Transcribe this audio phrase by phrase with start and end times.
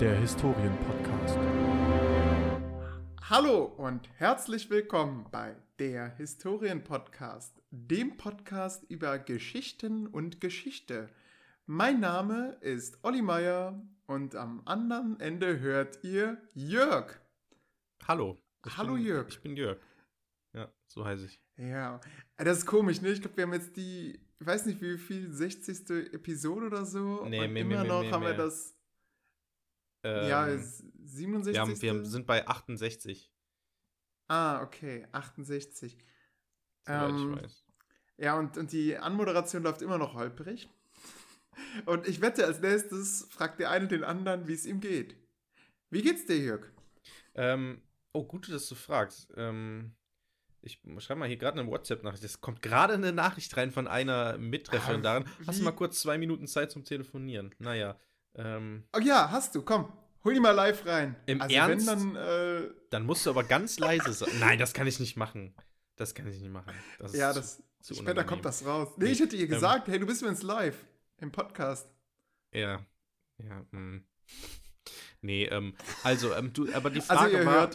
[0.00, 1.38] der Historienpodcast.
[3.30, 11.08] Hallo und herzlich willkommen bei der Historienpodcast, dem Podcast über Geschichten und Geschichte.
[11.64, 17.18] Mein Name ist Olli Meier und am anderen Ende hört ihr Jörg.
[18.06, 18.36] Hallo.
[18.76, 19.28] Hallo bin, Jörg.
[19.28, 19.78] Ich bin Jörg.
[20.52, 21.40] Ja, so heiße ich.
[21.56, 22.00] Ja,
[22.36, 23.08] das ist komisch, ne?
[23.12, 26.12] Ich glaube, wir haben jetzt die, ich weiß nicht wie viel, 60.
[26.12, 27.24] Episode oder so.
[27.24, 28.75] Nee, und mehr, immer mehr, noch mehr, haben wir das,
[30.06, 31.82] Ähm, ja, ist 67.
[31.82, 33.32] wir, haben, wir sind bei 68.
[34.28, 35.98] ah, okay, 68.
[36.84, 37.64] Soweit Ähm, ich weiß.
[38.18, 40.68] Ja, und, und die Anmoderation läuft immer noch holprig.
[41.86, 45.16] Und ich wette, als nächstes fragt der eine den anderen, wie es ihm geht.
[45.90, 46.66] Wie geht's dir, Jörg?
[47.34, 49.32] Ähm, oh, gut, dass du fragst.
[49.36, 49.94] Ähm,
[50.62, 52.24] ich schreibe mal hier gerade eine WhatsApp-Nachricht.
[52.24, 55.24] Es kommt gerade eine Nachricht rein von einer Mitreferendarin.
[55.46, 57.54] Hast du mal kurz zwei Minuten Zeit zum Telefonieren?
[57.58, 57.98] Naja.
[58.36, 59.92] Ähm, Oh ja, hast du, komm.
[60.24, 61.16] Hol die mal live rein.
[61.26, 61.86] Im also Ernst?
[61.86, 64.28] wenn dann, äh, dann musst du aber ganz leise sein.
[64.40, 65.54] Nein, das kann ich nicht machen.
[65.96, 66.74] Das kann ich nicht machen.
[66.98, 68.26] Das ja, zu- das, zu später unangenehm.
[68.28, 68.88] kommt das raus.
[68.96, 70.84] Nee, ich hätte ihr ähm, gesagt, hey, du bist übrigens live
[71.18, 71.88] im Podcast.
[72.52, 72.84] Ja.
[73.38, 74.04] Ja, hm.
[75.22, 77.70] Nee, ähm, also, ähm, du, aber die Also Frage ihr war,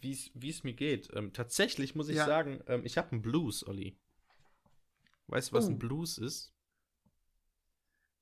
[0.00, 1.08] wie es mir geht.
[1.14, 2.26] Ähm, tatsächlich muss ich Ja.
[2.26, 3.98] sagen, ähm, ich habe einen Blues, Olli.
[5.28, 5.68] Weißt du, was Oh.
[5.70, 6.52] ein Blues ist?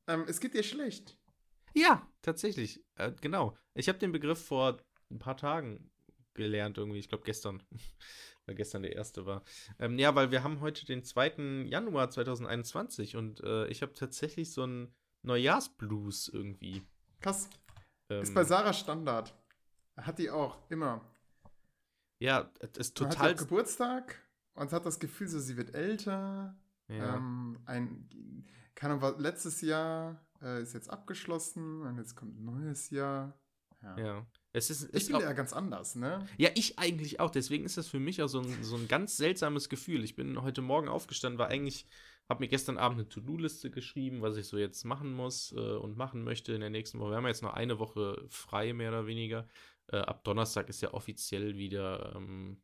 [0.06, 1.18] Ähm, es geht dir schlecht.
[1.74, 2.82] Ja, tatsächlich.
[2.96, 3.56] Äh, genau.
[3.74, 4.78] Ich habe den Begriff vor
[5.10, 5.90] ein paar Tagen
[6.34, 6.98] gelernt, irgendwie.
[6.98, 7.62] Ich glaube, gestern.
[8.46, 9.42] weil gestern der erste war.
[9.78, 11.64] Ähm, ja, weil wir haben heute den 2.
[11.66, 16.82] Januar 2021 und äh, ich habe tatsächlich so einen Neujahrsblues irgendwie.
[17.20, 17.48] Krass.
[18.10, 19.34] Ähm, Ist bei Sarah Standard.
[19.96, 21.00] Hat die auch, immer.
[22.18, 23.30] ja, es ist Man total.
[23.30, 24.20] hat auch Geburtstag
[24.54, 26.54] und hat das Gefühl, so sie wird älter.
[26.88, 27.16] ja.
[27.16, 32.44] Ähm, ein, keine Ahnung, was- letztes Jahr äh, ist jetzt abgeschlossen und jetzt kommt ein
[32.44, 33.38] neues Jahr.
[33.82, 33.98] Ja.
[33.98, 34.26] ja.
[34.52, 36.26] Es ist, Ich bin ja ganz anders, ne?
[36.38, 37.30] Ja, ich eigentlich auch.
[37.30, 40.04] Deswegen ist das für mich auch so ein, so ein ganz seltsames Gefühl.
[40.04, 41.86] Ich bin heute Morgen aufgestanden, war eigentlich,
[42.28, 45.96] habe mir gestern Abend eine To-Do-Liste geschrieben, was ich so jetzt machen muss äh, und
[45.96, 47.10] machen möchte in der nächsten Woche.
[47.10, 49.48] Wir haben ja jetzt noch eine Woche frei, mehr oder weniger.
[49.88, 52.62] Äh, ab Donnerstag ist ja offiziell wieder ähm,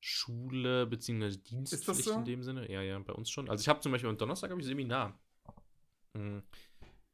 [0.00, 1.36] Schule bzw.
[1.36, 2.14] Dienstpflicht so?
[2.14, 2.70] in dem Sinne.
[2.72, 3.50] Ja, ja, bei uns schon.
[3.50, 5.18] Also ich habe zum Beispiel am Donnerstag habe ich Seminar.
[6.14, 6.42] Mhm.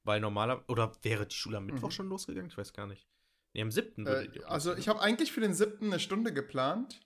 [0.04, 1.92] Weil normaler, oder wäre die Schule am Mittwoch Mhm.
[1.92, 2.50] schon losgegangen?
[2.50, 3.08] Ich weiß gar nicht.
[3.54, 4.04] Nee, am 7.
[4.06, 7.00] würde die Äh, also ich habe eigentlich für den siebten eine Stunde geplant,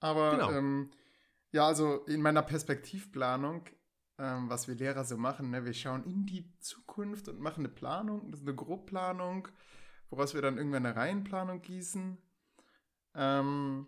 [0.00, 0.50] aber Genau.
[0.52, 0.90] ähm,
[1.52, 3.64] ja, also in meiner Perspektivplanung,
[4.18, 7.68] ähm, was wir Lehrer so machen, ne, wir schauen in die Zukunft und machen eine
[7.74, 9.48] Planung, das ist eine Grobplanung,
[10.10, 12.18] woraus wir dann irgendwann eine Reihenplanung gießen.
[13.14, 13.86] Ähm,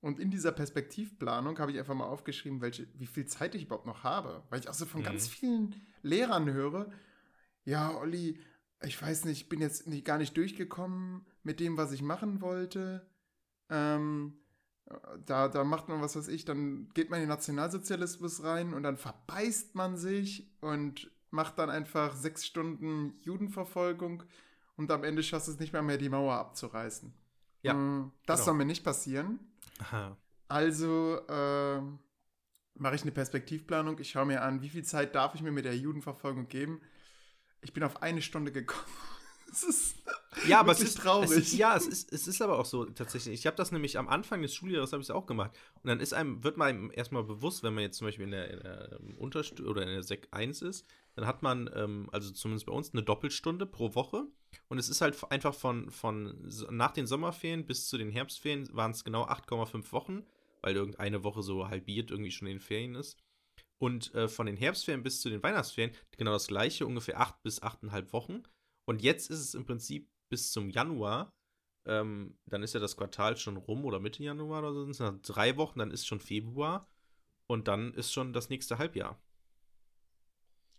[0.00, 3.86] und in dieser Perspektivplanung habe ich einfach mal aufgeschrieben, welche, wie viel Zeit ich überhaupt
[3.86, 4.44] noch habe.
[4.50, 5.04] Weil ich auch so von Mhm.
[5.06, 6.90] ganz vielen Lehrern höre,
[7.68, 8.38] ja, Olli,
[8.82, 12.40] ich weiß nicht, ich bin jetzt nicht, gar nicht durchgekommen mit dem, was ich machen
[12.40, 13.06] wollte.
[13.68, 14.38] Ähm,
[15.26, 18.82] da, da macht man was weiß ich, dann geht man in den Nationalsozialismus rein und
[18.84, 24.22] dann verbeißt man sich und macht dann einfach sechs Stunden Judenverfolgung
[24.76, 27.12] und am Ende schaffst du es nicht mehr, mehr die Mauer abzureißen.
[27.62, 28.44] Ja, Mm, Das genau.
[28.46, 29.40] soll mir nicht passieren.
[29.80, 30.16] Aha.
[30.48, 31.80] Also äh,
[32.74, 33.98] mache ich eine Perspektivplanung.
[33.98, 36.80] Ich schaue mir an, wie viel Zeit darf ich mir mit der Judenverfolgung geben.
[37.62, 38.84] Ich bin auf eine Stunde gekommen.
[39.50, 39.96] Es ist
[40.46, 41.30] Ja, aber es ist traurig.
[41.30, 43.32] Es ist, ja, es ist, es ist aber auch so tatsächlich.
[43.32, 45.52] Ich habe das nämlich am Anfang des Schuljahres habe ich es auch gemacht.
[45.82, 48.50] Und dann ist einem, wird man erstmal bewusst, wenn man jetzt zum Beispiel in der,
[48.50, 52.30] in der ähm, Unterstu oder in der Sek 1 ist, dann hat man, ähm, also
[52.30, 54.26] zumindest bei uns, eine Doppelstunde pro Woche.
[54.68, 58.90] Und es ist halt einfach von, von nach den Sommerferien bis zu den Herbstferien waren
[58.90, 60.26] es genau 8,5 Wochen,
[60.60, 63.16] weil irgendeine Woche so halbiert irgendwie schon in den Ferien ist.
[63.78, 67.62] Und äh, von den Herbstferien bis zu den Weihnachtsferien genau das gleiche, ungefähr 8 bis
[67.62, 68.42] 8,5 Wochen.
[68.86, 71.32] Und jetzt ist es im Prinzip bis zum Januar.
[71.86, 74.92] Ähm, dann ist ja das Quartal schon rum oder Mitte Januar oder so.
[74.92, 76.88] Sind es drei Wochen, dann ist schon Februar.
[77.46, 79.18] Und dann ist schon das nächste Halbjahr.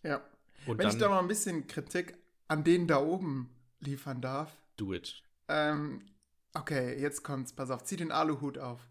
[0.04, 0.22] ja.
[0.66, 2.18] Und Wenn dann ich da mal ein bisschen Kritik
[2.50, 3.50] an denen da oben
[3.80, 4.52] liefern darf.
[4.78, 5.24] do it.
[5.48, 6.06] Ähm,
[6.54, 7.54] okay, jetzt kommt's.
[7.54, 8.82] Pass auf, zieh den Aluhut auf.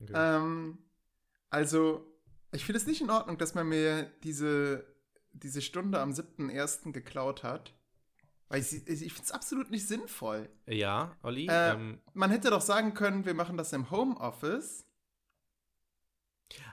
[0.00, 0.12] Okay.
[0.14, 0.78] Ähm,
[1.48, 2.11] also,
[2.52, 4.86] ich finde es nicht in Ordnung, dass man mir diese,
[5.32, 6.92] diese Stunde am 7.1.
[6.92, 7.74] geklaut hat.
[8.48, 10.48] Weil ich, ich finde es absolut nicht sinnvoll.
[10.66, 11.46] ja, Olli.
[11.48, 14.84] Äh, ähm, Man hätte doch sagen können, wir machen das im Homeoffice.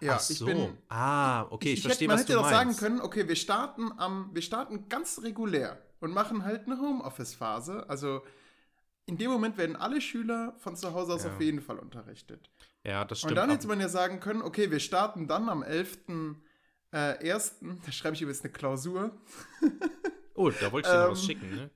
[0.02, 0.46] Ja, ach so.
[0.46, 0.78] ich bin.
[0.90, 2.80] ah, okay, ich, hätte- verstehe, man was hätte du doch meinst.
[2.80, 7.90] sagen können, okay, wir starten am, wir starten ganz regulär und machen halt eine Homeoffice-Phase.
[7.90, 8.22] Also
[9.06, 11.34] in dem Moment werden alle Schüler von zu Hause aus Ja.
[11.34, 12.50] auf jeden Fall unterrichtet.
[12.84, 13.32] Ja, das stimmt.
[13.32, 16.00] Und dann hätte man ja sagen können, okay, wir starten dann am 11.
[16.92, 17.60] Äh, 1.
[17.86, 19.18] Da schreibe ich übrigens eine Klausur.
[20.36, 21.70] oh, da wollte ich dir noch was ähm, schicken, ne?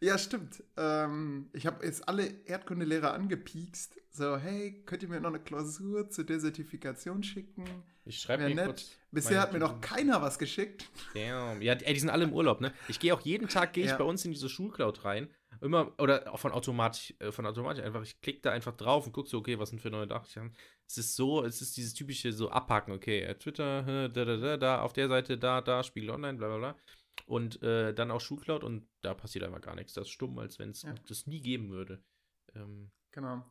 [0.00, 0.62] Ja, stimmt.
[0.76, 3.96] Ähm, ich habe jetzt alle Erdkundelehrer angepiekst.
[4.10, 7.64] So, hey, könnt ihr mir noch eine Klausur zur Desertifikation schicken?
[8.04, 8.66] Ich schreibe mir nett.
[8.66, 8.96] kurz.
[9.10, 10.88] Bisher hat mir noch keiner was geschickt.
[11.14, 11.60] Damn.
[11.62, 12.72] Ja, ey, die sind alle im Urlaub, ne?
[12.88, 13.96] Ich gehe auch jeden Tag gehe ich Ja.
[13.96, 15.28] bei uns in diese Schulcloud rein.
[15.60, 19.12] Immer, oder auch von automatisch, äh, von automatisch einfach, ich klicke da einfach drauf und
[19.12, 20.54] gucke so, okay, was sind für neue Nachrichten.
[20.86, 24.56] Es ist so, es ist dieses typische so abhaken, okay, äh, Twitter, da, da, da,
[24.56, 26.76] da, auf der Seite, da, da, Spiegel Online, bla, bla, bla.
[27.26, 29.92] Und äh, dann auch Schulcloud und da passiert einfach gar nichts.
[29.94, 30.94] Das ist stumm, als wenn es Ja.
[31.08, 32.02] das nie geben würde.
[32.54, 33.44] Ähm, Genau.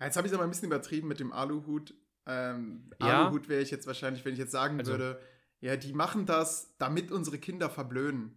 [0.00, 1.94] Jetzt habe ich es aber ein bisschen übertrieben mit dem Aluhut.
[2.26, 3.26] Ähm, Ja.
[3.26, 5.20] Aluhut wäre ich jetzt wahrscheinlich, wenn ich jetzt sagen Also- würde,
[5.60, 8.36] ja, die machen das, damit unsere Kinder verblöden.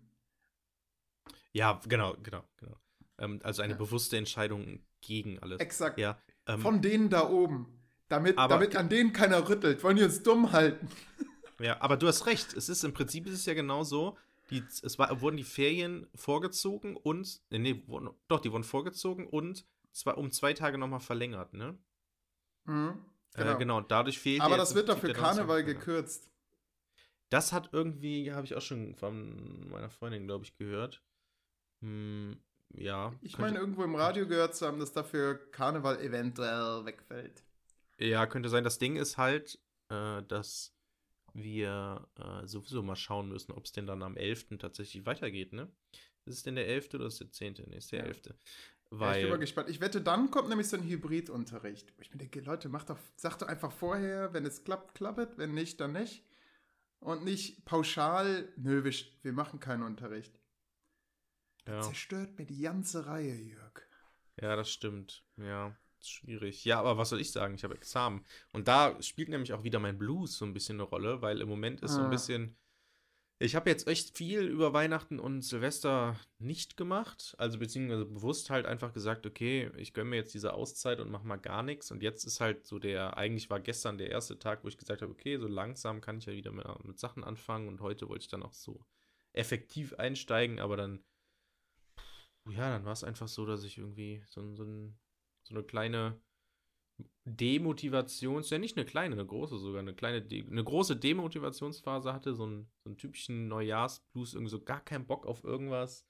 [1.54, 2.78] ja, genau, genau, genau.
[3.22, 3.78] Ähm, also eine Ja.
[3.80, 5.60] bewusste Entscheidung gegen alles.
[5.60, 5.98] Exakt.
[6.00, 6.18] Ja.
[6.48, 7.78] Ähm, Von denen da oben.
[8.10, 9.82] Damit, Aber- damit an denen keiner rüttelt.
[9.84, 10.88] Wollen die uns dumm halten?
[11.60, 12.54] Ja, aber du hast recht.
[12.56, 14.18] Es ist im Prinzip ist es ja genau so.
[14.50, 17.40] Die, es war, wurden die Ferien vorgezogen und.
[17.52, 21.78] Nee, nee, wurden, doch, die wurden vorgezogen und zwar um zwei Tage nochmal verlängert, ne?
[22.66, 23.52] Mhm, Genau.
[23.54, 26.32] Äh, genau, dadurch fehlt Aber das wird doch für Karneval gekürzt.
[27.30, 31.04] Das hat irgendwie, habe ich auch schon von meiner Freundin, glaube ich, gehört.
[31.82, 32.38] Hm,
[32.74, 33.14] ja.
[33.22, 37.44] Ich meine, irgendwo im Radio gehört zu haben, dass dafür Karneval eventuell wegfällt.
[38.00, 38.64] Ja, könnte sein.
[38.64, 39.60] Das Ding ist halt,
[39.90, 40.74] äh, dass
[41.34, 44.58] wir äh, sowieso mal schauen müssen, ob es denn dann am 11.
[44.60, 45.72] tatsächlich weitergeht, ne?
[46.26, 46.94] Ist es denn der 11.
[46.96, 47.66] oder ist es der 10.?
[47.68, 48.06] Nee, ist der Ja.
[48.06, 48.22] 11.
[48.26, 49.70] Ja, ich Weil, bin mal gespannt.
[49.70, 51.94] Ich wette, dann kommt nämlich so ein Hybridunterricht.
[52.00, 55.54] Ich mir denke, Leute, macht doch, sagt doch einfach vorher, wenn es klappt, klappt, wenn
[55.54, 56.26] nicht, dann nicht.
[57.00, 60.41] Und nicht pauschal, nö, wir, wir machen keinen Unterricht.
[61.68, 63.82] Ja, Zerstört mir die ganze Reihe, Jörg.
[64.42, 65.24] ja, das stimmt.
[65.38, 66.66] Ja, schwierig.
[66.66, 67.56] Ja, aber was soll ich sagen?
[67.56, 68.26] Ich habe Examen.
[68.54, 71.50] Und da spielt nämlich auch wieder mein Blues so ein bisschen eine Rolle, weil im
[71.50, 72.06] Moment ist so Ah.
[72.06, 72.58] ein bisschen.
[73.38, 77.34] Ich habe jetzt echt viel über Weihnachten und Silvester nicht gemacht.
[77.40, 81.26] Also beziehungsweise bewusst halt einfach gesagt, okay, ich gönne mir jetzt diese Auszeit und mache
[81.26, 81.90] mal gar nichts.
[81.90, 85.02] Und jetzt ist halt so der, eigentlich war gestern der erste Tag, wo ich gesagt
[85.02, 87.68] habe, okay, so langsam kann ich ja wieder mit, mit Sachen anfangen.
[87.68, 88.86] Und heute wollte ich dann auch so
[89.34, 91.04] effektiv einsteigen, aber dann,
[92.50, 94.98] ja, dann war es einfach so, dass ich irgendwie so, ein- so, ein,
[95.44, 96.20] so eine kleine
[97.26, 102.34] Demotivations, ja nicht eine kleine, eine große sogar, eine kleine, De eine große Demotivationsphase hatte,
[102.34, 106.02] so einen, so einen typischen Neujahrsblues, irgendwie so gar keinen Bock auf irgendwas.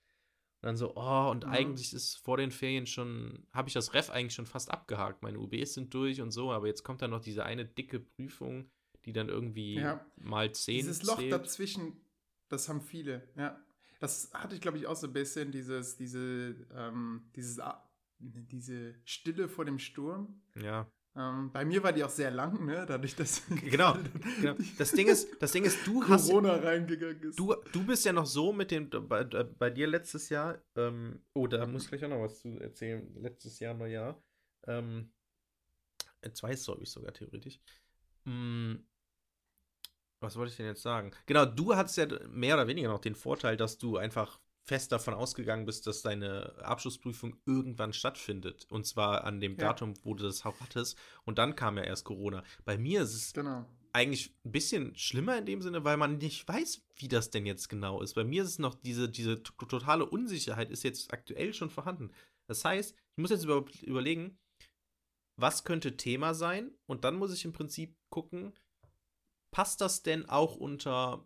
[0.62, 1.52] Und dann so, oh, und Mhm.
[1.52, 5.22] eigentlich ist vor den Ferien schon, habe ich das Ref eigentlich schon fast abgehakt.
[5.24, 8.70] Meine UBs sind durch und so, aber jetzt kommt dann noch diese eine dicke Prüfung,
[9.06, 10.06] die dann irgendwie Ja.
[10.16, 11.32] mal zehn Dieses Loch zählt.
[11.34, 11.94] dazwischen,
[12.48, 13.60] das haben viele, ja.
[14.02, 17.62] Das hatte ich, glaube ich, auch so ein bisschen, dieses, diese, ähm, dieses,
[18.18, 20.42] diese Stille vor dem Sturm.
[20.56, 20.92] Ja.
[21.16, 22.84] Ähm, bei mir war die auch sehr lang, ne?
[22.88, 23.96] Dadurch, dass Genau,
[24.42, 24.56] genau.
[24.80, 27.38] Das Ding ist, das Ding ist, du hast, Corona reingegangen ist.
[27.38, 31.22] Du, du bist ja noch so mit dem, bei, äh, bei dir letztes Jahr, ähm,
[31.36, 34.20] oh, da muss ich gleich auch noch was zu erzählen, letztes Jahr, Neujahr,
[34.66, 35.12] ähm,
[36.22, 37.60] äh, zwei Storys sogar theoretisch.
[38.24, 38.78] Mm,
[40.22, 41.12] was wollte ich denn jetzt sagen?
[41.26, 45.16] Genau, du hattest ja mehr oder weniger noch den Vorteil, dass du einfach fest davon
[45.16, 48.68] ausgegangen bist, dass deine Abschlussprüfung irgendwann stattfindet.
[48.70, 49.68] Und zwar an dem Ja.
[49.70, 50.98] Datum, wo du das hattest.
[51.26, 52.44] Und dann kam ja erst Corona.
[52.64, 53.66] Bei mir ist es Genau.
[53.92, 57.68] eigentlich ein bisschen schlimmer in dem Sinne, weil man nicht weiß, wie das denn jetzt
[57.70, 58.14] genau ist.
[58.14, 62.12] Bei mir ist es noch diese, diese totale Unsicherheit ist jetzt aktuell schon vorhanden.
[62.48, 64.38] Das heißt, ich muss jetzt über, überlegen,
[65.38, 68.54] was könnte Thema sein und dann muss ich im Prinzip gucken,
[69.52, 71.24] passt das denn auch unter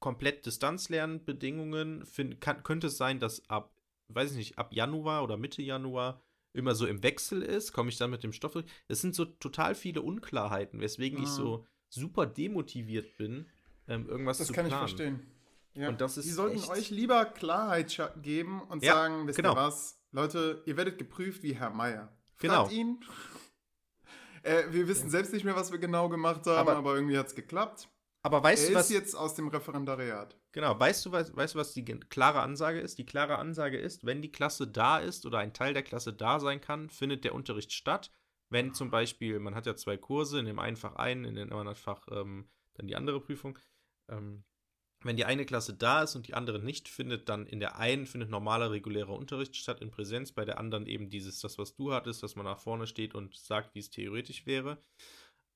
[0.00, 2.04] komplett Distanzlernbedingungen?
[2.06, 3.74] Find, kann, könnte es sein, dass ab,
[4.08, 6.20] weiß ich nicht, ab Januar oder Mitte Januar
[6.52, 7.72] immer so im Wechsel ist?
[7.72, 8.66] Komme ich dann mit dem Stoff durch?
[8.88, 11.32] Es sind so total viele Unklarheiten, weswegen ich Ah.
[11.32, 13.46] so super demotiviert bin,
[13.88, 14.84] ähm, irgendwas Das zu kann planen.
[14.84, 15.26] ich verstehen.
[15.74, 15.88] Ja.
[15.88, 19.52] Und das ist Die sollten echt- euch lieber Klarheit geben und Ja, sagen, wisst genau.
[19.54, 22.12] ihr was, Leute, ihr werdet geprüft wie Herr Meier.
[22.36, 22.68] Fragt Genau.
[22.70, 22.98] ihn.
[24.44, 27.26] Äh, wir wissen selbst nicht mehr, was wir genau gemacht haben, Aber- aber, irgendwie hat
[27.28, 27.88] es geklappt.
[28.22, 30.34] Aber weißt er du, was, ist jetzt aus dem Referendariat.
[30.52, 32.96] Genau, weißt du, was, weißt du, was die klare Ansage ist?
[32.96, 36.40] Die klare Ansage ist, wenn die Klasse da ist oder ein Teil der Klasse da
[36.40, 38.10] sein kann, findet der Unterricht statt.
[38.48, 41.52] Wenn zum Beispiel, man hat ja zwei Kurse, in dem einen Fach einen, in dem
[41.52, 43.58] anderen Fach ähm, dann die andere Prüfung.
[44.08, 44.44] Ähm,
[45.04, 48.06] wenn die eine Klasse da ist und die andere nicht findet, dann in der einen
[48.06, 51.92] findet normaler regulärer Unterricht statt in Präsenz, bei der anderen eben dieses, das, was du
[51.92, 54.82] hattest, dass man nach vorne steht und sagt, wie es theoretisch wäre.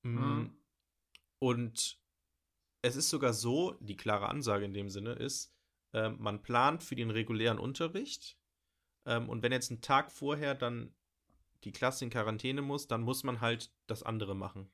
[0.03, 0.57] Mm, Mhm.
[1.41, 1.99] Und
[2.81, 5.53] es ist sogar so, die klare Ansage in dem Sinne ist,
[5.93, 8.37] ähm, man plant für den regulären Unterricht
[9.05, 10.93] ähm, und wenn jetzt einen Tag vorher dann
[11.63, 14.69] die Klasse in Quarantäne muss, dann muss man halt das andere machen.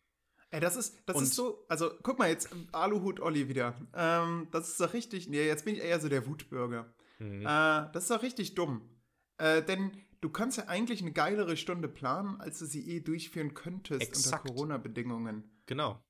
[0.52, 3.76] Ey, das ist, das Und- ist so, also guck mal jetzt, Aluhut Olli wieder.
[3.94, 6.94] Ähm, das ist doch richtig, nee, jetzt bin ich eher so der Wutbürger.
[7.20, 7.42] Mhm.
[7.42, 7.46] Äh,
[7.92, 8.90] das ist doch richtig dumm.
[9.38, 13.54] Äh, denn du kannst ja eigentlich eine geilere Stunde planen, als du sie eh durchführen
[13.54, 14.44] könntest Exakt.
[14.46, 15.44] unter Corona-Bedingungen.
[15.66, 16.02] Genau.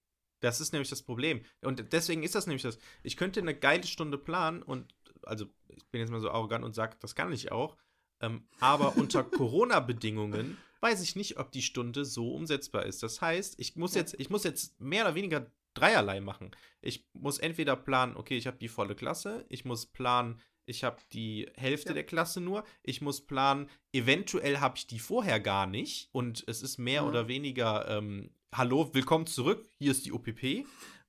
[0.42, 1.44] Das ist nämlich das Problem.
[1.62, 2.78] Und deswegen ist das nämlich das.
[3.04, 6.76] Ich könnte eine geile Stunde planen und, also, ich bin jetzt mal so arrogant und
[6.76, 7.78] sage, das kann ich auch.
[8.26, 9.24] Ähm, aber unter
[9.80, 13.02] Corona-Bedingungen weiß ich nicht, ob die Stunde so umsetzbar ist.
[13.04, 14.02] Das heißt, ich muss Ja.
[14.02, 16.52] jetzt, ich muss jetzt mehr oder weniger dreierlei machen.
[16.82, 20.98] Ich muss entweder planen, okay, ich habe die volle Klasse, ich muss planen, ich habe
[21.12, 21.94] die Hälfte Ja.
[21.96, 26.62] der Klasse nur, ich muss planen, eventuell habe ich die vorher gar nicht und es
[26.62, 27.08] ist mehr Mhm.
[27.10, 30.66] oder weniger, ähm, hallo, willkommen zurück, hier ist die OPP.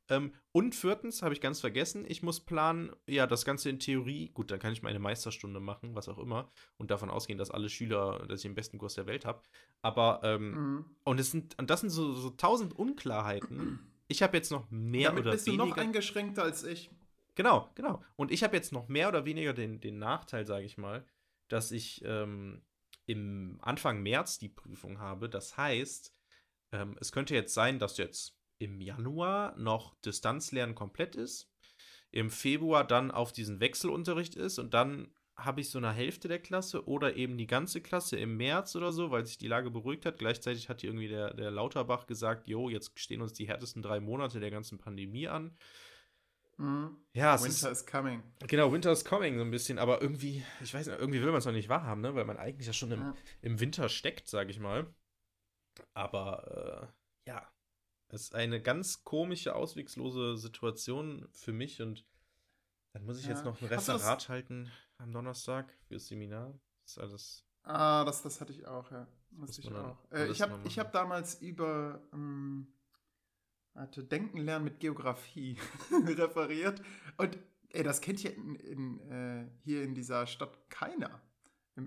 [0.08, 4.30] Ähm, und viertens habe ich ganz vergessen, ich muss planen, ja, das Ganze in Theorie,
[4.30, 7.68] gut, dann kann ich meine Meisterstunde machen, was auch immer, und davon ausgehen, dass alle
[7.68, 9.42] Schüler, dass ich den besten Kurs der Welt habe.
[9.82, 10.84] Aber, ähm, Mhm.
[11.04, 13.80] und, es sind, und das sind so, so tausend Unklarheiten.
[14.08, 15.66] Ich habe jetzt noch mehr Damit oder bist du weniger.
[15.66, 16.90] noch eingeschränkter als ich.
[17.34, 18.02] Genau, genau.
[18.14, 21.04] Und ich habe jetzt noch mehr oder weniger den, den Nachteil, sage ich mal,
[21.48, 22.62] dass ich ähm,
[23.06, 25.28] im Anfang März die Prüfung habe.
[25.28, 26.14] Das heißt,
[26.72, 31.50] ähm, es könnte jetzt sein, dass jetzt im Januar noch Distanzlernen komplett ist,
[32.10, 36.38] im Februar dann auf diesen Wechselunterricht ist und dann habe ich so eine Hälfte der
[36.38, 40.06] Klasse oder eben die ganze Klasse im März oder so, weil sich die Lage beruhigt
[40.06, 40.18] hat.
[40.18, 44.00] Gleichzeitig hat hier irgendwie der, der Lauterbach gesagt, jo, jetzt stehen uns die härtesten drei
[44.00, 45.54] Monate der ganzen Pandemie an.
[46.56, 46.96] Mhm.
[47.12, 48.22] Ja, es Winter ist, is coming.
[48.46, 51.38] Genau, Winter is coming so ein bisschen, aber irgendwie, ich weiß nicht, irgendwie will man
[51.38, 52.14] es noch nicht wahrhaben, ne?
[52.14, 53.14] Weil man eigentlich ja schon im, Ja.
[53.42, 54.86] im Winter steckt, sage ich mal.
[55.92, 56.90] Aber
[57.26, 57.46] äh, ja,
[58.08, 62.04] es ist eine ganz komische, auswegslose Situation für mich und
[62.92, 63.30] dann muss ich Ja.
[63.32, 66.58] jetzt noch ein das- Referat halten am Donnerstag fürs Seminar.
[66.82, 67.44] Das ist alles.
[67.64, 69.06] Ah, das, das hatte ich auch, ja.
[69.30, 69.98] Musste ich auch.
[70.12, 72.68] Äh, ich habe hab damals über ähm,
[73.74, 75.58] warte, Denken lernen mit Geografie
[76.06, 76.80] referiert.
[77.18, 77.36] Und
[77.70, 81.20] ey, das kennt hier in, in, äh, hier in dieser Stadt keiner.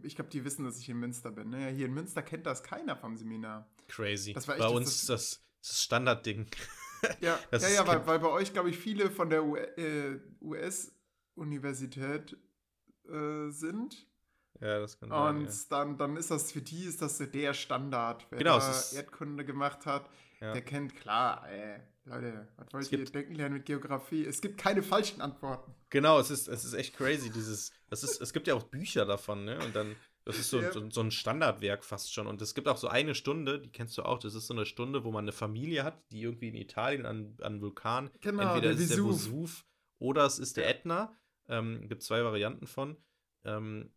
[0.04, 1.50] Ich glaube, die wissen, dass ich in Münster bin.
[1.50, 1.70] Ne?
[1.70, 3.68] Hier in Münster kennt das keiner vom Seminar.
[3.88, 4.34] Crazy.
[4.34, 6.48] Das Bei uns ist das, das Standardding.
[7.22, 9.56] Ja, Das ja, ist ja weil, weil bei euch, glaube ich, viele von der U
[9.56, 12.38] äh, US-Universität
[13.08, 14.06] äh, sind.
[14.60, 15.38] Ja, das kann sein.
[15.38, 18.26] Und dann, dann ist das für die ist das so der Standard.
[18.30, 20.10] Wer Genau, da es Erdkunde gemacht hat,
[20.42, 20.52] Ja.
[20.52, 24.26] der kennt klar, ey, Leute, was wollt Es ihr denken lernen mit Geografie?
[24.26, 25.74] Es gibt keine falschen Antworten.
[25.90, 29.06] Genau, es ist, es ist echt crazy, dieses, das ist, es gibt ja auch Bücher
[29.06, 29.58] davon, ne?
[29.64, 29.96] Und dann,
[30.30, 30.72] das ist so, Ja.
[30.72, 32.28] so, so ein Standardwerk fast schon.
[32.28, 34.66] Und es gibt auch so eine Stunde, die kennst du auch, das ist so eine
[34.66, 38.62] Stunde, wo man eine Familie hat, die irgendwie in Italien an, an Vulkan, Genau, entweder
[38.70, 39.16] der ist es der Vesuv.
[39.26, 39.66] Vesuv
[40.00, 40.70] oder es ist der.
[40.70, 41.16] Ätna.
[41.48, 42.96] Ähm, gibt zwei Varianten von.
[43.44, 43.92] Ähm,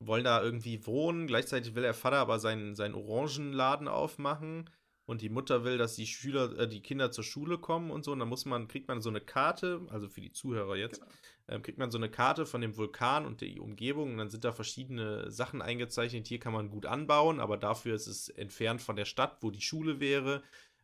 [0.00, 1.26] wollen da irgendwie wohnen.
[1.26, 4.68] Gleichzeitig will der Vater aber seinen, seinen Orangenladen aufmachen.
[5.06, 8.12] Und die Mutter will, dass die Schüler, äh, die Kinder zur Schule kommen und so.
[8.12, 11.10] Und dann muss man, kriegt man so eine Karte, also für die Zuhörer jetzt, Genau.
[11.48, 14.12] Ähm, kriegt man so eine Karte von dem Vulkan und der Umgebung.
[14.12, 16.26] Und dann sind da verschiedene Sachen eingezeichnet.
[16.28, 19.60] Hier kann man gut anbauen, aber dafür ist es entfernt von der Stadt, wo die
[19.62, 20.42] Schule wäre.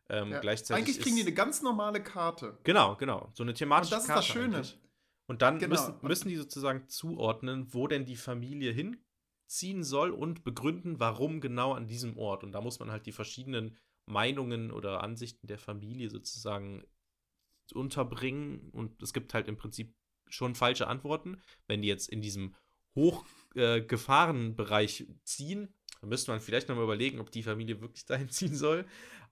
[0.09, 0.41] Ähm, Ja.
[0.41, 2.59] Gleichzeitig Eigentlich kriegen die eine ganz normale Karte.
[2.65, 3.31] Genau, genau.
[3.35, 4.57] So eine thematische Und das ist Karte das Schöne.
[4.57, 4.79] eigentlich.
[5.27, 5.71] Und dann Genau.
[5.71, 11.73] müssen, müssen die sozusagen zuordnen, wo denn die Familie hinziehen soll und begründen, warum genau
[11.73, 12.45] an diesem Ort.
[12.45, 16.85] Und da muss man halt die verschiedenen Meinungen oder Ansichten der Familie sozusagen
[17.73, 18.71] unterbringen.
[18.73, 19.95] Und es gibt halt im Prinzip
[20.35, 21.41] schon falsche Antworten.
[21.67, 22.55] Wenn die jetzt in diesem
[22.97, 25.69] Hochgefahrenbereich ziehen,
[26.01, 28.85] dann müsste man vielleicht nochmal überlegen, ob die Familie wirklich dahin ziehen soll.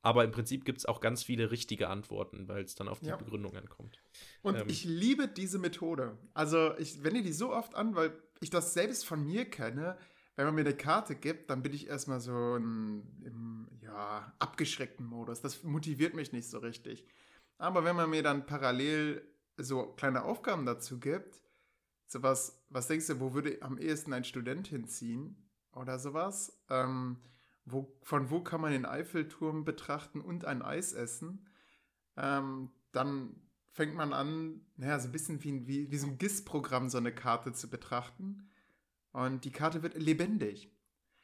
[0.04, 3.06] Aber im Prinzip gibt es auch ganz viele richtige Antworten, weil es dann auf die
[3.06, 3.16] Ja.
[3.16, 3.99] Begründung ankommt.
[4.42, 4.68] Und Ähm.
[4.68, 6.18] ich liebe diese Methode.
[6.35, 9.97] Also ich wende die so oft an, weil ich das selbst von mir kenne.
[10.35, 15.06] Wenn man mir eine Karte gibt, dann bin ich erstmal so in, im ja, abgeschreckten
[15.06, 15.40] Modus.
[15.40, 17.04] Das motiviert mich nicht so richtig.
[17.59, 19.23] Aber wenn man mir dann parallel
[19.56, 21.40] so kleine Aufgaben dazu gibt,
[22.06, 25.37] sowas, was denkst du, wo würde am ehesten ein Student hinziehen
[25.73, 26.62] oder sowas?
[26.68, 27.18] Ähm,
[27.64, 31.49] wo, von wo kann man den Eiffelturm betrachten und ein Eis essen?
[32.16, 33.37] Ähm, dann
[33.71, 37.14] fängt man an, naja, so ein bisschen wie, wie, wie so ein GIS-Programm so eine
[37.14, 38.49] Karte zu betrachten.
[39.12, 40.71] Und die Karte wird lebendig.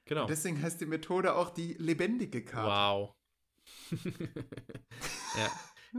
[0.04, 0.22] Genau.
[0.22, 2.70] Und deswegen heißt die Methode auch die lebendige Karte.
[2.70, 3.14] Wow.
[5.36, 5.50] ja,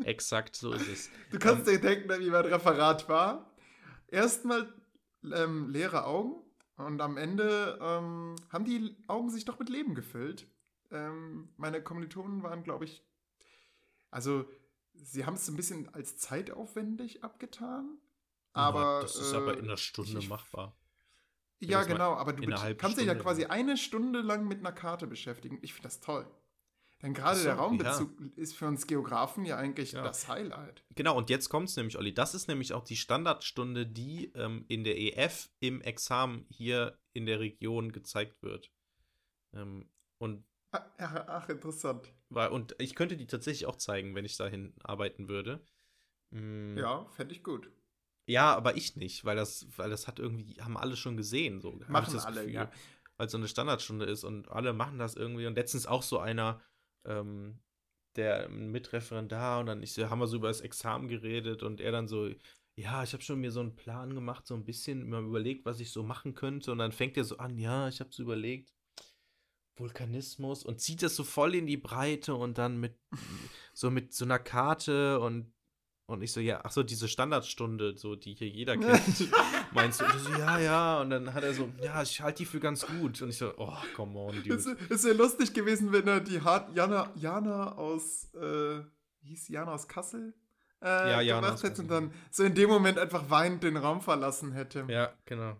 [0.04, 1.10] exakt so ist es.
[1.32, 3.54] Du kannst dir denken, wie mein Referat war.
[4.08, 4.74] Erstmal
[5.24, 6.42] ähm, leere Augen
[6.78, 10.48] und am Ende ähm, haben die Augen sich doch mit Leben gefüllt.
[10.92, 13.06] Ähm, meine Kommilitonen waren, glaube ich,
[14.10, 14.50] also
[14.94, 18.00] sie haben es so ein bisschen als zeitaufwendig abgetan.
[18.54, 20.76] Aber das ist aber äh, in einer Stunde ich- machbar.
[21.62, 25.08] Ja, genau, aber du kannst dich ja Stunde quasi eine Stunde lang mit einer Karte
[25.08, 25.60] beschäftigen.
[25.62, 26.26] Ich finde das toll.
[27.02, 30.04] Denn gerade so, der Raumbezug ist für uns Geografen ja eigentlich Ja.
[30.04, 30.84] das Highlight.
[30.96, 32.14] Genau, und jetzt kommt es nämlich, Olli.
[32.14, 37.26] Das ist nämlich auch die Standardstunde, die ähm, in der EF im Examen hier in
[37.26, 38.72] der Region gezeigt wird.
[39.54, 42.14] Ähm, und, Ach, ach, ach, interessant.
[42.30, 45.66] weil, und ich könnte die tatsächlich auch zeigen, wenn ich dahin arbeiten würde.
[46.32, 47.72] Mm, Ja, fände ich gut.
[48.28, 51.80] Ja, aber ich nicht, weil das, weil das hat irgendwie, haben alle schon gesehen, so.
[51.88, 52.54] Machen das alle, Gefühl.
[52.54, 52.72] ja.
[53.18, 55.48] Weil es so eine Standardstunde ist und alle machen das irgendwie.
[55.48, 56.62] Und letztens auch so einer,
[57.06, 57.60] ähm,
[58.16, 62.08] der Mitreferendar und dann ich, haben wir so über das Examen geredet und er dann
[62.08, 62.30] so,
[62.76, 65.80] ja, ich habe schon mir so einen Plan gemacht, so ein bisschen mal überlegt, was
[65.80, 66.72] ich so machen könnte.
[66.72, 68.74] Und dann fängt er so an, ja, ich habe so überlegt,
[69.78, 72.98] Vulkanismus und zieht das so voll in die Breite und dann mit
[73.74, 75.54] so mit so einer Karte und
[76.10, 79.30] und ich so, ja, ach so, diese Standardstunde, so, die hier jeder kennt.
[79.74, 80.06] Meinst du?
[80.06, 81.02] Und so, ja, ja.
[81.02, 83.22] Und dann hat er so, ja, ich halte die für ganz gut.
[83.22, 84.78] Und ich so, oh, come on, Es dude.
[84.90, 88.80] es wäre lustig gewesen, wenn er die Hart Jana, Jana aus, äh,
[89.22, 90.34] wie hieß Jana aus Kassel?
[90.82, 94.02] Äh, Ja, Jana gemacht hätte und dann so in dem Moment einfach weinend den Raum
[94.02, 94.86] verlassen hätte.
[94.88, 95.58] Ja, genau.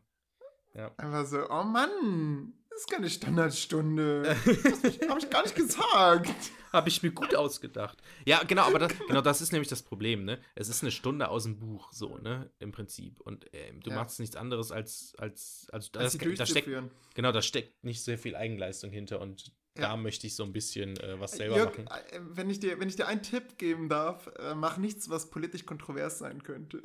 [0.98, 4.36] Einfach so, oh Mann, ist keine Standardstunde.
[4.46, 6.34] Das habe ich gar nicht gesagt.
[6.72, 7.98] Habe ich mir gut ausgedacht.
[8.26, 10.40] Ja, genau, aber das, genau das ist nämlich das Problem, ne?
[10.56, 12.52] Es ist eine Stunde aus dem Buch, so, ne?
[12.60, 13.20] Im Prinzip.
[13.22, 13.96] Und ähm, du Ja.
[13.96, 16.70] machst nichts anderes als, als, als, Das das, da steckt,
[17.16, 19.90] genau, da steckt nicht sehr viel Eigenleistung hinter und Ja.
[19.90, 21.88] da möchte ich so ein bisschen äh, was selber Jörg, machen.
[22.12, 25.30] äh, wenn ich, dir, wenn ich dir einen Tipp geben darf, äh, mach nichts, was
[25.32, 26.82] politisch kontrovers sein könnte.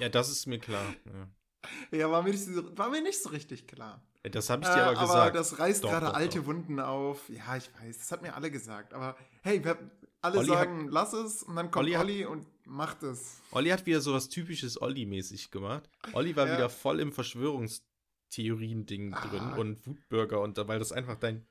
[0.00, 0.92] Ja, das ist mir klar.
[1.06, 1.28] Ja.
[1.90, 4.02] ja, war mir, nicht so, war mir nicht so richtig klar.
[4.22, 5.36] Das habe ich dir Äh, aber gesagt.
[5.36, 6.46] das reißt Doch, gerade doch, alte doch.
[6.46, 7.28] Wunden auf.
[7.28, 8.92] Ja, ich weiß, das hat mir alle gesagt.
[8.94, 9.78] Aber hey, wir,
[10.20, 13.40] alle Olli hat- sagen, lass es und dann kommt Olli Olli, hat- und macht es.
[13.52, 15.88] Olli hat wieder sowas typisches Olli-mäßig gemacht.
[16.12, 16.54] Olli war Ja.
[16.56, 19.26] wieder voll im Verschwörungstheorien-Ding Ah.
[19.26, 21.46] drin und Wutbürger und da, weil das einfach dein,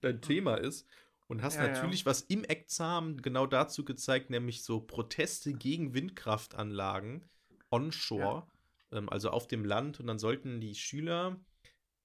[0.00, 0.86] dein Thema ist.
[1.28, 1.72] Und hast Ja, ja.
[1.72, 7.24] natürlich was im Examen genau dazu gezeigt, nämlich so Proteste gegen Windkraftanlagen
[7.70, 8.46] onshore,
[8.92, 10.00] ähm, also auf dem Land.
[10.00, 11.40] Und dann sollten die Schüler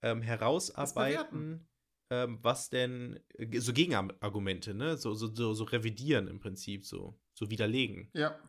[0.01, 1.67] ähm, herausarbeiten,
[2.09, 4.97] ähm, was denn, äh, so Gegenargumente, ne?
[4.97, 8.09] So, so, so, so revidieren im Prinzip, so, so widerlegen.
[8.13, 8.39] Ja,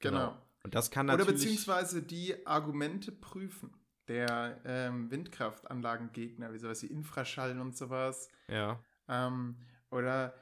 [0.00, 0.36] genau.
[0.64, 1.42] Und das kann Oder natürlich.
[1.42, 3.74] beziehungsweise die Argumente prüfen
[4.08, 8.28] der ähm, Windkraftanlagengegner, wie sowas wie Infraschall und sowas.
[8.48, 8.82] Ja.
[9.06, 9.56] Ähm,
[9.90, 10.34] oder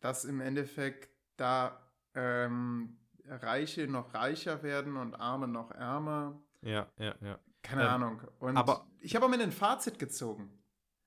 [0.00, 1.80] dass im Endeffekt da
[2.14, 6.42] ähm, Reiche noch reicher werden und Arme noch ärmer.
[6.62, 7.38] Ja, ja, ja.
[7.62, 8.22] Keine Ähm, Ahnung.
[8.40, 10.58] Und aber- ich habe am Ende ein Fazit gezogen.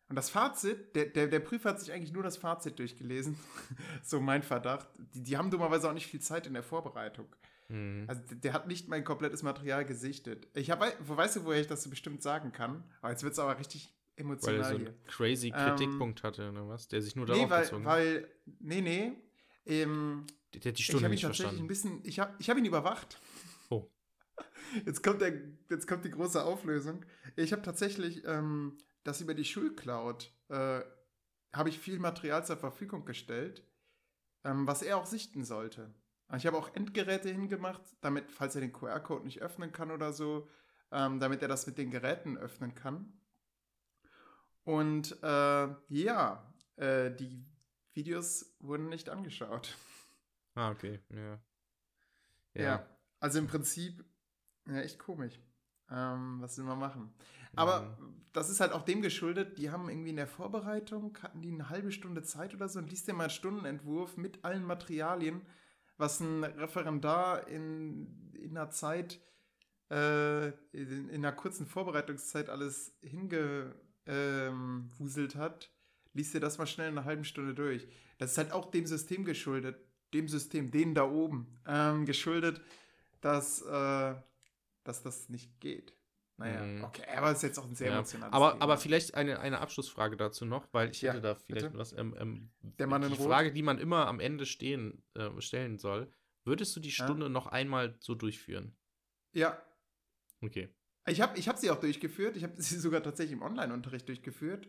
[0.08, 3.38] Und das Fazit, der, der, der Prüfer hat sich eigentlich nur das Fazit durchgelesen.
[4.04, 4.88] so mein Verdacht.
[5.14, 7.28] Die, die haben dummerweise auch nicht viel Zeit in der Vorbereitung.
[7.70, 8.06] Mhm.
[8.08, 10.48] Also der, der hat nicht mein komplettes Material gesichtet.
[10.54, 12.84] Ich habe, wo weißt du, woher ich das so bestimmt sagen kann?
[13.02, 14.88] Aber jetzt wird es aber richtig Weil er emotional so hier.
[14.90, 16.88] einen crazy Ähm, Kritikpunkt hatte, oder was?
[16.88, 17.92] Der sich nur darauf Nee, weil, bezogen hat.
[17.94, 18.28] weil,
[18.60, 19.12] nee, nee.
[19.66, 21.64] Ähm, Der, der hat die ich Stunde habe ihn nicht tatsächlich verstanden.
[21.64, 23.20] ein bisschen, ich habe ich hab ihn überwacht.
[23.72, 23.90] Oh.
[24.86, 25.34] Jetzt kommt, der,
[25.70, 27.06] jetzt kommt die große Auflösung.
[27.36, 30.82] Ich habe tatsächlich ähm, das über die Schulcloud, äh,
[31.54, 33.64] habe ich viel Material zur Verfügung gestellt,
[34.44, 35.94] ähm, was er auch sichten sollte.
[36.36, 40.50] Ich habe auch Endgeräte hingemacht, damit, falls er den QR-Code nicht öffnen kann oder so,
[40.92, 43.14] ähm, damit er das mit den Geräten öffnen kann.
[44.64, 47.46] Und äh, ja, äh, die
[47.94, 49.78] Videos wurden nicht angeschaut.
[50.56, 51.00] Ah, okay.
[51.10, 51.40] Ja.
[52.56, 52.90] Ja.
[53.20, 54.04] Also im Prinzip,
[54.68, 55.40] ja, echt komisch.
[55.92, 57.14] Ähm, was will man machen?
[57.56, 57.98] Aber
[58.34, 61.70] das ist halt auch dem geschuldet, die haben irgendwie in der Vorbereitung, hatten die eine
[61.70, 65.42] halbe Stunde Zeit oder so und liest dir mal einen Stundenentwurf mit allen Materialien,
[65.98, 69.22] was ein Referendar in, in einer Zeit,
[69.90, 73.76] äh, in, in einer kurzen Vorbereitungszeit alles hingewuselt
[75.36, 75.72] ähm, hat,
[76.14, 77.88] liest dir das mal schnell in einer halben Stunde durch.
[78.18, 79.78] Das ist halt auch dem System geschuldet,
[80.14, 82.62] dem System, denen da oben, ähm, geschuldet,
[83.22, 84.16] dass, äh,
[84.86, 85.94] dass das nicht geht.
[86.38, 86.84] Naja, Mhm.
[86.84, 87.96] okay, aber es ist jetzt auch ein sehr Ja.
[87.98, 88.64] emotionales Aber, Thema.
[88.64, 91.78] aber vielleicht eine, eine Abschlussfrage dazu noch, weil ich Ja, hätte da vielleicht bitte.
[91.78, 91.94] was.
[91.94, 93.28] Ähm, ähm, Der Mann in die Rot?
[93.28, 96.12] Frage, die man immer am Ende stehen, äh, stellen soll:
[96.44, 97.06] Würdest du die Ja.
[97.06, 98.76] Stunde noch einmal so durchführen?
[99.34, 99.62] Ja,
[100.42, 100.70] Okay.
[101.08, 102.36] ich habe ich hab sie auch durchgeführt.
[102.36, 104.68] Ich habe sie sogar tatsächlich im Online-Unterricht durchgeführt.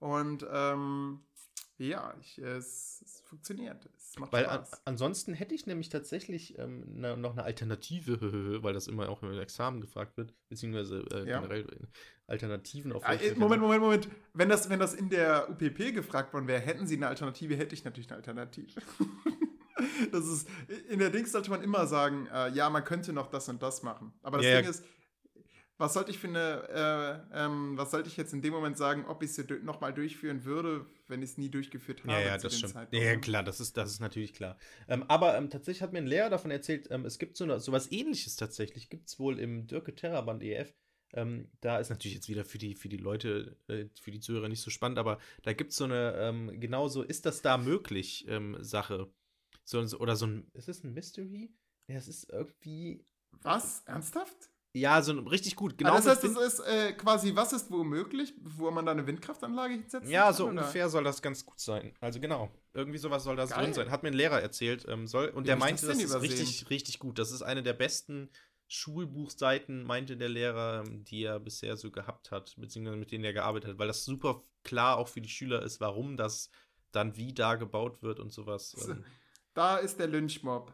[0.00, 1.24] Und ähm,
[1.78, 3.88] ja, ich, es, es funktioniert.
[3.96, 4.82] Es macht Weil an, Spaß.
[4.84, 8.18] ansonsten hätte ich nämlich tatsächlich ähm, na, noch eine Alternative,
[8.62, 11.40] weil das immer auch im Examen gefragt wird, beziehungsweise äh, Ja.
[11.40, 11.66] generell
[12.26, 14.08] Alternativen auf Ah, äh, Moment, Moment, Moment.
[14.32, 17.74] Wenn das, wenn das in der UPP gefragt worden wäre, hätten sie eine Alternative, hätte
[17.74, 18.80] ich natürlich eine Alternative.
[20.12, 20.48] das ist,
[20.88, 23.82] in der Dings sollte man immer sagen, äh, ja, man könnte noch das und das
[23.82, 24.12] machen.
[24.22, 24.60] Aber das ja.
[24.60, 24.84] Ding ist,
[25.76, 29.04] was sollte ich für eine, äh, ähm, was sollte ich jetzt in dem Moment sagen,
[29.06, 32.12] ob ich sie nochmal durchführen würde, wenn ich es nie durchgeführt habe?
[32.12, 32.74] Ja, ja, das stimmt.
[32.92, 34.56] Ja, ja, klar, das ist, das ist natürlich klar.
[34.86, 37.58] Ähm, aber ähm, tatsächlich hat mir ein Lehrer davon erzählt, ähm, es gibt so, eine,
[37.58, 40.72] so was ähnliches tatsächlich, gibt es wohl im Dirke Terraband EF.
[41.12, 44.48] Ähm, da ist natürlich jetzt wieder für die, für die Leute, äh, für die Zuhörer
[44.48, 47.58] nicht so spannend, aber da gibt es so eine, ähm, genau so, ist das da
[47.58, 49.12] möglich, ähm, Sache.
[49.64, 51.52] So, oder so ein, ist das ein Mystery?
[51.88, 53.04] Ja, es ist irgendwie.
[53.42, 53.82] Was?
[53.86, 54.50] Ernsthaft?
[54.76, 55.78] Ja, so richtig gut.
[55.78, 55.92] Genau.
[55.92, 59.74] Ah, das heißt, das ist äh, quasi, was ist womöglich, wo man da eine Windkraftanlage
[59.74, 60.08] hinsetzt?
[60.08, 61.94] Ja, so kann, ungefähr soll das ganz gut sein.
[62.00, 63.62] Also genau, irgendwie sowas soll das Geil.
[63.62, 63.90] drin sein.
[63.92, 64.84] Hat mir ein Lehrer erzählt.
[64.88, 67.20] Ähm, soll, und Wie der meinte, das, das ist richtig, richtig gut.
[67.20, 68.30] Das ist eine der besten
[68.66, 73.70] Schulbuchseiten, meinte der Lehrer, die er bisher so gehabt hat, beziehungsweise mit denen er gearbeitet
[73.70, 76.50] hat, weil das super klar auch für die Schüler ist, warum das
[76.90, 78.74] dann wie da gebaut wird und sowas.
[78.88, 79.04] Ähm.
[79.52, 80.72] Da ist der Lynchmob.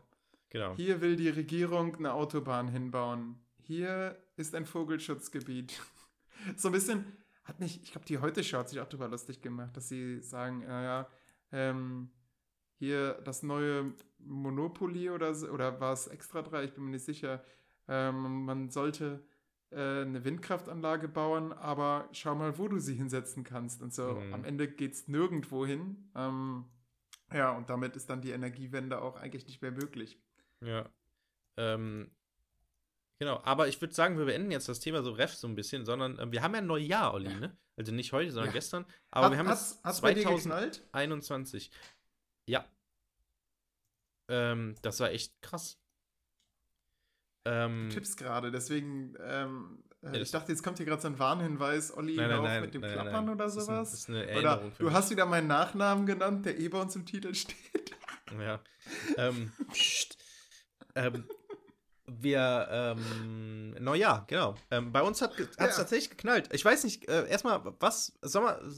[0.49, 0.75] Genau.
[0.77, 5.81] Hier will die Regierung eine Autobahn hinbauen hier ist ein Vogelschutzgebiet.
[6.57, 7.05] so ein bisschen,
[7.45, 10.63] hat mich, ich glaube, die Heute-Show hat sich auch darüber lustig gemacht, dass sie sagen,
[10.63, 11.09] ja, ja,
[11.53, 12.11] ähm,
[12.81, 17.45] hier das neue Monopoly oder, oder war es Extra 3, ich bin mir nicht sicher.
[17.87, 19.23] Ähm, man sollte
[19.71, 23.83] äh, eine Windkraftanlage bauen, aber schau mal, wo du sie hinsetzen kannst.
[23.83, 24.35] Und so mhm.
[24.35, 26.11] am Ende geht es nirgendwo hin.
[26.17, 26.65] Ähm,
[27.33, 30.21] ja, und damit ist dann die Energiewende auch eigentlich nicht mehr möglich.
[30.61, 30.91] Ja.
[31.57, 32.11] Ähm,
[33.21, 35.85] Genau, aber ich würde sagen, wir beenden jetzt das Thema so ref so ein bisschen,
[35.85, 37.55] sondern äh, wir haben ja ein Neujahr, Olli, ne?
[37.77, 38.55] Also nicht heute, sondern ja.
[38.55, 38.87] gestern.
[39.11, 41.71] Aber hat, wir haben jetzt 2021.
[42.47, 42.65] Ja.
[44.29, 45.79] Ähm, das war echt krass.
[47.45, 51.19] Ähm, Tipps gerade, deswegen, ähm, äh, ja, ich dachte, jetzt kommt hier gerade so ein
[51.19, 53.91] Warnhinweis, Olli, nein, nein, nein, mit dem Klappern oder sowas.
[53.91, 56.69] Das ist, ein, das ist eine oder du hast wieder meinen Nachnamen genannt, der eh
[56.69, 57.95] bei uns im Titel steht.
[58.39, 58.63] Ja.
[59.19, 60.17] ähm, pst.
[60.95, 61.25] ähm,
[62.19, 64.55] wir, ähm, Neujahr, genau.
[64.71, 65.69] Ähm, bei uns hat es ja.
[65.69, 66.49] tatsächlich geknallt.
[66.53, 68.73] Ich weiß nicht, äh, erstmal, was, sag mal,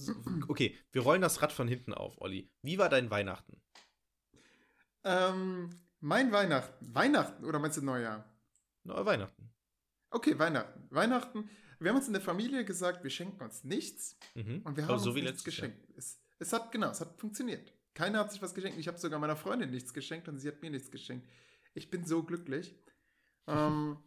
[0.48, 2.50] okay, wir rollen das Rad von hinten auf, Olli.
[2.62, 3.60] Wie war dein Weihnachten?
[5.04, 6.94] Ähm, mein Weihnachten.
[6.94, 8.24] Weihnachten oder meinst du Neujahr?
[8.84, 9.50] Neuer Weihnachten.
[10.10, 10.86] Okay, Weihnachten.
[10.90, 11.48] Weihnachten.
[11.78, 14.16] Wir haben uns in der Familie gesagt, wir schenken uns nichts.
[14.34, 14.62] Mhm.
[14.64, 15.88] Und wir haben so uns nichts geschenkt.
[15.96, 17.72] Es, es hat, genau, es hat funktioniert.
[17.94, 18.78] Keiner hat sich was geschenkt.
[18.78, 21.28] Ich habe sogar meiner Freundin nichts geschenkt und sie hat mir nichts geschenkt.
[21.74, 22.74] Ich bin so glücklich.
[23.46, 23.98] Ähm,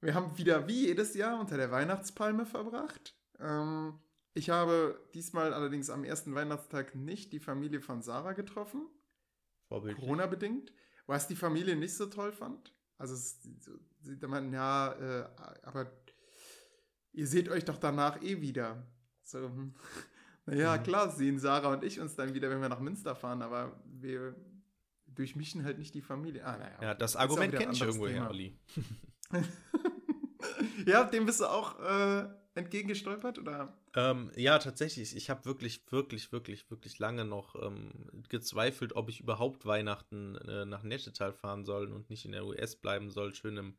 [0.00, 3.14] wir haben wieder wie jedes Jahr unter der Weihnachtspalme verbracht.
[3.40, 3.98] Ähm,
[4.34, 8.86] ich habe diesmal allerdings am ersten Weihnachtstag nicht die Familie von Sarah getroffen.
[9.68, 10.72] Corona-bedingt.
[11.06, 12.74] Was die Familie nicht so toll fand.
[12.98, 15.28] Also, sie meinten, ja, äh,
[15.62, 15.90] aber
[17.12, 18.86] ihr seht euch doch danach eh wieder.
[19.22, 19.74] So, hm.
[20.46, 20.82] naja, mhm.
[20.82, 24.34] klar sehen Sarah und ich uns dann wieder, wenn wir nach Münster fahren, aber wir
[25.14, 26.44] durchmischen halt nicht die Familie.
[26.44, 26.78] Ah, naja.
[26.82, 28.58] Ja, das Argument kenne ich irgendwo her, Olli.
[30.86, 33.76] ja, dem bist du auch äh, entgegengestolpert, oder?
[33.94, 35.16] Ähm, ja, tatsächlich.
[35.16, 37.92] Ich habe wirklich, wirklich, wirklich, wirklich lange noch ähm,
[38.28, 42.76] gezweifelt, ob ich überhaupt Weihnachten äh, nach Nettetal fahren soll und nicht in der US
[42.76, 43.78] bleiben soll, schön im,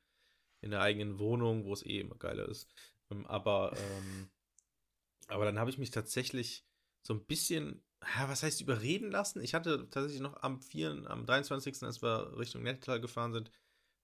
[0.62, 2.68] in der eigenen Wohnung, wo es eh immer geiler ist.
[3.12, 4.30] Ähm, aber, ähm,
[5.28, 6.66] aber dann habe ich mich tatsächlich
[7.02, 9.42] so ein bisschen was heißt überreden lassen?
[9.42, 13.52] Ich hatte tatsächlich noch am 4., am 23., als wir Richtung Nettetal gefahren sind,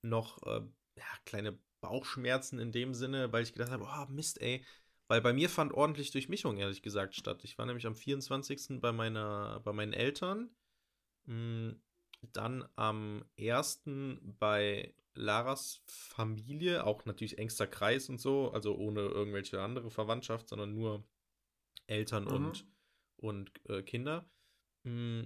[0.01, 0.61] noch äh,
[0.97, 4.65] ja, kleine Bauchschmerzen in dem Sinne, weil ich gedacht habe, oh Mist, ey.
[5.07, 7.43] Weil bei mir fand ordentlich Durchmischung, ehrlich gesagt, statt.
[7.43, 8.81] Ich war nämlich am 24.
[8.81, 10.49] bei meiner, bei meinen Eltern.
[11.25, 11.33] Mh,
[11.71, 11.81] hm,
[12.33, 13.83] dann am 1.
[14.39, 20.73] bei Laras Familie, auch natürlich engster Kreis und so, also ohne irgendwelche andere Verwandtschaft, sondern
[20.73, 21.03] nur
[21.87, 22.31] Eltern mhm.
[22.31, 22.67] und
[23.17, 24.29] und äh, Kinder.
[24.83, 25.23] Mm,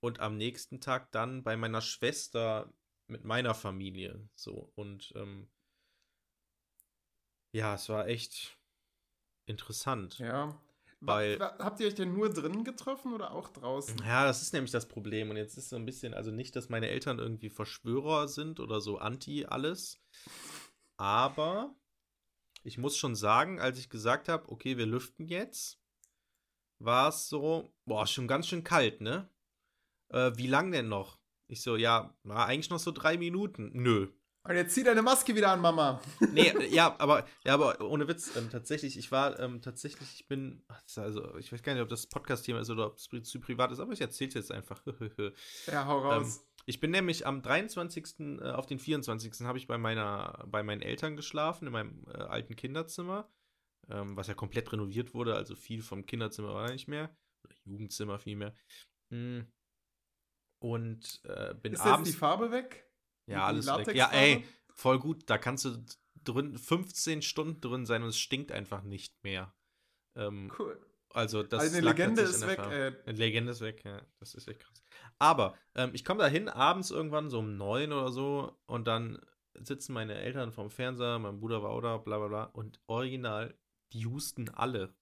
[0.00, 2.72] und am nächsten Tag dann bei meiner Schwester
[3.08, 4.28] mit meiner Familie.
[4.34, 4.72] So.
[4.74, 5.48] Und ähm,
[7.52, 8.58] ja, es war echt
[9.46, 10.18] interessant.
[10.18, 10.60] Ja.
[11.00, 13.98] Weil, Habt ihr euch denn nur drinnen getroffen oder auch draußen?
[13.98, 15.30] Ja, das ist nämlich das Problem.
[15.30, 18.80] Und jetzt ist so ein bisschen, also nicht, dass meine Eltern irgendwie Verschwörer sind oder
[18.80, 20.00] so anti alles.
[20.96, 21.74] Aber
[22.62, 25.78] ich muss schon sagen, als ich gesagt habe, okay, wir lüften jetzt,
[26.78, 29.28] war es so, boah, schon ganz schön kalt, ne?
[30.10, 31.18] Äh, wie lang denn noch?
[31.48, 33.70] Ich so, ja, war eigentlich noch so drei Minuten.
[33.72, 34.08] Nö.
[34.48, 36.00] Und jetzt zieh deine Maske wieder an, Mama.
[36.32, 40.62] Nee, ja, aber, ja, aber ohne Witz, ähm, tatsächlich, ich war ähm, tatsächlich, ich bin,
[40.96, 43.80] also, ich weiß gar nicht, ob das Podcast-Thema ist oder ob es zu privat ist,
[43.80, 44.82] aber ich erzähle es jetzt einfach.
[45.66, 46.36] ja, hau raus.
[46.36, 48.20] Ähm, ich bin nämlich am 23.
[48.20, 49.32] Äh, auf den 24.
[49.42, 53.28] habe ich bei meiner, bei meinen Eltern geschlafen, in meinem äh, alten Kinderzimmer
[53.90, 58.18] ähm, was ja komplett renoviert wurde, also viel vom Kinderzimmer war nicht mehr, oder Jugendzimmer
[58.18, 58.54] vielmehr.
[59.10, 59.46] Mhm.
[60.58, 62.08] Und äh, bin Ist abends.
[62.08, 62.90] Ist die Farbe weg?
[63.26, 63.94] Ja, alles weg.
[63.94, 64.44] Ja, ey,
[64.74, 65.28] voll gut.
[65.28, 65.84] Da kannst du
[66.24, 69.54] drin, 15 Stunden drin sein und es stinkt einfach nicht mehr.
[70.16, 70.80] Ähm, Cool.
[71.12, 72.92] also das Also eine Legende ist weg, ey.
[73.04, 74.00] Eine Legende ist weg, ja.
[74.18, 74.82] Das ist echt krass.
[75.18, 79.24] Aber ähm, ich komme da hin, abends irgendwann, so um neun oder so, und dann
[79.54, 83.56] sitzen meine Eltern vorm Fernseher, mein Bruder war auch da, bla bla bla, und original,
[83.92, 84.94] die husten alle.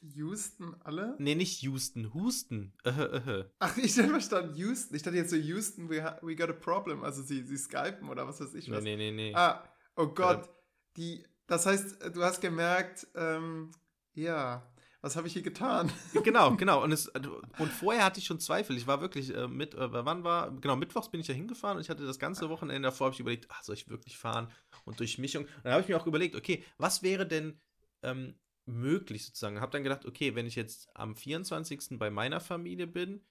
[0.00, 1.16] Die Houston alle?
[1.18, 2.72] nee, nicht Houston, Husten.
[2.84, 3.50] Äh, äh, äh.
[3.58, 4.94] Ach, ich hätte verstanden Houston.
[4.94, 7.02] Ich dachte jetzt so Houston, we, we got a problem.
[7.02, 8.84] Also sie, sie skypen oder was weiß ich Nee, was.
[8.84, 9.34] nee, nee, nee.
[9.34, 10.48] Ah, oh Gott.
[10.96, 13.72] Die, das heißt, du hast gemerkt, ähm,
[14.14, 15.92] ja, was habe ich hier getan?
[16.24, 16.82] Genau, genau.
[16.82, 18.76] Und, es, und vorher hatte ich schon Zweifel.
[18.76, 21.82] Ich war wirklich äh, mit, äh, wann war, genau, mittwochs bin ich ja hingefahren und
[21.82, 24.50] ich hatte das ganze Wochenende davor, habe ich überlegt, ach, soll ich wirklich fahren?
[24.84, 25.44] Und durch Mischung.
[25.44, 27.60] Und dann habe ich mir auch überlegt, okay, was wäre denn
[28.02, 28.34] ähm,
[28.66, 29.60] möglich sozusagen?
[29.60, 31.98] Habe dann gedacht, okay, wenn ich jetzt am 24.
[31.98, 33.24] bei meiner Familie bin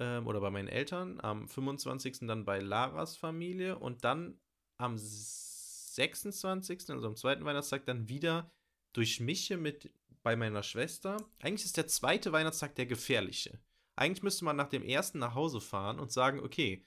[0.00, 2.18] ähm, oder bei meinen Eltern, am 25.
[2.26, 4.38] dann bei Laras Familie und dann
[4.76, 8.50] am 26., also am zweiten Weihnachtstag, dann wieder
[8.92, 9.90] durchmische mit
[10.28, 11.16] bei meiner Schwester.
[11.40, 13.58] Eigentlich ist der zweite Weihnachtstag der gefährliche.
[13.96, 16.84] Eigentlich müsste man nach dem ersten nach Hause fahren und sagen, okay,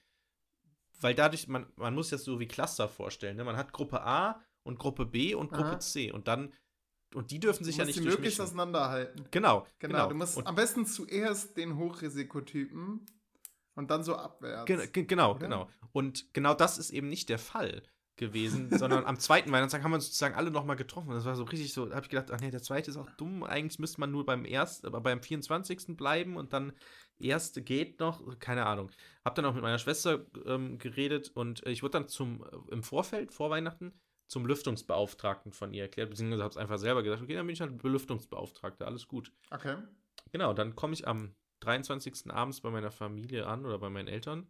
[1.00, 3.36] weil dadurch, man, man muss das so wie Cluster vorstellen.
[3.36, 3.42] Ne?
[3.42, 5.80] Man hat Gruppe A und Gruppe B und Gruppe Aha.
[5.80, 6.12] C.
[6.12, 6.52] Und dann,
[7.14, 9.26] und die dürfen sich du ja nicht die möglichst auseinanderhalten.
[9.32, 10.08] Genau, Genau, genau.
[10.10, 13.04] du musst und, am besten zuerst den Hochrisikotypen
[13.74, 14.66] und dann so abwärts.
[14.66, 15.40] Ge- genau, oder?
[15.40, 15.68] genau.
[15.90, 17.82] Und genau das ist eben nicht der Fall
[18.22, 21.10] gewesen, sondern am zweiten Weihnachtstag haben wir uns sozusagen alle nochmal getroffen.
[21.10, 23.10] Das war so richtig so, da habe ich gedacht, ach nee, der zweite ist auch
[23.16, 23.42] dumm.
[23.42, 25.96] Eigentlich müsste man nur beim ersten, aber beim 24.
[25.96, 26.72] bleiben und dann
[27.18, 28.90] erste geht noch, keine Ahnung.
[29.24, 32.82] Hab dann auch mit meiner Schwester ähm, geredet und ich wurde dann zum, äh, im
[32.82, 33.92] Vorfeld, vor Weihnachten,
[34.28, 37.60] zum Lüftungsbeauftragten von ihr erklärt, beziehungsweise habe es einfach selber gesagt, okay, dann bin ich
[37.60, 39.32] halt Belüftungsbeauftragter, alles gut.
[39.50, 39.76] Okay.
[40.30, 42.30] Genau, dann komme ich am 23.
[42.30, 44.46] abends bei meiner Familie an oder bei meinen Eltern.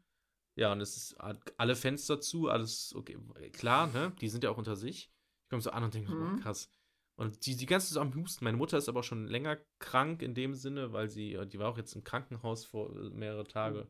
[0.55, 1.17] Ja, und es ist
[1.57, 3.19] alle Fenster zu, alles okay,
[3.53, 4.13] klar, ne?
[4.21, 5.11] Die sind ja auch unter sich.
[5.45, 6.37] Ich komme so an und denke, Mhm.
[6.39, 6.69] oh, krass.
[7.17, 8.45] Und die, die ganze Zeit so am Husten.
[8.45, 11.69] Meine Mutter ist aber schon länger krank in dem Sinne, weil sie, äh, die war
[11.71, 13.89] auch jetzt im Krankenhaus vor äh, mehrere Tage,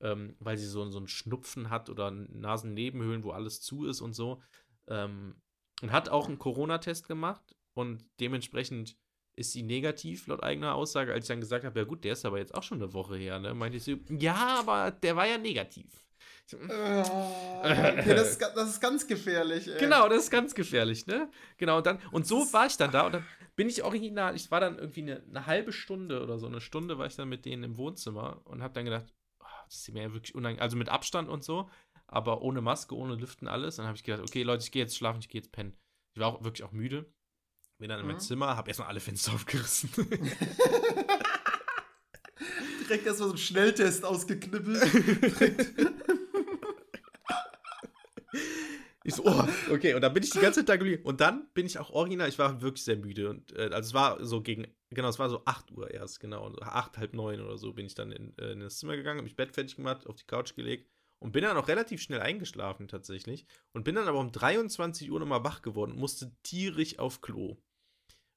[0.00, 4.14] ähm, weil sie so, so einen Schnupfen hat oder Nasennebenhöhlen, wo alles zu ist und
[4.14, 4.42] so.
[4.88, 5.40] Ähm,
[5.82, 8.96] und hat auch einen Corona-Test gemacht und dementsprechend
[9.34, 11.12] ist sie negativ, laut eigener Aussage.
[11.12, 13.16] Als ich dann gesagt habe, ja gut, der ist aber jetzt auch schon eine Woche
[13.16, 13.54] her, ne?
[13.54, 15.86] Meinte sie, ja, aber der war ja negativ.
[16.46, 17.00] So, Äh,
[17.62, 19.68] okay, das ist, das ist ganz gefährlich.
[19.68, 19.78] Ey.
[19.78, 21.30] Genau, das ist ganz gefährlich, ne?
[21.56, 24.50] Genau, und dann, und so war ich dann da und dann bin ich original, ich
[24.50, 27.44] war dann irgendwie eine, eine halbe Stunde oder so, eine Stunde war ich dann mit
[27.44, 29.06] denen im Wohnzimmer und habe dann gedacht,
[29.40, 31.70] oh, das ist mir ja wirklich unangenehm, also mit Abstand und so,
[32.06, 33.76] aber ohne Maske, ohne Lüften, alles.
[33.76, 35.76] Dann habe ich gedacht, okay, Leute, ich gehe jetzt schlafen, ich gehe jetzt pennen.
[36.14, 37.06] Ich war auch wirklich auch müde.
[37.82, 38.20] Bin dann in mein Mhm.
[38.20, 39.90] Zimmer, habe erstmal alle Fenster aufgerissen.
[42.82, 44.80] Direkt erstmal so einen Schnelltest ausgeknippelt.
[49.04, 50.84] Ich so, oh, okay, und dann bin ich die ganze Zeit da.
[51.02, 53.30] Und dann bin ich auch original, ich war wirklich sehr müde.
[53.30, 56.46] Und äh, also es war so gegen, genau, es war so 8 Uhr erst, genau.
[56.46, 58.94] Und so 8, halb 9 oder so bin ich dann in, äh, in das Zimmer
[58.94, 62.00] gegangen, habe mich Bett fertig gemacht, auf die Couch gelegt und bin dann auch relativ
[62.00, 63.44] schnell eingeschlafen tatsächlich.
[63.72, 67.56] Und bin dann aber um 23 Uhr nochmal wach geworden und musste tierisch auf Klo.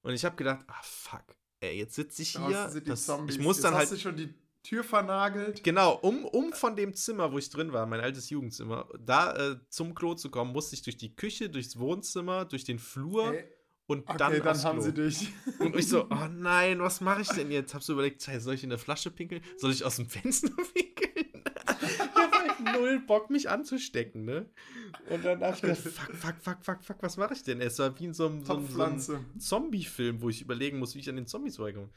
[0.06, 1.24] Und ich habe gedacht, ah fuck,
[1.62, 2.72] ey, jetzt sitze ich hier.
[2.86, 3.38] Das, Zombies.
[3.38, 5.64] ich muss Jetzt dann halt hast du schon die Tür vernagelt.
[5.64, 9.56] Genau, um, um von dem Zimmer, wo ich drin war, mein altes Jugendzimmer, da äh,
[9.70, 13.46] zum Klo zu kommen, musste ich durch die Küche, durchs Wohnzimmer, durch den Flur Ey,
[13.88, 14.86] und okay, dann, dann, aufs haben Klo.
[14.86, 15.34] sie dich.
[15.58, 17.74] Und ich so, oh nein, was mache ich denn jetzt?
[17.74, 19.42] Hab so überlegt, soll ich in der Flasche pinkeln?
[19.58, 21.15] Soll ich aus dem Fenster pinkeln?
[22.86, 24.50] Null Bock, mich anzustecken, ne?
[25.10, 27.62] Und dann hab ich gedacht, fuck, fuck, fuck, fuck, fuck, was mache ich denn?
[27.62, 28.68] Es war wie in so einem, so einem,
[29.00, 29.40] so einem.
[29.40, 31.90] Zombie-Film, wo ich überlegen muss, wie ich an den Zombies vorkomme.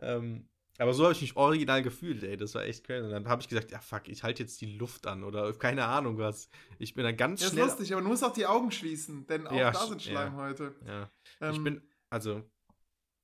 [0.00, 2.36] Ähm, aber so habe ich mich original gefühlt, ey.
[2.36, 3.04] Das war echt crazy.
[3.04, 5.84] Und dann habe ich gesagt, ja, fuck, ich halte jetzt die Luft an oder keine
[5.84, 6.48] Ahnung was.
[6.78, 7.64] Ich bin dann ganz Ja, ist schnell.
[7.66, 10.12] lustig, aber du musst auch die Augen schließen, denn auch Ja, da sind ja.
[10.12, 10.74] Schleimhäute.
[10.86, 12.42] Ja, Ähm, ich bin, also,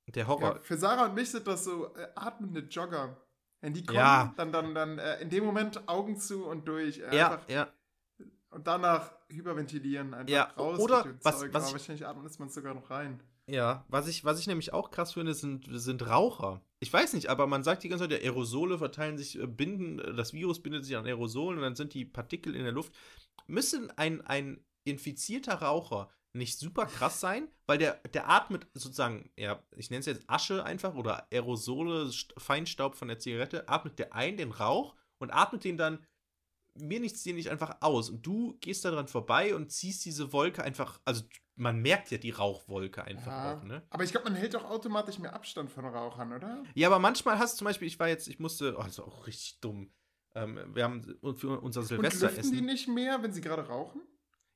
[0.08, 0.60] der ja, Horror.
[0.60, 3.16] für Sarah und mich sind das so äh, atmende Jogger.
[3.60, 4.32] Wenn die kommen, Ja.
[4.36, 6.98] dann, dann, dann äh, in dem Moment Augen zu und durch.
[6.98, 7.68] Äh, ja, einfach, ja.
[8.50, 11.52] Und danach hyperventilieren, einfach Ja, raus oder was- Zeug.
[11.52, 13.20] was aber ich- wahrscheinlich atmet man es sogar noch rein.
[13.46, 16.60] Ja, was ich, was ich nämlich auch krass finde, sind, sind Raucher.
[16.80, 19.98] Ich weiß nicht, aber man sagt die ganze Zeit, ja, Aerosole verteilen sich, äh, binden,
[19.98, 22.92] äh, das Virus bindet sich an Aerosolen und dann sind die Partikel in der Luft.
[23.46, 29.62] Müssen ein, ein infizierter Raucher nicht super krass sein, weil der, der atmet sozusagen, ja,
[29.76, 34.14] ich nenne es jetzt Asche einfach oder Aerosole, St- Feinstaub von der Zigarette, atmet der
[34.14, 36.06] ein, den Rauch und atmet den dann
[36.74, 38.08] mir nichts dir nicht einfach aus.
[38.10, 41.24] Und du gehst da dran vorbei und ziehst diese Wolke einfach, also
[41.56, 43.56] man merkt ja die Rauchwolke einfach Ja.
[43.56, 43.82] auch, ne?
[43.90, 46.62] Aber ich glaube, man hält doch automatisch mehr Abstand von Rauchern, oder?
[46.74, 49.08] Ja, aber manchmal hast du zum Beispiel, ich war jetzt, ich musste, oh, das war
[49.08, 49.92] auch richtig dumm.
[50.36, 51.02] Ähm, wir haben
[51.36, 54.02] für unser Und lüften die nicht mehr, wenn sie gerade rauchen?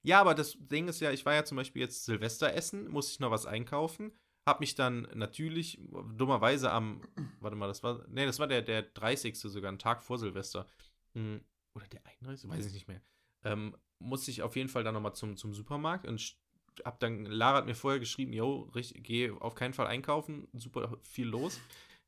[0.05, 3.21] Ja, aber das Ding ist ja, ich war ja zum Beispiel jetzt Silvesteressen, musste ich
[3.21, 4.13] noch was einkaufen,
[4.49, 5.81] hab mich dann natürlich
[6.17, 7.01] dummerweise am,
[7.41, 9.39] warte mal, das war, nee, das war der, der 30.
[9.39, 10.67] sogar, ein Tag vor Silvester.
[11.15, 11.45] Hm,
[11.77, 12.51] Oder der 31.
[12.51, 13.03] Weiß ich nicht mehr.
[13.45, 16.37] Ähm, musste ich auf jeden Fall dann nochmal zum, zum Supermarkt und
[16.85, 21.29] hab dann, Lara hat mir vorher geschrieben, yo, geh auf keinen Fall einkaufen, super viel
[21.29, 21.61] los.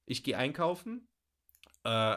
[0.06, 1.06] Ich gehe einkaufen,
[1.84, 2.16] äh,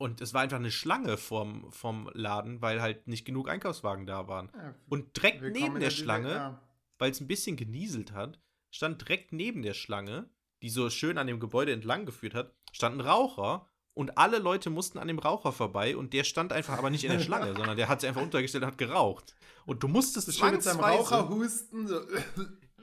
[0.00, 4.28] und es war einfach eine Schlange vom, vom Laden, weil halt nicht genug Einkaufswagen da
[4.28, 4.50] waren.
[4.56, 6.60] Ja, Und direkt neben der Schlange, ja.
[6.98, 10.30] weil es ein bisschen genieselt hat, stand direkt neben der Schlange,
[10.62, 14.70] die so schön an dem Gebäude entlang geführt hat, stand ein Raucher und alle Leute
[14.70, 17.76] mussten an dem Raucher vorbei und der stand einfach aber nicht in der Schlange, sondern
[17.76, 19.34] der hat sich einfach untergestellt und hat geraucht.
[19.66, 21.86] Und du musstest So schön mit seinem zwangsweise- Raucherhusten.
[21.86, 22.00] So.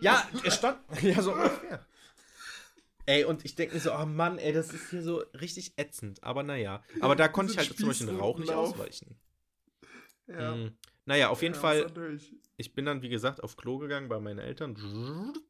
[0.02, 0.78] Ja, er stand.
[1.02, 1.84] Ja, so ungefähr.
[3.08, 6.22] Ey, und ich denke mir so, oh Mann, ey, das ist hier so richtig ätzend.
[6.24, 6.84] Aber naja.
[7.00, 8.74] Aber da konnte ich halt zum Beispiel den Rauch nicht Spießrutenlauf.
[8.74, 9.16] ausweichen.
[10.28, 10.56] ja.
[10.56, 10.78] Mm.
[11.06, 12.20] Naja, auf jeden Ja, Fall
[12.58, 14.76] ich bin dann, wie gesagt, auf Klo gegangen bei meinen Eltern.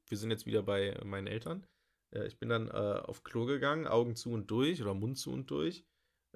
[0.08, 1.65] Wir sind jetzt wieder bei meinen Eltern.
[2.13, 5.32] Äh, Ich bin dann äh, auf Klo gegangen, Augen zu und durch oder Mund zu
[5.32, 5.84] und durch.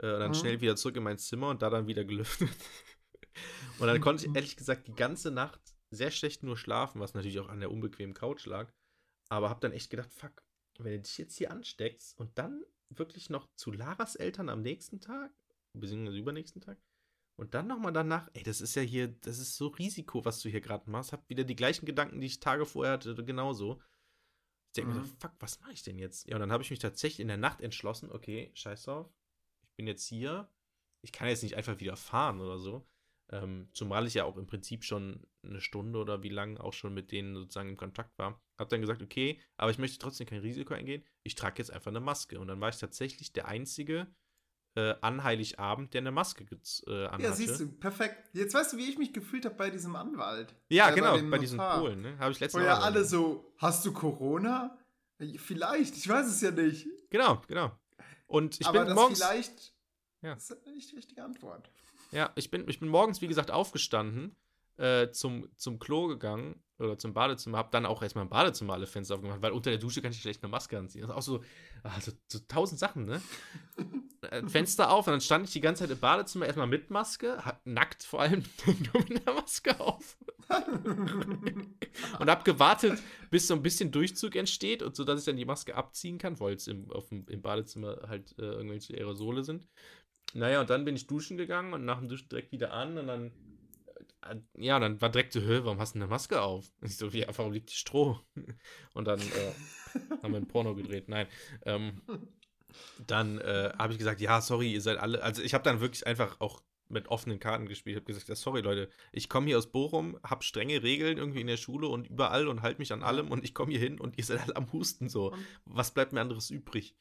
[0.01, 0.35] Äh, und dann Mhm.
[0.35, 2.49] schnell wieder zurück in mein Zimmer und da dann wieder gelüftet.
[3.79, 7.39] und dann konnte ich ehrlich gesagt die ganze Nacht sehr schlecht nur schlafen, was natürlich
[7.39, 8.71] auch an der unbequemen Couch lag.
[9.29, 10.41] Aber hab dann echt gedacht, fuck,
[10.83, 14.99] wenn du dich jetzt hier ansteckst und dann wirklich noch zu Laras Eltern am nächsten
[14.99, 15.31] Tag,
[15.73, 16.77] beziehungsweise übernächsten Tag,
[17.37, 20.49] und dann nochmal danach, ey, das ist ja hier, das ist so Risiko, was du
[20.49, 21.11] hier gerade machst.
[21.11, 23.81] Hab wieder die gleichen Gedanken, die ich Tage vorher hatte, genauso.
[24.67, 25.05] Ich denke mir Mhm.
[25.05, 26.27] so, fuck, was mache ich denn jetzt?
[26.27, 29.11] Ja, und dann habe ich mich tatsächlich in der Nacht entschlossen, okay, scheiß drauf,
[29.63, 30.49] ich bin jetzt hier,
[31.03, 32.87] ich kann jetzt nicht einfach wieder fahren oder so.
[33.31, 36.93] Ähm, zumal ich ja auch im Prinzip schon eine Stunde oder wie lang auch schon
[36.93, 38.39] mit denen sozusagen in Kontakt war.
[38.61, 41.03] Hab dann gesagt, okay, aber ich möchte trotzdem kein Risiko eingehen.
[41.23, 42.39] Ich trage jetzt einfach eine Maske.
[42.39, 44.05] Und dann war ich tatsächlich der einzige
[44.75, 47.23] äh, an Heiligabend, der eine Maske äh, anhatte.
[47.23, 48.29] Ja, siehst du, perfekt.
[48.33, 50.53] Jetzt weißt du, wie ich mich gefühlt habe bei diesem Anwalt.
[50.69, 51.79] Ja, Äh, genau, bei, diesen Notar.
[51.79, 52.17] Polen, ne?
[52.19, 54.77] Habe ich Wo letztens ja alle so, hast du Corona?
[55.37, 56.87] Vielleicht, ich weiß es ja nicht.
[57.09, 57.71] Genau, genau.
[58.27, 59.19] Und ich Aber bin das morgens.
[59.23, 59.73] vielleicht
[60.21, 60.33] Ja.
[60.33, 61.69] ist nicht die richtige Antwort.
[62.11, 64.35] Ja, ich bin, ich bin morgens, wie gesagt, aufgestanden,
[64.77, 68.87] äh, zum, zum Klo gegangen oder zum Badezimmer, hab dann auch erstmal im Badezimmer alle
[68.87, 71.01] Fenster aufgemacht, weil unter der Dusche kann ich schlecht eine Maske anziehen.
[71.01, 71.43] Das ist auch so,
[71.83, 73.21] also so tausend Sachen, ne?
[74.29, 77.43] Äh, Fenster auf und dann stand ich die ganze Zeit im Badezimmer erstmal mit Maske,
[77.43, 78.43] hat, nackt vor allem,
[78.93, 80.15] nur mit der Maske auf.
[82.19, 82.99] und hab gewartet,
[83.31, 86.39] bis so ein bisschen Durchzug entsteht und so, dass ich dann die Maske abziehen kann,
[86.39, 89.67] weil es im, auf dem, im Badezimmer halt äh, irgendwelche Aerosole sind.
[90.33, 93.07] Naja, und dann bin ich duschen gegangen und nach dem Duschen direkt wieder an und
[93.07, 93.31] dann,
[94.55, 96.71] ja, dann war direkt so, Hö, warum hast du eine Maske auf?
[96.79, 98.19] Und ich so, ja, warum liegt die Stroh?
[98.93, 101.09] Und dann äh, haben wir ein Porno gedreht.
[101.09, 101.27] Nein.
[101.65, 102.01] Ähm,
[103.05, 106.07] dann äh, habe ich gesagt, ja, sorry, ihr seid alle, also ich habe dann wirklich
[106.07, 107.95] einfach auch mit offenen Karten gespielt.
[107.95, 111.41] Ich habe gesagt, ja, sorry Leute, ich komme hier aus Bochum, habe strenge Regeln irgendwie
[111.41, 113.99] in der Schule und überall und halte mich an allem und ich komme hier hin
[113.99, 115.35] und ihr seid alle am Husten so.
[115.65, 116.95] Was bleibt mir anderes übrig?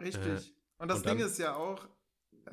[0.00, 0.54] Richtig.
[0.78, 1.86] und das und Ding ist ja auch,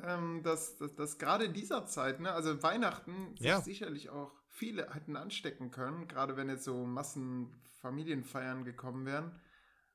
[0.04, 3.60] ähm, dass, dass, dass gerade in dieser Zeit, ne, also Weihnachten, sich Ja.
[3.60, 9.40] sicherlich auch viele hätten anstecken können, gerade wenn jetzt so Massenfamilienfeiern gekommen wären.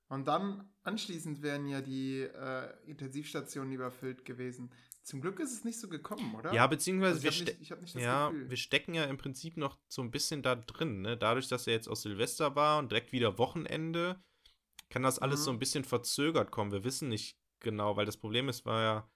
[0.09, 4.71] Und dann anschließend wären ja die äh, Intensivstationen überfüllt gewesen.
[5.03, 6.53] Zum Glück ist es nicht so gekommen, oder?
[6.53, 8.49] Ja, beziehungsweise also wir, nicht, nicht ja, Gefühl.
[8.49, 11.01] wir stecken ja im Prinzip noch so ein bisschen da drin.
[11.01, 11.17] Ne?
[11.17, 14.21] Dadurch, dass er jetzt aus Silvester war und direkt wieder Wochenende,
[14.89, 15.43] kann das alles Mhm.
[15.43, 16.71] so ein bisschen verzögert kommen.
[16.71, 19.11] Wir wissen nicht genau, weil das Problem ist, war ja,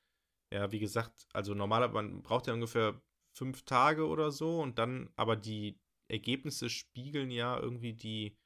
[0.51, 3.01] ja, wie gesagt, also normalerweise, man braucht ja ungefähr
[3.33, 8.37] fünf Tage oder so und dann, aber die Ergebnisse spiegeln ja irgendwie die,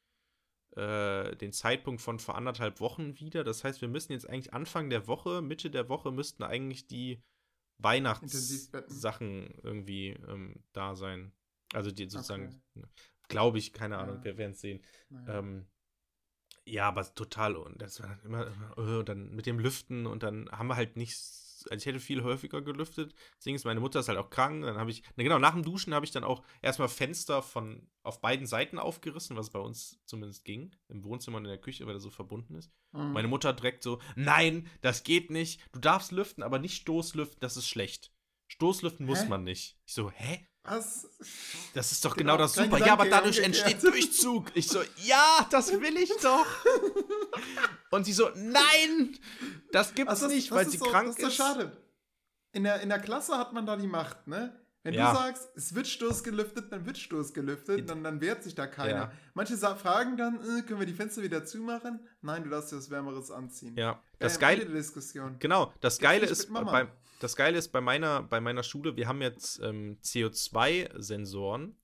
[0.76, 3.44] äh, den Zeitpunkt von vor anderthalb Wochen wieder.
[3.44, 7.24] Das heißt, wir müssen jetzt eigentlich Anfang der Woche, Mitte der Woche müssten eigentlich die.
[7.78, 11.34] Weihnachtssachen irgendwie ähm, da sein.
[11.74, 12.62] Also die sozusagen,
[13.28, 14.24] glaube ich, keine Ahnung, Ja.
[14.24, 14.82] wir werden es sehen.
[15.10, 15.39] Naja.
[15.39, 15.65] Ähm,
[16.65, 17.56] ja, aber total.
[17.58, 20.96] Und das war dann immer, äh, dann mit dem Lüften und dann haben wir halt
[20.96, 21.45] nichts.
[21.69, 23.13] Also ich hätte viel häufiger gelüftet.
[23.38, 24.63] Deswegen ist meine Mutter ist halt auch krank.
[24.63, 27.88] Dann habe ich, na genau, nach dem Duschen habe ich dann auch erstmal Fenster von
[28.04, 30.76] auf beiden Seiten aufgerissen, was bei uns zumindest ging.
[30.88, 32.72] Im Wohnzimmer und in der Küche, weil das so verbunden ist.
[32.91, 33.13] Mhm.
[33.13, 35.61] Meine Mutter direkt so, nein, das geht nicht.
[35.72, 38.11] Du darfst lüften, aber nicht Stoßlüften, das ist schlecht.
[38.47, 39.30] Stoßlüften muss Hä?
[39.30, 39.78] man nicht.
[39.86, 40.47] Ich so, hä?
[40.68, 41.07] Was?
[41.74, 42.78] Das ist doch Genau, genau, das super.
[42.80, 44.47] Ja, aber dadurch entsteht Durchzug.
[44.55, 46.45] Ich so, ja, das will ich doch.
[47.91, 49.18] Und sie so, nein,
[49.72, 51.22] das gibt's Also das- nicht, das weil ist sie so, krank das ist.
[51.22, 51.36] So ist.
[51.36, 51.78] schade.
[52.53, 54.59] In der, in der Klasse hat man da die Macht, ne?
[54.84, 55.11] Wenn Ja.
[55.11, 58.68] du sagst, es wird Stoß gelüftet, dann wird Stoß gelüftet, dann, dann wehrt sich da
[58.68, 58.91] keiner.
[58.91, 59.11] Ja.
[59.34, 62.07] Manche fragen dann, äh, können wir die Fenster wieder zumachen?
[62.22, 63.76] Nein, du darfst dir was Wärmeres anziehen.
[63.76, 65.38] Ja, das Äh, Geile, Diskussion.
[65.39, 66.88] genau, das Geile ist beim,
[67.20, 71.76] das Geile ist, bei meiner, bei meiner Schule, wir haben jetzt ähm, CO2-Sensoren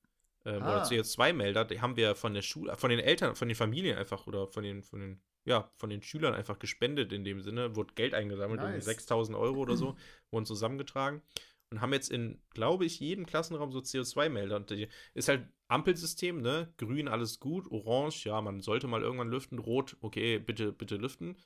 [0.46, 0.68] ähm, Ah.
[0.68, 4.28] oder CO2-Melder, die haben wir von der Schule, von den Eltern, von den Familien einfach
[4.28, 7.94] oder von den, von den, ja, von den Schülern einfach gespendet in dem Sinne, wurde
[7.94, 8.86] Geld eingesammelt, irgendwie Nice.
[8.86, 9.96] 6000 Euro oder so,
[10.32, 11.22] wurden zusammengetragen
[11.70, 14.58] und haben jetzt in, glaube ich, jedem Klassenraum so CO2-Melder.
[14.58, 16.74] Und die ist halt Ampelsystem, ne?
[16.78, 21.38] Grün, alles gut, orange, ja, man sollte mal irgendwann lüften, rot, okay, bitte, bitte lüften.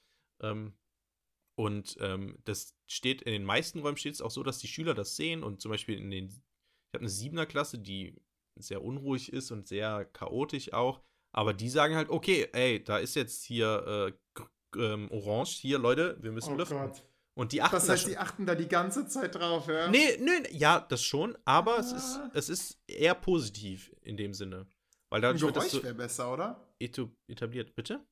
[0.42, 0.74] Ähm,
[1.56, 4.94] und ähm, das steht in den meisten Räumen steht es auch so, dass die Schüler
[4.94, 6.36] das sehen und zum Beispiel in den, ich
[6.94, 8.16] habe eine Siebener Klasse, die
[8.58, 11.02] sehr unruhig ist und sehr chaotisch auch,
[11.34, 14.40] aber die sagen halt, okay, ey, da ist jetzt hier äh,
[14.78, 16.78] ähm, orange, hier Leute, wir müssen Oh lüften.
[16.78, 17.04] Gott.
[17.38, 19.90] Und die achten Das da heißt, schon- die achten da die ganze Zeit drauf, ja?
[19.90, 22.32] Nee, nee, ja, das schon, aber es, ist, Ah.
[22.34, 24.68] es ist eher positiv in dem Sinne.
[25.10, 26.74] Weil Ein dadurch wird das Geräusch so wäre besser, oder?
[27.28, 27.76] etabliert.
[27.76, 28.06] Bitte?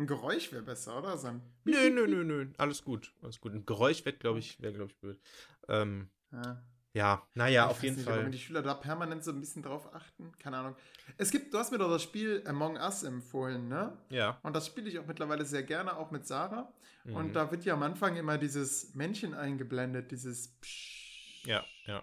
[0.00, 1.18] Ein Geräusch wäre besser, oder?
[1.18, 1.30] So
[1.64, 2.46] Nö, nö, nö, nö.
[2.56, 3.12] Alles gut.
[3.20, 3.52] Alles gut.
[3.52, 5.20] Ein Geräusch wird, glaube ich, wäre, glaube ich, blöd.
[5.68, 6.62] Ähm, ja.
[6.94, 8.24] ja, naja, Ich auf jeden nicht, Fall.
[8.24, 10.76] Wenn die Schüler da permanent so ein bisschen drauf achten, keine Ahnung.
[11.18, 13.94] Es gibt, du hast mir doch das Spiel Among Us empfohlen, ne?
[14.08, 14.40] Ja.
[14.42, 16.72] Und das spiele ich auch mittlerweile sehr gerne, auch mit Sarah.
[17.04, 17.16] Mhm.
[17.16, 21.44] Und da wird ja am Anfang immer dieses Männchen eingeblendet, dieses Psch.
[21.44, 22.02] Ja, ja.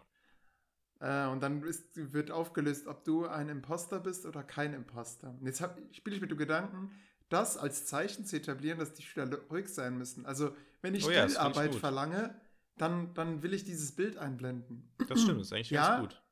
[0.99, 5.31] Äh, und dann ist, wird aufgelöst, ob du ein Imposter bist oder kein Imposter.
[5.31, 6.91] Und jetzt spiele ich mit dem Gedanken,
[7.30, 10.25] das als Zeichen zu etablieren, dass die Schüler ruhig sein müssen.
[10.25, 12.39] Also, wenn ich Oh ja, Stillarbeit verlange,
[12.78, 14.89] dann, dann will ich dieses Bild einblenden.
[15.07, 15.97] Das stimmt, das ist eigentlich Ja.
[15.97, 16.23] ganz gut.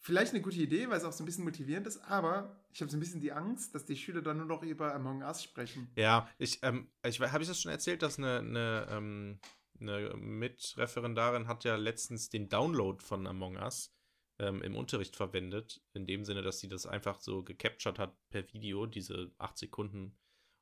[0.00, 2.90] Vielleicht eine gute Idee, weil es auch so ein bisschen motivierend ist, aber ich habe
[2.90, 5.90] so ein bisschen die Angst, dass die Schüler dann nur noch über Among Us sprechen.
[5.96, 9.40] Ja, ich, ähm, ich habe ich das schon erzählt, dass eine, eine, ähm,
[9.80, 13.92] eine Mitreferendarin hat ja letztens den Download von Among Us
[14.38, 15.82] ähm, im Unterricht verwendet.
[15.94, 20.16] In dem Sinne, dass sie das einfach so gecaptured hat per Video, diese acht Sekunden.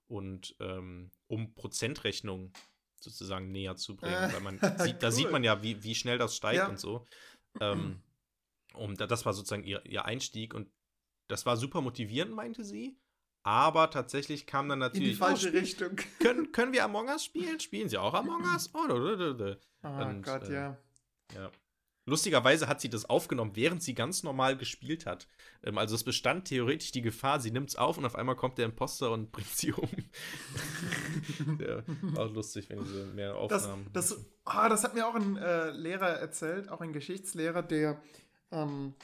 [0.09, 2.53] Und ähm, um Prozentrechnung
[3.01, 4.15] sozusagen näher zu bringen.
[4.15, 5.13] Äh, weil man sieht, da cool.
[5.13, 6.69] sieht man ja, wie, wie schnell das steigt Ja.
[6.69, 7.07] und so.
[7.61, 8.03] Ähm,
[8.75, 10.71] und da- das war sozusagen ihr, ihr Einstieg und
[11.29, 12.97] das war super motivierend, meinte sie.
[13.43, 15.19] Aber tatsächlich kam dann In die natürlich.
[15.19, 15.97] falsche oh, Richtung.
[16.21, 17.61] können, können wir Among Us spielen?
[17.61, 18.71] Spielen sie auch Among Us?
[18.75, 19.57] Oh, da, da, da, da.
[19.85, 20.79] Oh Und, Gott, äh, ja.
[21.35, 21.51] Ja.
[22.09, 25.27] Lustigerweise hat sie das aufgenommen, während sie ganz normal gespielt hat.
[25.65, 28.59] Ähm, also es bestand theoretisch die Gefahr, sie nimmt es auf und auf einmal kommt
[28.59, 29.89] der Imposter und bringt sie um.
[31.59, 31.83] ja,
[32.17, 33.91] auch lustig, wenn diese mehr Das, Aufnahmen.
[33.93, 38.01] das, ah, das hat mir auch ein äh, Lehrer erzählt, auch ein Geschichtslehrer, der
[38.53, 38.95] ähm,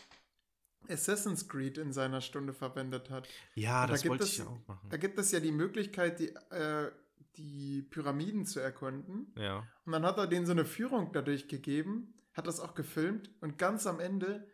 [0.89, 3.29] Assassin's Creed in seiner Stunde verwendet hat.
[3.55, 4.89] ja, da das gibt wollte es- ich auch machen.
[4.91, 6.91] Da gibt es ja die Möglichkeit, die, äh,
[7.37, 9.33] die Pyramiden zu erkunden.
[9.37, 9.67] Ja.
[9.87, 13.59] Und dann hat er denen so eine Führung dadurch gegeben, hat das auch gefilmt und
[13.59, 14.47] ganz am Ende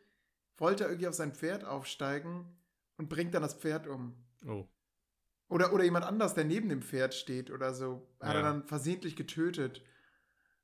[0.57, 2.45] wollte er irgendwie auf sein Pferd aufsteigen
[2.97, 4.15] und bringt dann das Pferd um.
[4.47, 4.67] Oh.
[5.49, 8.43] Oder, oder jemand anders, der neben dem Pferd steht oder so, hat er Ja.
[8.43, 9.83] dann versehentlich getötet.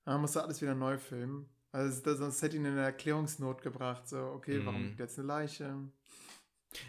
[0.04, 1.48] Dann musste alles wieder neu filmen.
[1.72, 4.06] Also das, das hätte ihn in eine Erklärungsnot gebracht.
[4.08, 4.88] So, okay, warum Mhm.
[4.88, 5.88] liegt jetzt eine Leiche?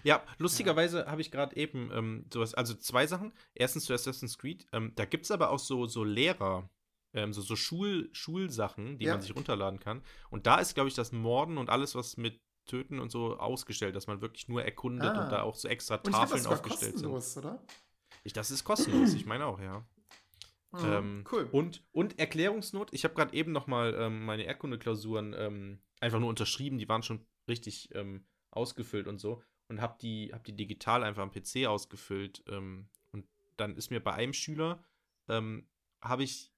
[0.03, 3.31] Ja, lustigerweise habe ich gerade eben ähm, sowas, also zwei Sachen.
[3.53, 4.65] Erstens zu Assassin's Creed.
[4.73, 6.69] Ähm, da gibt es aber auch so, so Lehrer,
[7.15, 9.13] ähm, so, so Schul, Schulsachen, die Ja.
[9.13, 10.03] man sich runterladen kann.
[10.29, 13.95] Und da ist, glaube ich, das Morden und alles, was mit Töten und so ausgestellt,
[13.95, 15.23] dass man wirklich nur erkundet Ah.
[15.23, 17.09] und da auch so extra Tafeln das war aufgestellt sind.
[17.11, 17.63] kostenlos, oder?
[18.23, 19.85] Ich, das ist kostenlos, ich meine auch, ja.
[20.71, 21.47] Mhm, Ähm, cool.
[21.51, 22.91] Und, und Erklärungsnot.
[22.91, 26.77] Ich habe gerade eben noch mal ähm, meine Erdkunde-Klausuren ähm, einfach nur unterschrieben.
[26.79, 29.41] Die waren schon richtig ähm, ausgefüllt und so.
[29.69, 32.43] Und habe die, hab die digital einfach am PC ausgefüllt.
[32.49, 33.25] Ähm, und
[33.57, 34.83] dann ist mir bei einem Schüler,
[35.29, 35.67] ähm,
[36.01, 36.51] habe ich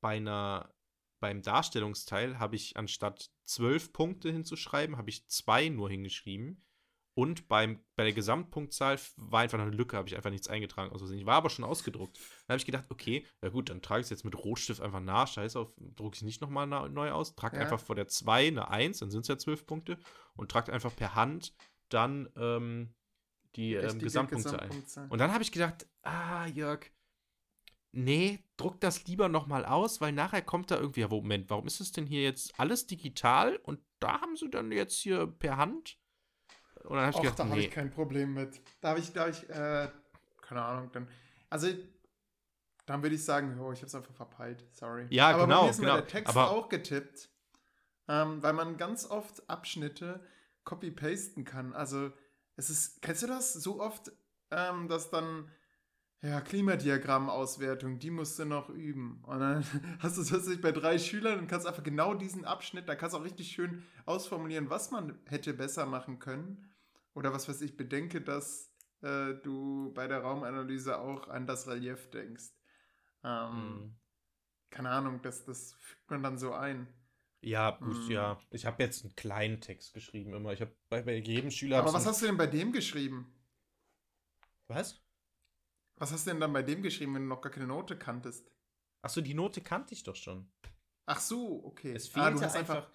[0.00, 0.72] bei einer,
[1.20, 6.64] beim Darstellungsteil, habe ich anstatt zwölf Punkte hinzuschreiben, habe ich zwei nur hingeschrieben.
[7.14, 10.92] Und beim, bei der Gesamtpunktzahl war einfach eine Lücke, habe ich einfach nichts eingetragen.
[10.92, 12.16] Also ich war aber schon ausgedruckt.
[12.16, 15.00] Dann habe ich gedacht, okay, ja gut, dann trage ich es jetzt mit Rotstift einfach
[15.00, 15.26] nach.
[15.26, 17.34] Scheiß auf, drucke ich nicht nochmal neu aus.
[17.34, 17.60] Trag Ja.
[17.60, 19.98] einfach vor der 2 eine 1, dann sind es ja 12 Punkte.
[20.36, 21.52] Und tragt einfach per Hand
[21.88, 22.94] dann ähm,
[23.56, 24.84] die ähm, Gesamtpunktzahl ein.
[25.08, 26.88] Und dann habe ich gedacht, ah, Jörg,
[27.92, 31.80] nee, druck das lieber nochmal aus, weil nachher kommt da irgendwie, ja, Moment, warum ist
[31.80, 35.98] es denn hier jetzt alles digital und da haben sie dann jetzt hier per Hand?
[36.84, 38.60] Und dann habe ich Och, gedacht, da habe nee, ich kein Problem mit.
[38.80, 39.88] Da habe ich, da habe ich, äh,
[40.42, 41.08] keine Ahnung, dann,
[41.50, 41.68] also,
[42.86, 45.06] dann würde ich sagen, oh, ich habe es einfach verpeilt, sorry.
[45.10, 45.96] Ja, Aber bei genau, mir ist mir genau.
[45.96, 47.28] der Text Aber- auch getippt,
[48.08, 50.24] ähm, weil man ganz oft Abschnitte
[50.64, 51.72] copy-pasten kann.
[51.74, 52.12] Also,
[52.56, 53.52] es ist, kennst du das?
[53.52, 54.12] So oft,
[54.50, 55.50] ähm, dass dann,
[56.22, 59.22] ja, Klimadiagrammauswertung, die musst du noch üben.
[59.24, 59.64] Und dann
[60.00, 63.14] hast du es plötzlich bei drei Schülern und kannst einfach genau diesen Abschnitt, da kannst
[63.14, 66.68] du auch richtig schön ausformulieren, was man hätte besser machen können.
[67.14, 72.10] Oder was weiß ich, bedenke, dass äh, du bei der Raumanalyse auch an das Relief
[72.10, 72.50] denkst.
[73.24, 73.96] Ähm, Mhm.
[74.70, 76.88] keine Ahnung, das, das fügt man dann so ein.
[77.40, 78.10] Ja, gut, Hm.
[78.10, 78.38] ja.
[78.50, 80.52] Ich habe jetzt einen kleinen Text geschrieben immer.
[80.52, 81.78] Ich habe bei, bei jedem Schüler.
[81.78, 83.26] Aber was hast du denn bei dem geschrieben?
[84.68, 85.00] Was?
[85.98, 88.50] Was hast du denn dann bei dem geschrieben, wenn du noch gar keine Note kanntest?
[89.02, 90.50] Achso, die Note kannte ich doch schon.
[91.06, 91.92] Ach so, okay.
[91.94, 92.88] Es Ah, fehlte du hast einfach.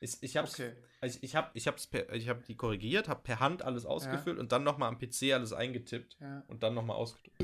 [0.00, 0.74] Ich, ich habe Okay.
[1.00, 4.38] also ich hab, ich hab's per, ich hab die korrigiert, habe per Hand alles ausgefüllt
[4.38, 6.44] und dann nochmal am PC alles eingetippt Ja.
[6.48, 7.40] und dann nochmal ausgedruckt.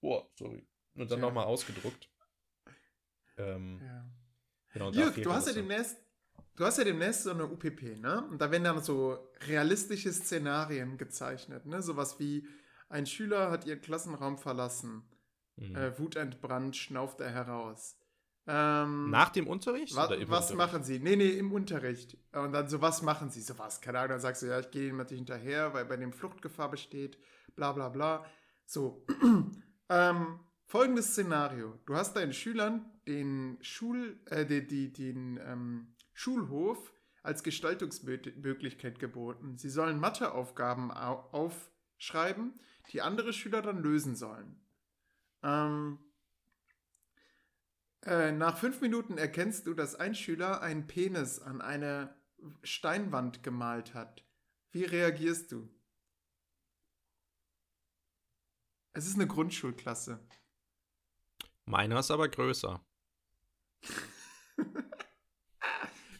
[0.00, 0.66] Oh, sorry.
[0.94, 1.28] Und dann Tja.
[1.28, 2.10] nochmal ausgedruckt.
[3.36, 4.10] Ähm, ja.
[4.72, 5.60] genau, Jürg, du hast ja so.
[5.60, 5.96] demnächst,
[6.56, 8.26] du hast ja demnächst so eine UPP, ne?
[8.28, 11.80] Und da werden dann so realistische Szenarien gezeichnet, ne?
[11.80, 12.46] Sowas wie
[12.90, 15.02] ein Schüler hat ihren Klassenraum verlassen,
[15.56, 15.74] Mhm.
[15.76, 17.96] äh, wutentbrannt schnauft er heraus.
[18.46, 19.94] Ähm, Nach dem Unterricht?
[19.94, 20.10] wa was
[20.50, 20.54] Unterricht?
[20.56, 20.98] machen sie?
[20.98, 22.16] Nee, nee, im Unterricht.
[22.32, 23.42] Und dann so, was machen sie?
[23.42, 25.96] So was, keine Ahnung, dann sagst du, ja, ich gehe ihm natürlich hinterher, weil bei
[25.96, 27.18] dem Fluchtgefahr besteht,
[27.56, 28.24] bla bla bla.
[28.64, 29.04] So,
[29.90, 31.78] ähm, folgendes Szenario.
[31.86, 39.58] Du hast deinen Schülern den Schul, äh, die, die, den ähm, Schulhof als Gestaltungsmöglichkeit geboten.
[39.58, 42.54] Sie sollen Matheaufgaben au aufschreiben,
[42.90, 44.60] die andere Schüler dann lösen sollen.
[45.42, 45.98] Ähm,
[48.02, 52.14] äh, nach fünf Minuten erkennst du, dass ein Schüler einen Penis an eine
[52.62, 54.24] Steinwand gemalt hat.
[54.70, 55.68] Wie reagierst du?
[58.92, 60.26] Es ist eine Grundschulklasse.
[61.64, 62.84] Meiner ist aber größer.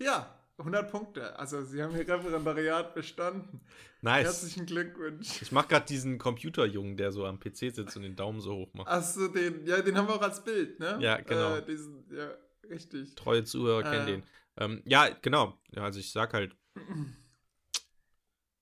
[0.00, 1.38] Ja, 100 Punkte.
[1.38, 3.60] Also, Sie haben Ihr Referendariat bestanden.
[4.02, 4.24] Nice.
[4.26, 5.42] Herzlichen Glückwunsch.
[5.42, 8.72] Ich mache gerade diesen Computerjungen, der so am PC sitzt und den Daumen so hoch
[8.74, 8.88] macht.
[8.88, 10.98] Achso, den, ja, den haben wir auch als Bild, ne?
[11.00, 11.56] Ja, genau.
[11.56, 12.30] Äh, diesen, ja,
[12.68, 13.14] richtig.
[13.14, 14.12] Treue Zuhörer kennen Äh.
[14.12, 14.22] den.
[14.56, 15.58] Ähm, ja, genau.
[15.74, 16.56] Ja, also ich sag halt,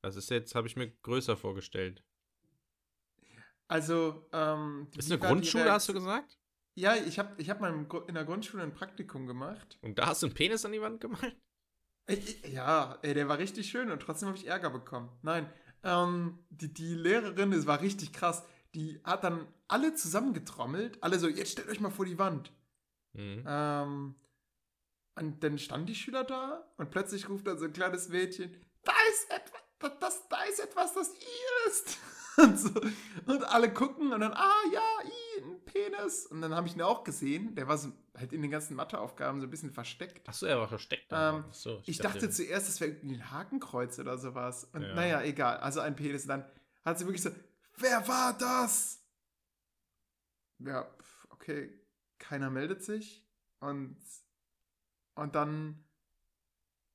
[0.03, 2.03] das ist jetzt, habe ich mir größer vorgestellt.
[3.68, 4.88] Also, ähm.
[4.96, 6.38] Ist eine Grundschule, hast du gesagt?
[6.74, 9.78] Ja, ich habe ich hab mal in der Grundschule ein Praktikum gemacht.
[9.82, 11.36] Und da hast du einen Penis an die Wand gemalt?
[12.52, 15.11] Ja, ey, der war richtig schön und trotzdem habe ich Ärger bekommen.
[15.22, 15.50] Nein,
[15.82, 18.44] ähm, die, die Lehrerin, es war richtig krass,
[18.74, 22.52] die hat dann alle zusammengetrommelt, alle so, jetzt stellt euch mal vor die Wand.
[23.12, 23.44] Mhm.
[23.46, 24.14] Ähm,
[25.16, 28.92] und dann standen die Schüler da und plötzlich ruft dann so ein kleines Mädchen, da
[29.11, 31.98] ist etwas, das, das, da ist etwas, das ihr ist.
[32.38, 32.70] Und, so,
[33.26, 35.28] und alle gucken und dann, ah ja, i, ein
[35.72, 36.26] Penis.
[36.26, 39.40] Und dann habe ich ihn auch gesehen, der war so halt in den ganzen Matheaufgaben
[39.40, 40.28] so ein bisschen versteckt.
[40.28, 41.06] Achso, er war versteckt.
[41.10, 44.64] Ähm, so, Ich dachte zuerst, das wäre irgendwie ein Hakenkreuz oder sowas.
[44.72, 44.94] Und Ja.
[44.94, 45.58] naja, egal.
[45.58, 46.22] Also ein Penis.
[46.22, 46.50] Und dann
[46.84, 47.30] hat sie wirklich so,
[47.76, 49.04] wer war das?
[50.58, 50.90] Ja,
[51.30, 51.72] okay.
[52.18, 53.24] Keiner meldet sich.
[53.60, 53.96] Und,
[55.14, 55.84] und dann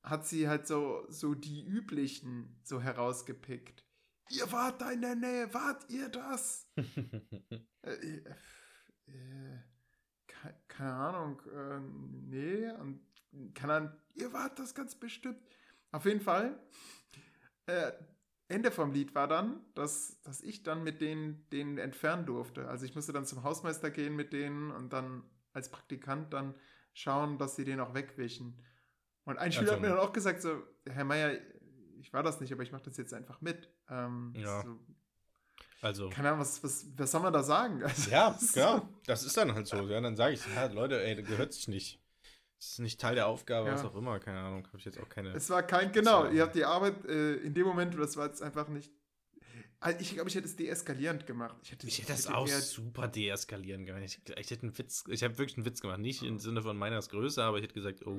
[0.02, 3.84] hat sie halt so, so die üblichen so herausgepickt.
[4.30, 6.70] Ihr wart da in der Nähe, wart ihr das?
[7.82, 8.22] Äh,
[9.06, 9.58] äh,
[10.26, 13.00] ke- keine Ahnung, äh, nee, und
[13.54, 15.38] kann dann, ihr wart das ganz bestimmt.
[15.92, 16.58] Auf jeden Fall,
[17.66, 17.92] äh,
[18.48, 22.68] Ende vom Lied war dann, dass, dass ich dann mit denen, denen entfernen durfte.
[22.68, 26.54] Also ich musste dann zum Hausmeister gehen mit denen und dann als Praktikant dann
[26.92, 28.62] schauen, dass sie den auch wegwischen.
[29.24, 31.38] Und ein Schüler Also- hat mir dann auch gesagt, so, Herr Meier,
[31.98, 33.72] ich war das nicht, aber ich mache das jetzt einfach mit.
[33.88, 34.62] Ähm, Ja.
[34.62, 34.78] so,
[35.84, 36.08] also.
[36.10, 37.82] keine Ahnung, was, was, was soll man da sagen?
[37.84, 38.88] Also, Ja, das ist genau.
[39.06, 39.76] Das ist dann halt so.
[39.88, 42.00] Ja, dann sage ich, ja, Leute, ey, das gehört sich nicht.
[42.58, 43.74] Das ist nicht Teil der Aufgabe, Ja.
[43.74, 44.66] was auch immer, keine Ahnung.
[44.66, 45.30] Habe ich jetzt auch keine.
[45.34, 48.42] Es war kein, genau, ihr habt die Arbeit äh, in dem Moment, das war jetzt
[48.42, 48.90] einfach nicht.
[49.80, 51.56] Also ich glaube, ich hätte es deeskalierend gemacht.
[51.62, 54.02] Ich hätte, Ich hätte das auch eher- super deeskalieren können.
[54.02, 55.98] Ich, ich hätte einen Witz, ich habe wirklich einen Witz gemacht.
[55.98, 58.18] Nicht im Sinne von meiner ist größer, aber ich hätte gesagt, oh,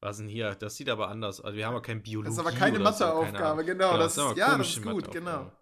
[0.00, 0.56] was denn hier?
[0.56, 1.44] Das sieht aber anders aus.
[1.44, 2.30] Also wir haben auch kein Biologie.
[2.30, 3.66] Das ist aber keine oder so, keine Matheaufgabe, Ahnung.
[3.66, 3.96] genau.
[3.96, 5.18] das, aber ist, ja, das ist gut, Matheaufgabe.
[5.20, 5.52] genau.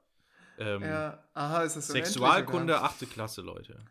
[0.60, 2.80] Ähm, Ja, aha, ist das Sexualkunde?
[2.82, 3.10] 8.
[3.10, 3.82] Klasse, Leute.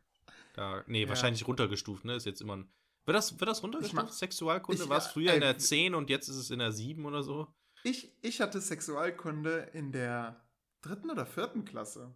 [0.53, 1.09] Da, nee, Ja.
[1.09, 2.15] wahrscheinlich runtergestuft, ne?
[2.15, 2.71] Ist jetzt immer ein.
[3.05, 4.03] Wird das, wird das runtergestuft?
[4.05, 4.83] mach- Sexualkunde?
[4.83, 6.71] ich- War es ja, früher in ey, der 10 und jetzt ist es in der
[6.71, 7.47] 7 oder so?
[7.83, 10.45] Ich, ich hatte Sexualkunde in der
[10.81, 12.13] dritten oder vierten Klasse.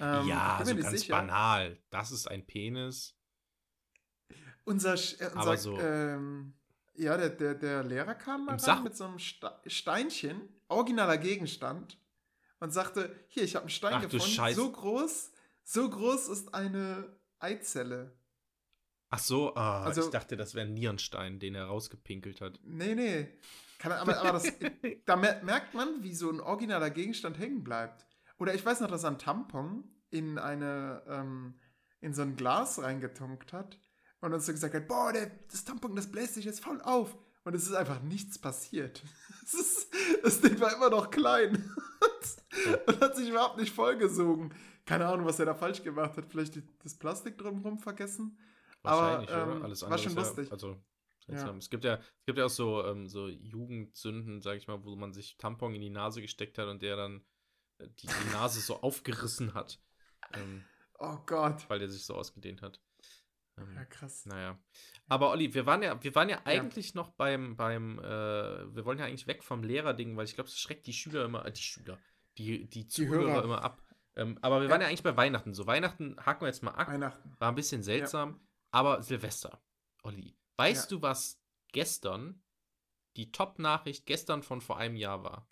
[0.00, 1.14] Ähm, ja, so ganz sicher.
[1.16, 1.78] banal.
[1.90, 3.14] Das ist ein Penis.
[4.64, 6.54] Unser, äh, unser Aber so- ähm,
[6.96, 11.98] ja, der, der, der Lehrer kam mal mit so einem Sta Steinchen, originaler Gegenstand,
[12.60, 15.32] und sagte, hier, ich habe einen Stein Ach du gefunden, so groß,
[15.64, 18.16] so groß ist eine Eizelle.
[19.10, 22.58] Ach so, ah, Also- ich dachte, das wäre ein Nierenstein, den er rausgepinkelt hat.
[22.62, 23.28] Nee, nee.
[23.78, 24.44] Kann, aber aber das,
[25.06, 28.06] da mer merkt man, wie so ein originaler Gegenstand hängen bleibt.
[28.38, 31.58] Oder ich weiß noch, dass er einen Tampon in eine, ähm,
[32.00, 33.78] in so ein Glas reingetunkt hat
[34.20, 37.16] und uns so gesagt hat, boah, der, das Tampon, das bläst sich jetzt voll auf.
[37.48, 39.02] Und es ist einfach nichts passiert.
[39.42, 41.54] Es ist, das Ding war immer noch klein
[42.86, 44.52] und hat sich überhaupt nicht vollgesogen.
[44.84, 46.26] Keine Ahnung, was er da falsch gemacht hat.
[46.28, 48.38] Vielleicht das Plastik drumherum vergessen.
[48.82, 49.62] Wahrscheinlich, Aber, ähm?
[49.62, 50.52] Alles war andere schon ist ja, lustig.
[50.52, 50.76] also,
[51.28, 51.56] Ja.
[51.56, 54.94] Es gibt ja, es gibt ja auch so, ähm, so Jugendsünden, sag ich mal, wo
[54.96, 57.24] man sich Tampon in die Nase gesteckt hat und der dann
[57.78, 59.80] äh, die, die Nase so aufgerissen hat,
[60.34, 60.62] ähm,
[60.98, 61.64] Oh Gott.
[61.70, 62.82] weil der sich so ausgedehnt hat.
[63.60, 64.26] Ähm, Ja, krass.
[64.26, 64.58] Naja.
[65.08, 68.98] Aber Olli, wir waren ja, wir waren ja eigentlich noch beim, beim, äh, wir wollen
[68.98, 71.62] ja eigentlich weg vom Lehrerding, weil ich glaube, das schreckt die Schüler immer, äh, die
[71.62, 71.98] Schüler,
[72.36, 73.44] die, die Zuhörer Hörer.
[73.44, 73.82] immer ab.
[74.16, 75.54] Ähm, aber wir waren ja eigentlich bei Weihnachten.
[75.54, 76.88] So, Weihnachten haken wir jetzt mal ab.
[76.88, 77.34] Weihnachten.
[77.38, 78.40] War ein bisschen seltsam,
[78.70, 79.60] aber Silvester,
[80.02, 80.36] Olli.
[80.56, 80.96] Weißt Ja.
[80.96, 81.40] du, was
[81.72, 82.42] gestern
[83.16, 85.48] die Top-Nachricht gestern von vor einem Jahr war?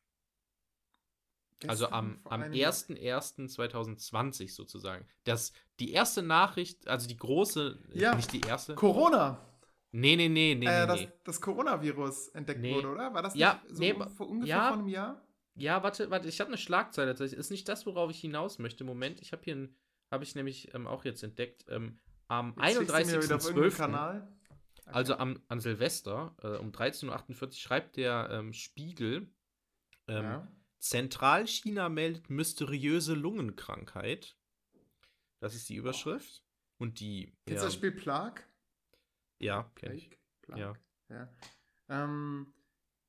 [1.67, 2.73] Also am, am einem Jahr.
[2.73, 5.07] 1.1.2020 sozusagen.
[5.25, 8.15] Das, die erste Nachricht, also die große, Ja.
[8.15, 8.75] nicht die erste.
[8.75, 9.41] Corona.
[9.93, 12.75] Nee, nee, nee, nee, äh, nee, das, das Coronavirus entdeckt Nee.
[12.75, 13.15] wurde, oder?
[13.15, 14.69] War das Ja, nicht so nee, vor ungefähr ja.
[14.69, 15.23] vor einem Jahr?
[15.55, 17.15] Ja, warte, warte, ich habe eine Schlagzeile.
[17.15, 18.85] Das ist nicht das, worauf ich hinaus möchte.
[18.85, 19.69] Moment, ich habe hier
[20.11, 21.65] habe ich nämlich ähm, auch jetzt entdeckt.
[21.69, 21.99] Ähm,
[22.29, 23.77] am Jetzt schickst du mir wieder auf irgendeinen 31.12.
[23.77, 24.29] Kanal.
[24.81, 24.91] Okay.
[24.93, 29.29] Also am, an Silvester äh, um 13.48 Uhr schreibt der ähm, Spiegel,
[30.09, 30.49] ähm, ja.
[30.89, 34.37] Zentralchina meldet mysteriöse Lungenkrankheit.
[35.41, 36.43] Das ist die Überschrift.
[36.78, 37.32] Und die.
[37.47, 38.43] Kennst du das Spiel Plague?
[39.39, 40.11] Ja, kenn ich.
[40.43, 40.78] Plague?
[41.09, 41.16] Ja.
[41.16, 41.28] ja.
[41.89, 42.53] Ähm,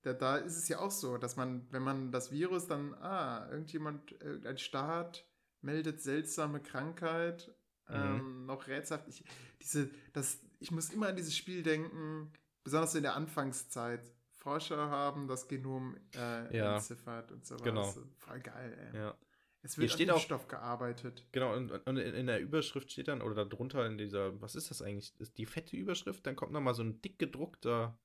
[0.03, 3.47] da, da ist es ja auch so, dass man, wenn man das Virus dann, ah,
[3.49, 5.25] irgendjemand, irgendein Staat
[5.61, 7.53] meldet seltsame Krankheit,
[7.89, 7.95] Mhm.
[7.95, 9.07] ähm, noch rätselhaft.
[9.07, 9.23] Ich,
[9.61, 12.31] diese, das, ich muss immer an dieses Spiel denken,
[12.63, 14.11] besonders in der Anfangszeit.
[14.47, 16.75] Forscher haben das Genom äh, Ja.
[16.75, 17.63] entziffert und sowas.
[17.63, 17.93] Genau.
[18.17, 18.97] Voll geil, ey.
[18.99, 19.17] Ja.
[19.61, 21.27] Es Hier wird steht an auch- Impfstoff gearbeitet.
[21.33, 24.81] Genau, und, und in, der Überschrift steht dann, oder darunter in dieser, was ist das
[24.81, 25.13] eigentlich?
[25.19, 26.25] Ist die fette Überschrift?
[26.25, 27.99] Dann kommt nochmal so ein dick gedruckter.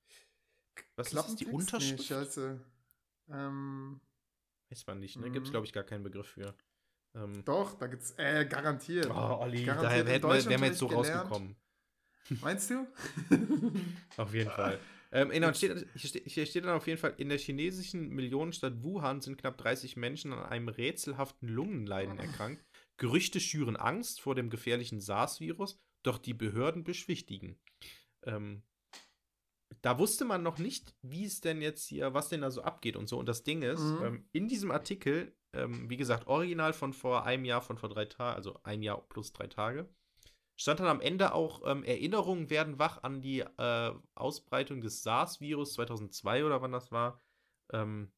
[0.97, 1.35] Was ist das?
[1.37, 1.45] Die?
[1.45, 1.99] Unterschrift?
[1.99, 2.59] Nee, scheiße.
[3.29, 4.01] Ähm,
[4.69, 5.27] Weiß man nicht, ne?
[5.29, 5.33] Mhm.
[5.33, 6.53] Gibt es, glaube ich, gar keinen Begriff für.
[7.15, 9.07] Ähm, doch, da gibt's, äh, garantiert.
[9.09, 11.55] oh, Olli, Garantiert daher wir, wären wir jetzt so Deutschunterricht rausgekommen.
[12.41, 12.85] Meinst du?
[14.17, 14.77] Auf jeden Fall.
[15.15, 19.37] Ähm, genau, steht, hier steht dann auf jeden Fall, in der chinesischen Millionenstadt Wuhan sind
[19.37, 22.65] knapp 30 Menschen an einem rätselhaften Lungenleiden erkrankt.
[22.97, 27.59] Gerüchte schüren Angst vor dem gefährlichen SARS-Virus, doch die Behörden beschwichtigen.
[28.23, 28.63] Ähm,
[29.81, 32.95] da wusste man noch nicht, wie es denn jetzt hier, was denn da so abgeht
[32.95, 33.17] und so.
[33.19, 34.03] Und das Ding ist, Mhm.
[34.03, 38.05] ähm, in diesem Artikel, ähm, wie gesagt, original von vor einem Jahr, von vor drei
[38.05, 39.87] Tagen, also ein Jahr plus drei Tage,
[40.63, 45.73] stand dann am Ende auch, ähm, Erinnerungen werden wach an die äh, Ausbreitung des SARS-Virus
[45.73, 47.19] 2002 oder wann das war,
[47.71, 48.11] ähm,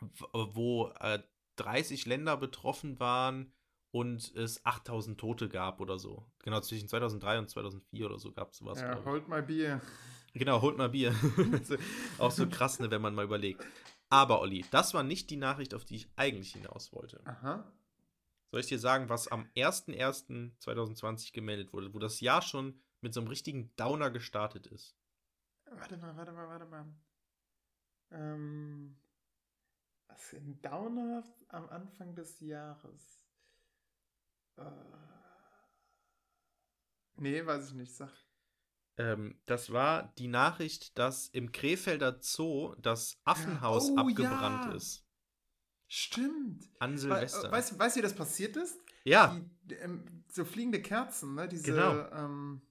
[0.00, 1.20] w- wo äh,
[1.56, 3.52] 30 Länder betroffen waren
[3.92, 6.26] und es 8000 Tote gab oder so.
[6.40, 8.80] Genau, zwischen 2003 und 2004 oder so gab es sowas.
[8.80, 9.80] ja, holt mal Bier.
[10.34, 11.14] Genau, holt mal Bier.
[12.18, 13.64] Auch so krass, ne, wenn man mal überlegt.
[14.10, 17.20] Aber Olli, das war nicht die Nachricht, auf die ich eigentlich hinaus wollte.
[17.24, 17.72] Aha.
[18.54, 23.18] Soll ich dir sagen, was am 01.01.2020 gemeldet wurde, wo das Jahr schon mit so
[23.18, 24.96] einem richtigen Downer gestartet ist?
[25.64, 26.86] Warte mal, warte mal, warte mal.
[28.12, 28.96] Ähm,
[30.06, 33.24] was in Downer am Anfang des Jahres?
[34.56, 34.70] Äh,
[37.16, 37.92] nee, weiß ich nicht.
[37.92, 38.12] Sag.
[38.98, 44.74] Ähm, das war die Nachricht, dass im Krefelder Zoo das Affenhaus Oh, abgebrannt ja.
[44.74, 45.03] ist.
[45.96, 46.68] Stimmt.
[46.80, 47.52] An Silvester.
[47.52, 48.80] weißt, weißt du, wie das passiert ist?
[49.04, 51.46] ja, Die, ähm, so fliegende Kerzen, ne?
[51.46, 52.08] Diese, Genau.
[52.10, 52.62] ähm,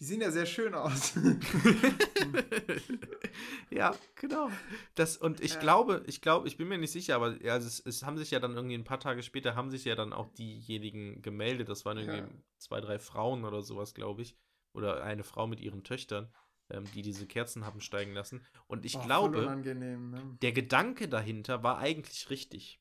[0.00, 1.12] die sehen ja sehr schön aus.
[3.70, 4.50] ja, genau.
[4.96, 5.60] Das, und ich Ja.
[5.60, 8.40] glaube, ich glaube, ich bin mir nicht sicher, aber ja, es, es haben sich ja
[8.40, 11.68] dann irgendwie ein paar Tage später haben sich ja dann auch diejenigen gemeldet.
[11.68, 12.28] Das waren irgendwie Ja.
[12.58, 14.36] zwei, drei Frauen oder sowas, glaube ich.
[14.72, 16.34] Oder eine Frau mit ihren Töchtern,
[16.70, 18.44] ähm, die diese Kerzen haben steigen lassen.
[18.66, 20.38] Und ich Boah, glaube, ne?
[20.42, 22.80] der Gedanke dahinter war eigentlich richtig.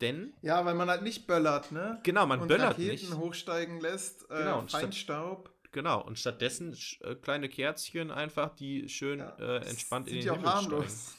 [0.00, 2.00] Denn, Ja, weil man halt nicht böllert, ne?
[2.02, 3.12] genau, man und böllert Raketen nicht.
[3.14, 5.52] hochsteigen lässt, äh, Genau, und statt- Feinstaub.
[5.72, 10.22] Genau, und stattdessen sch- äh, kleine Kerzchen einfach, die schön Ja, äh, entspannt in den
[10.34, 10.72] Himmel steigen.
[10.72, 11.12] harmlos.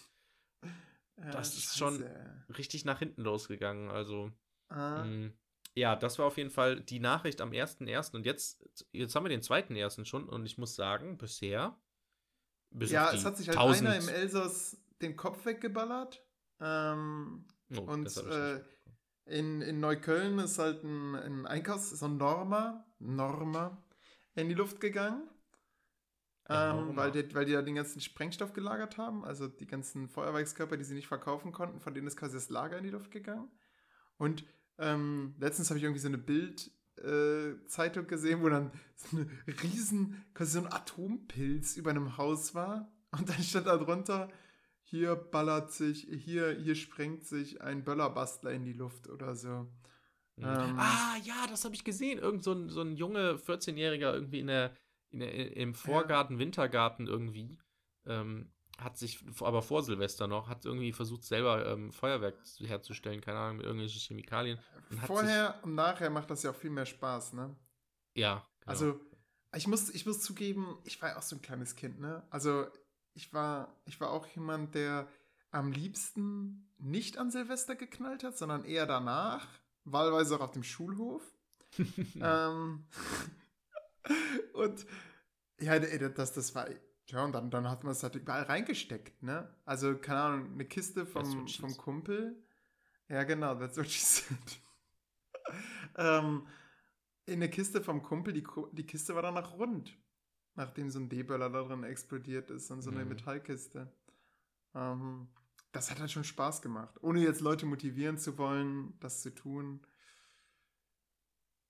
[1.20, 2.06] Ja, Das ist schon-.
[2.58, 4.32] Richtig nach hinten losgegangen, also.
[4.70, 5.32] Ah, mh,
[5.78, 8.16] Ja, das war auf jeden Fall die Nachricht am 1.1.
[8.16, 10.06] Und jetzt, jetzt haben wir den 2.1.
[10.06, 11.80] schon und ich muss sagen, bisher.
[12.72, 16.26] Bis ja, es hat sich halt 1000 einer im Elsass den Kopf weggeballert.
[16.60, 18.62] Ähm, Oh, und, äh,
[19.26, 23.78] in, in Neukölln ist halt ein, ein Einkaufs-, so ein Norma, Norma,
[24.36, 25.30] in die Luft gegangen.
[26.50, 30.78] Ähm, weil, die, weil die da den ganzen Sprengstoff gelagert haben, also die ganzen Feuerwerkskörper,
[30.78, 33.52] die sie nicht verkaufen konnten, von denen ist quasi das Lager in die Luft gegangen.
[34.16, 34.46] Und
[34.80, 39.28] ähm, letztens habe ich irgendwie so eine Bild-Zeitung gesehen, wo dann so eine
[39.64, 42.92] riesen, quasi so ein Atompilz über einem Haus war.
[43.12, 44.30] Und dann stand da drunter,
[44.84, 49.68] hier ballert sich, hier, hier sprengt sich ein Böllerbastler in die Luft oder so.
[50.38, 50.44] Mhm.
[50.44, 52.20] Ähm, ah, ja, das habe ich gesehen.
[52.20, 54.76] Irgend so ein, so ein junge 14-Jähriger irgendwie in der,
[55.10, 56.40] in der, im Vorgarten, ja.
[56.40, 57.58] Wintergarten irgendwie.
[58.06, 63.40] Ähm, hat sich, aber vor Silvester noch, hat irgendwie versucht, selber ähm, Feuerwerk herzustellen, keine
[63.40, 64.60] Ahnung, mit irgendwelchen Chemikalien.
[65.06, 67.56] Vorher und nachher macht das ja auch viel mehr Spaß, ne?
[68.14, 68.48] Ja.
[68.62, 68.72] Genau.
[68.72, 69.00] Also,
[69.56, 72.24] ich muss, ich muss zugeben, ich war ja auch so ein kleines Kind, ne?
[72.30, 72.68] Also,
[73.14, 75.08] ich war, ich war auch jemand, der
[75.50, 79.48] am liebsten nicht an Silvester geknallt hat, sondern eher danach,
[79.86, 81.24] wahlweise auch auf dem Schulhof.
[82.22, 82.86] ähm,
[84.54, 84.86] und
[85.60, 86.68] ja, das, das war
[87.10, 89.50] ja, und dann, dann hat man es halt überall reingesteckt, ne?
[89.66, 92.44] Also, keine Ahnung, eine Kiste vom, vom Kumpel.
[93.08, 94.62] Ja, genau, that's what she said.
[95.96, 96.46] ähm,
[97.26, 99.98] in eine Kiste vom Kumpel, die, die Kiste war danach rund.
[100.56, 103.10] Nachdem so ein D-Böller da drin explodiert ist und so eine mhm.
[103.10, 103.90] Metallkiste.
[104.76, 105.30] Ähm,
[105.72, 106.98] das hat halt schon Spaß gemacht.
[107.02, 109.80] Ohne jetzt Leute motivieren zu wollen, das zu tun.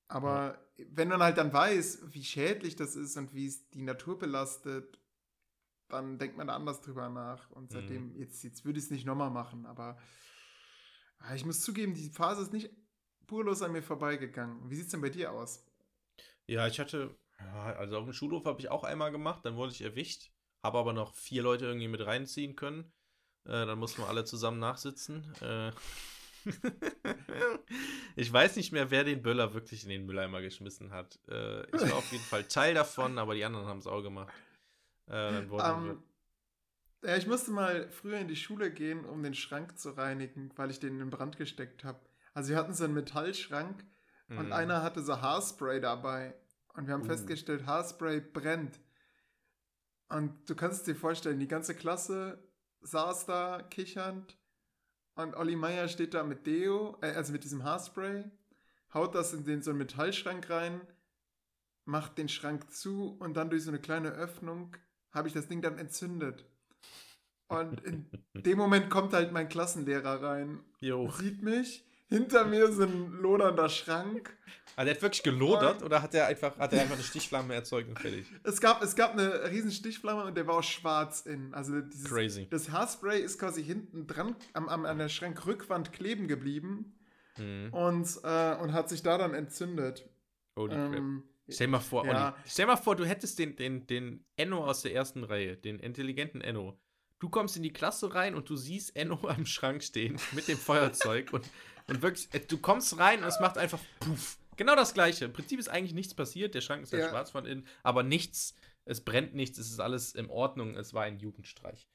[0.08, 0.86] Aber ja.
[0.90, 5.00] wenn man halt dann weiß, wie schädlich das ist und wie es die Natur belastet
[5.90, 7.50] dann denkt man da anders drüber nach.
[7.52, 8.20] Und seitdem, mhm.
[8.20, 9.98] jetzt, jetzt würde ich es nicht nochmal machen, aber
[11.20, 12.70] ah, ich muss zugeben, die Phase ist nicht
[13.26, 14.70] purlos an mir vorbeigegangen.
[14.70, 15.66] Wie sieht es denn bei dir aus?
[16.48, 17.16] Ja, ich hatte,
[17.78, 20.32] also auf dem Schulhof habe ich auch einmal gemacht, dann wurde ich erwischt,
[20.64, 22.92] habe aber noch vier Leute irgendwie mit reinziehen können.
[23.46, 25.34] Äh, dann mussten wir alle zusammen nachsitzen.
[25.42, 25.72] Äh,
[28.16, 31.20] ich weiß nicht mehr, wer den Böller wirklich in den Mülleimer geschmissen hat.
[31.30, 34.34] Äh, ich war auf jeden Fall Teil davon, aber die anderen haben es auch gemacht.
[35.08, 36.04] Äh, um, ähm,
[37.04, 40.72] ja, ich musste mal früher in die Schule gehen, um den Schrank zu reinigen, weil
[40.72, 42.00] ich den in den Brand gesteckt habe.
[42.34, 43.84] Also wir hatten so einen Metallschrank
[44.28, 44.38] mhm.
[44.38, 46.36] und einer hatte so Haarspray dabei.
[46.74, 47.08] Und wir haben uh.
[47.08, 48.80] festgestellt, Haarspray brennt.
[50.10, 52.44] Und du kannst dir vorstellen, die ganze Klasse
[52.82, 54.38] saß da kichernd
[55.16, 58.26] und Olli Meier steht da mit Deo, äh, also mit diesem Haarspray,
[58.94, 60.82] haut das in den so einen Metallschrank rein,
[61.86, 64.78] macht den Schrank zu und dann durch so eine kleine Öffnung
[65.12, 66.46] habe ich das Ding dann entzündet.
[67.48, 71.10] Und in dem Moment kommt halt mein Klassenlehrer rein, jo.
[71.12, 74.38] sieht mich, hinter mir ist ein lodernder Schrank.
[74.78, 77.90] Also er hat wirklich gelodert oder hat er einfach, hat er einfach eine Stichflamme erzeugt
[77.90, 78.26] und fertig?
[78.44, 81.54] Es gab, es gab eine riesen Stichflamme und der war auch schwarz in.
[81.54, 82.48] Also dieses, Crazy.
[82.50, 86.98] Das Haarspray ist quasi hinten dran am, am, an der Schrankrückwand kleben geblieben
[87.38, 87.74] mhm.
[87.74, 90.08] und, äh, und hat sich da dann entzündet.
[90.56, 91.37] Holy ähm, crap.
[91.50, 92.28] Stell mal vor, ja.
[92.28, 95.80] Olli, stell mal vor, du hättest den, den, den Enno aus der ersten Reihe, den
[95.80, 96.80] intelligenten Enno.
[97.20, 100.58] Du kommst in die Klasse rein und du siehst Enno am Schrank stehen mit dem
[100.58, 101.50] Feuerzeug und,
[101.88, 104.38] und wirklich, äh, du kommst rein und es macht einfach puff.
[104.58, 105.26] Genau das gleiche.
[105.26, 108.04] Im Prinzip ist eigentlich nichts passiert, der Schrank ist ja, ja schwarz von innen, aber
[108.04, 111.88] nichts, es brennt nichts, es ist alles in Ordnung, es war ein Jugendstreich.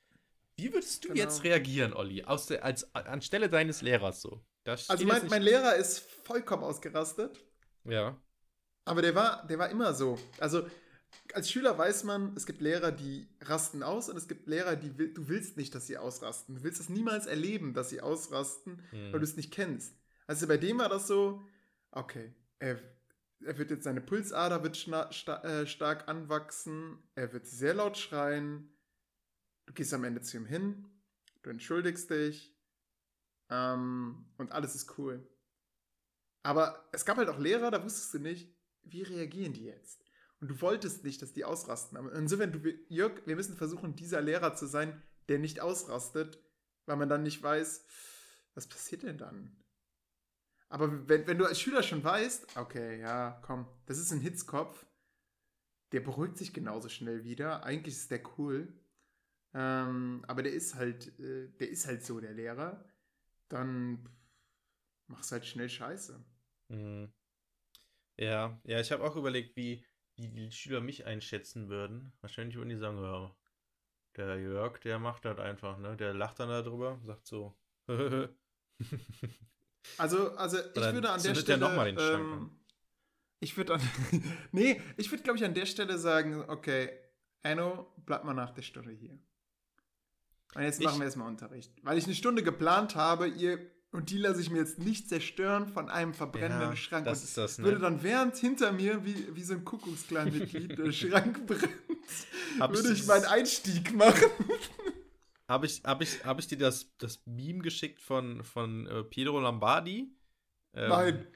[0.56, 1.20] Wie würdest du genau.
[1.20, 4.44] jetzt reagieren, Olli, aus der, als, anstelle deines Lehrers so?
[4.64, 7.44] also mein, mein Lehrer ist vollkommen ausgerastet.
[7.84, 8.16] Ja.
[8.84, 10.18] Aber der war, der war immer so.
[10.38, 10.66] Also
[11.34, 14.98] als Schüler weiß man, es gibt Lehrer, die rasten aus und es gibt Lehrer, die
[14.98, 16.56] will, du willst nicht, dass sie ausrasten.
[16.56, 19.12] Du willst es niemals erleben, dass sie ausrasten, mhm.
[19.12, 19.94] weil du es nicht kennst.
[20.26, 21.42] Also bei dem war das so,
[21.90, 22.78] okay, er,
[23.44, 28.72] er wird jetzt seine Pulsader wird sta äh, stark anwachsen, er wird sehr laut schreien,
[29.66, 30.86] du gehst am Ende zu ihm hin,
[31.42, 32.56] du entschuldigst dich
[33.50, 35.26] ähm, und alles ist cool.
[36.44, 38.52] Aber es gab halt auch Lehrer, da wusstest du nicht,
[38.84, 40.04] wie reagieren die jetzt?
[40.40, 41.96] Und du wolltest nicht, dass die ausrasten.
[41.96, 42.58] Aber insofern, du,
[42.88, 46.38] Jörg, wir müssen versuchen, dieser Lehrer zu sein, der nicht ausrastet,
[46.86, 47.84] weil man dann nicht weiß,
[48.54, 49.56] was passiert denn dann?
[50.68, 54.86] Aber wenn, wenn du als Schüler schon weißt, okay, ja, komm, das ist ein Hitzkopf,
[55.92, 57.62] der beruhigt sich genauso schnell wieder.
[57.64, 58.72] Eigentlich ist der cool.
[59.54, 62.84] Ähm, aber der ist halt, äh, der ist halt so, der Lehrer.
[63.48, 64.08] Dann
[65.06, 66.24] machst du halt schnell Scheiße.
[66.68, 67.12] Mhm.
[68.18, 69.84] Ja, ja, ich habe auch überlegt, wie,
[70.16, 72.12] wie die Schüler mich einschätzen würden.
[72.20, 73.34] Wahrscheinlich würden die sagen, ja,
[74.16, 75.96] der Jörg, der macht das einfach, ne?
[75.96, 77.56] Der lacht dann darüber, sagt so.
[79.98, 81.58] also, also ich würde an der Stelle.
[81.58, 82.50] noch mal den ähm,
[83.42, 83.80] ich würde an.
[84.52, 86.90] nee, ich würde, glaube ich, an der Stelle sagen, okay,
[87.42, 89.18] Enno, bleib mal nach der Stunde hier.
[90.54, 91.72] Und jetzt machen ich, wir erstmal Unterricht.
[91.82, 93.58] Weil ich eine Stunde geplant habe, ihr
[93.92, 97.04] und die lasse ich mir jetzt nicht zerstören von einem verbrennenden ja, Schrank.
[97.04, 97.64] Das ist das, ne?
[97.64, 101.68] Würde dann während hinter mir, wie, wie so ein Kuckucksklan-Mitglied, der Schrank brennt,
[102.58, 104.30] hab würde ich meinen Einstieg machen.
[105.46, 109.38] Habe ich, hab ich, hab ich dir das, das Meme geschickt von, von äh, Pietro
[109.38, 110.16] Lombardi?
[110.72, 111.26] Ähm, Nein.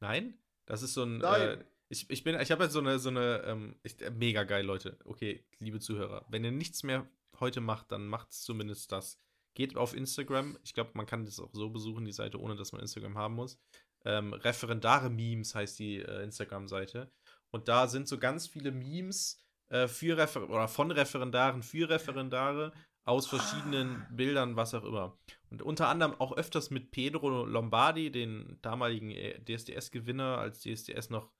[0.00, 0.38] Nein?
[0.66, 1.18] Das ist so ein.
[1.18, 1.60] Nein.
[1.60, 4.42] Äh, ich, ich bin, ich habe jetzt so eine, so eine, ähm, ich, äh, mega
[4.42, 4.98] geil, Leute.
[5.04, 7.08] Okay, liebe Zuhörer, wenn ihr nichts mehr
[7.38, 9.20] heute macht, dann macht zumindest das.
[9.54, 10.58] Geht auf Instagram.
[10.62, 13.34] Ich glaube, man kann das auch so besuchen, die Seite, ohne dass man Instagram haben
[13.34, 13.58] muss.
[14.04, 17.10] ähm, Referendare-Memes heißt die äh, Instagram-Seite.
[17.50, 22.72] Und da sind so ganz viele Memes äh, für Refer oder von Referendaren für Referendare
[23.04, 24.08] aus verschiedenen Ah.
[24.10, 25.18] Bildern, was auch immer.
[25.50, 31.32] Und unter anderem auch öfters mit Pedro Lombardi, den damaligen äh, DSDS-Gewinner, als DSDS noch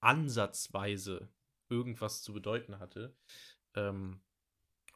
[0.00, 1.28] ansatzweise
[1.68, 3.14] irgendwas zu bedeuten hatte.
[3.74, 4.22] Ähm,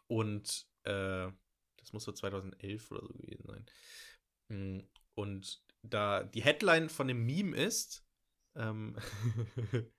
[0.07, 1.29] und äh,
[1.85, 3.66] das muss so 2011 oder so gewesen sein.
[4.49, 4.80] Mm,
[5.14, 8.05] Und da die Headline von dem Meme ist,
[8.57, 8.97] ähm,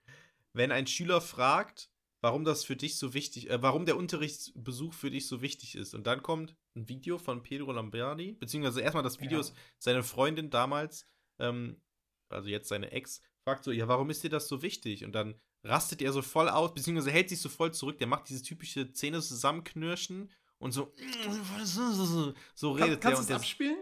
[0.53, 1.89] wenn ein Schüler fragt,
[2.21, 5.93] warum das für dich so wichtig, äh, warum der Unterrichtsbesuch für dich so wichtig ist.
[5.93, 9.41] Und dann kommt ein Video von Pedro Lombardi, beziehungsweise erstmal das Video Ja.
[9.41, 11.07] ist seine Freundin damals,
[11.39, 11.81] ähm,
[12.29, 15.05] also jetzt seine Ex, fragt so, ja, warum ist dir das so wichtig?
[15.05, 18.27] Und dann rastet er so voll aus, beziehungsweise hält sich so voll zurück, der macht
[18.29, 20.93] dieses typische Zähne zusammenknirschen und so,
[22.53, 23.11] so Kann, redet der.
[23.11, 23.77] kannst Und du es abspielen?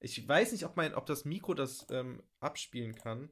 [0.00, 3.30] ich weiß nicht, ob, mein, ob das Mikro das ähm, abspielen kann.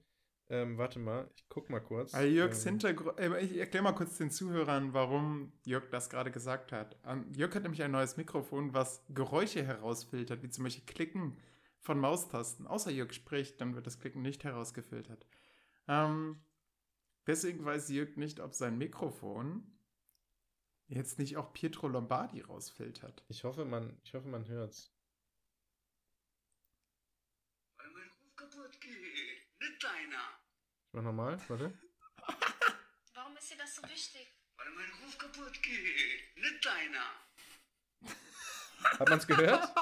[0.49, 2.13] Ähm, warte mal, ich guck mal kurz.
[2.13, 3.19] Weil Jörgs ähm, Hintergrund.
[3.19, 6.99] Äh, ich erkläre mal kurz den Zuhörern, warum Jörg das gerade gesagt hat.
[7.07, 11.37] Ähm, Jörg hat nämlich ein neues Mikrofon, was Geräusche herausfiltert, wie zum Beispiel Klicken
[11.81, 12.67] von Maustasten.
[12.67, 15.27] Außer Jörg spricht, dann wird das Klicken nicht herausgefiltert.
[15.89, 16.43] Ähm,
[17.27, 19.63] deswegen weiß Jörg nicht, ob sein Mikrofon
[20.89, 23.25] jetzt nicht auch Pietro Lombardi rausfiltert.
[23.29, 24.93] Ich hoffe, man, ich hoffe, man hört's.
[27.79, 29.61] Weil mein Ruf kaputt geht.
[29.61, 30.39] Nicht deiner.
[30.87, 31.79] Ich mach nochmal, warte.
[33.15, 34.33] Warum ist dir das so wichtig?
[34.57, 36.37] Weil mein Ruf kaputt geht.
[36.37, 37.25] Nicht deiner.
[38.99, 39.75] Hat man's gehört?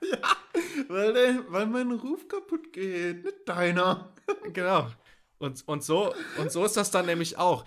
[0.88, 4.14] Weil, der, weil mein Ruf kaputt geht, nicht deiner.
[4.52, 4.90] genau.
[5.38, 7.64] Und, und, so, und so ist das dann nämlich auch.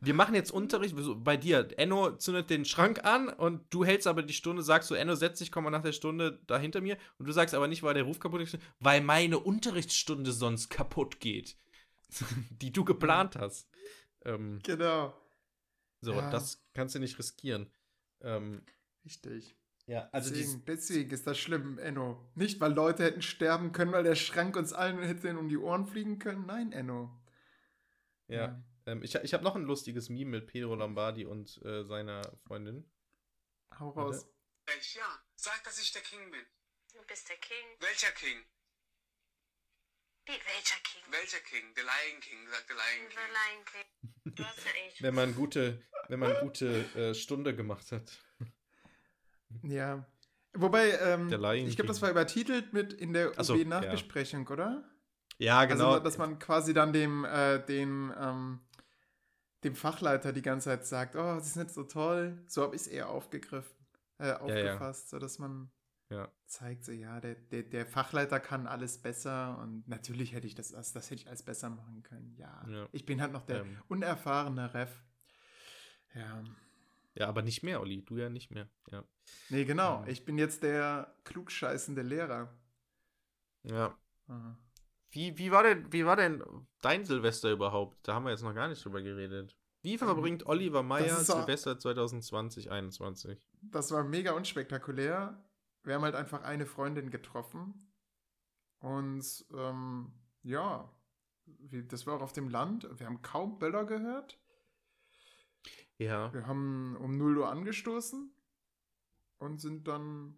[0.00, 1.68] Wir machen jetzt Unterricht bei dir.
[1.76, 5.38] Enno zündet den Schrank an und du hältst aber die Stunde, sagst so, Enno, setz
[5.38, 6.96] dich, komm mal nach der Stunde da hinter mir.
[7.18, 11.20] Und du sagst aber nicht, weil der Ruf kaputt ist, weil meine Unterrichtsstunde sonst kaputt
[11.20, 11.56] geht.
[12.50, 13.68] die du geplant hast.
[14.24, 15.14] Ähm, Genau.
[16.00, 16.30] so, Ja.
[16.30, 17.70] das kannst du nicht riskieren.
[18.22, 18.62] Ähm,
[19.04, 19.56] Richtig.
[19.90, 22.24] Ja, also deswegen, deswegen ist das schlimm, Enno.
[22.36, 25.84] Nicht, weil Leute hätten sterben können, weil der Schrank uns allen hätte um die Ohren
[25.84, 26.46] fliegen können.
[26.46, 27.10] Nein, Enno.
[28.28, 28.62] ja.
[28.86, 32.88] Ähm, ich ich habe noch ein lustiges Meme mit Pedro Lombardi und äh, seiner Freundin.
[33.80, 34.28] Hau raus.
[34.78, 35.22] Ich, ja.
[35.34, 36.46] Sag, dass ich der King bin.
[36.94, 37.66] Du bist der King.
[37.80, 38.38] Welcher King?
[40.26, 41.02] Wie, welcher King?
[41.10, 41.64] Welcher King?
[41.74, 43.34] The Lion King, sagt The Lion The King.
[43.34, 44.34] Lion King.
[44.36, 45.02] Du hast ja eigentlich.
[45.02, 48.29] Wenn man gute, wenn man gute äh, Stunde gemacht hat.
[49.62, 50.06] Ja.
[50.54, 51.28] Wobei, ähm,
[51.66, 54.84] ich glaube, das war übertitelt mit in der Ach so, OB-Nachbesprechung, oder?
[55.38, 55.92] Ja, genau.
[55.92, 58.60] Also, dass man quasi dann dem, äh, dem, ähm,
[59.64, 62.42] dem Fachleiter die ganze Zeit sagt, oh, das ist nicht so toll.
[62.46, 63.76] So habe ich es eher aufgegriffen,
[64.18, 64.40] äh, ja.
[64.40, 65.70] aufgefasst, so dass man
[66.10, 66.28] Ja.
[66.46, 70.70] zeigt, so ja, der, der, der Fachleiter kann alles besser und natürlich hätte ich das,
[70.72, 72.34] das, das hätte ich alles besser machen können.
[72.36, 72.88] Ja, Ja.
[72.92, 73.78] ich bin halt noch der Ähm.
[73.88, 74.90] unerfahrene Ref.
[76.14, 76.42] Ja,
[77.14, 78.04] ja, aber nicht mehr, Olli.
[78.04, 78.68] Du ja nicht mehr.
[78.90, 79.04] Ja.
[79.48, 80.02] nee, genau.
[80.02, 80.08] Ähm.
[80.08, 82.54] Ich bin jetzt der klugscheißende Lehrer.
[83.64, 83.96] ja.
[84.28, 84.56] Ah.
[85.12, 86.42] Wie, wie, war denn, wie war denn
[86.82, 87.98] dein Silvester überhaupt?
[88.06, 89.56] Da haben wir jetzt noch gar nicht drüber geredet.
[89.82, 93.48] Wie verbringt Oliver Meyer Silvester 2020, 2021?
[93.62, 95.42] Das war mega unspektakulär.
[95.82, 97.90] Wir haben halt einfach eine Freundin getroffen.
[98.78, 100.90] Und ähm, ja,
[101.88, 102.88] das war auch auf dem Land.
[102.98, 104.38] Wir haben kaum Böller gehört.
[106.00, 106.32] Ja.
[106.32, 108.30] Wir haben um 0 Uhr angestoßen
[109.38, 110.34] und sind dann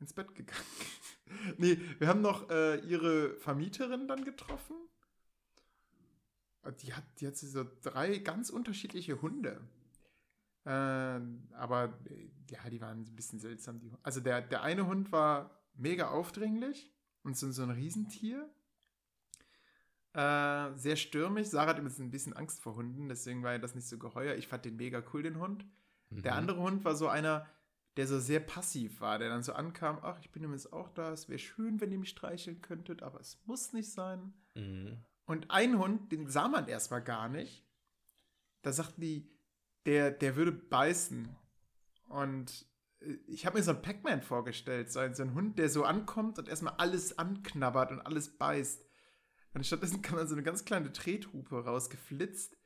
[0.00, 0.64] ins Bett gegangen.
[1.58, 4.76] nee, wir haben noch äh, ihre Vermieterin dann getroffen.
[6.80, 9.60] Die hat, die so drei ganz unterschiedliche Hunde.
[10.64, 11.98] Äh, aber
[12.48, 13.80] ja, die waren ein bisschen seltsam.
[14.02, 16.90] Also der, der eine Hund war mega aufdringlich
[17.24, 18.48] und so, so ein Riesentier.
[20.14, 21.48] Äh, sehr stürmisch.
[21.48, 24.34] Sarah hat übrigens ein bisschen Angst vor Hunden, deswegen war das nicht so geheuer.
[24.34, 25.64] Ich fand den mega cool, den Hund.
[26.10, 26.38] Der Mhm.
[26.38, 27.46] andere Hund war so einer,
[27.96, 31.12] der so sehr passiv war, der dann so ankam, ach, ich bin übrigens auch da,
[31.12, 34.34] es wäre schön, wenn ihr mich streicheln könntet, aber es muss nicht sein.
[34.54, 34.98] Mhm.
[35.24, 37.64] Und ein Hund, den sah man erstmal gar nicht.
[38.62, 39.30] Da sagten die,
[39.86, 41.34] der, der würde beißen.
[42.08, 42.66] Und
[43.00, 46.38] äh, ich habe mir so einen Pac-Man vorgestellt, so so ein Hund, der so ankommt
[46.38, 48.84] und erstmal alles anknabbert und alles beißt.
[49.54, 52.56] Und stattdessen kam dann so eine ganz kleine Trethupe rausgeflitzt,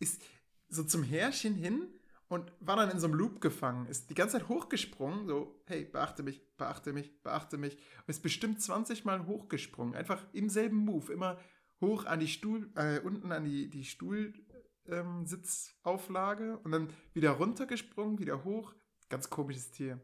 [0.00, 0.22] ist
[0.68, 1.86] so zum Härchen hin
[2.28, 5.84] und war dann in so einem Loop gefangen, ist die ganze Zeit hochgesprungen, so, hey,
[5.84, 7.74] beachte mich, beachte mich, beachte mich.
[7.74, 11.38] Und ist bestimmt 20 Mal hochgesprungen, einfach im selben Move, immer
[11.80, 18.44] hoch an die Stuhl, äh, unten an die, die Stuhlsitzauflage und dann wieder runtergesprungen, wieder
[18.44, 18.72] hoch.
[19.10, 20.00] Ganz komisches Tier.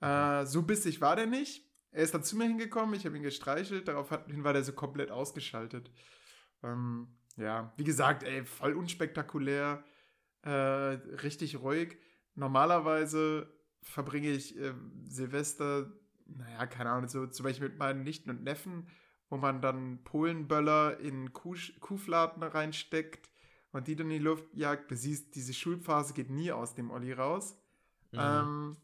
[0.00, 1.64] Äh, so bissig war der nicht.
[1.94, 5.12] Er ist dann zu mir hingekommen, ich habe ihn gestreichelt, daraufhin war der so komplett
[5.12, 5.90] ausgeschaltet.
[6.64, 9.84] Ähm, ja, wie gesagt, ey, voll unspektakulär,
[10.42, 11.96] äh, richtig ruhig.
[12.34, 13.48] Normalerweise
[13.80, 14.74] verbringe ich äh,
[15.04, 15.92] Silvester,
[16.26, 18.88] naja, keine Ahnung, so zum Beispiel mit meinen Nichten und Neffen,
[19.28, 23.30] wo man dann Polenböller in Kuh Kuhfladen reinsteckt
[23.70, 24.90] und die dann in die Luft jagt.
[24.90, 27.56] Du siehst, diese Schulphase geht nie aus dem Olli raus.
[28.10, 28.18] Mhm.
[28.20, 28.76] Ähm,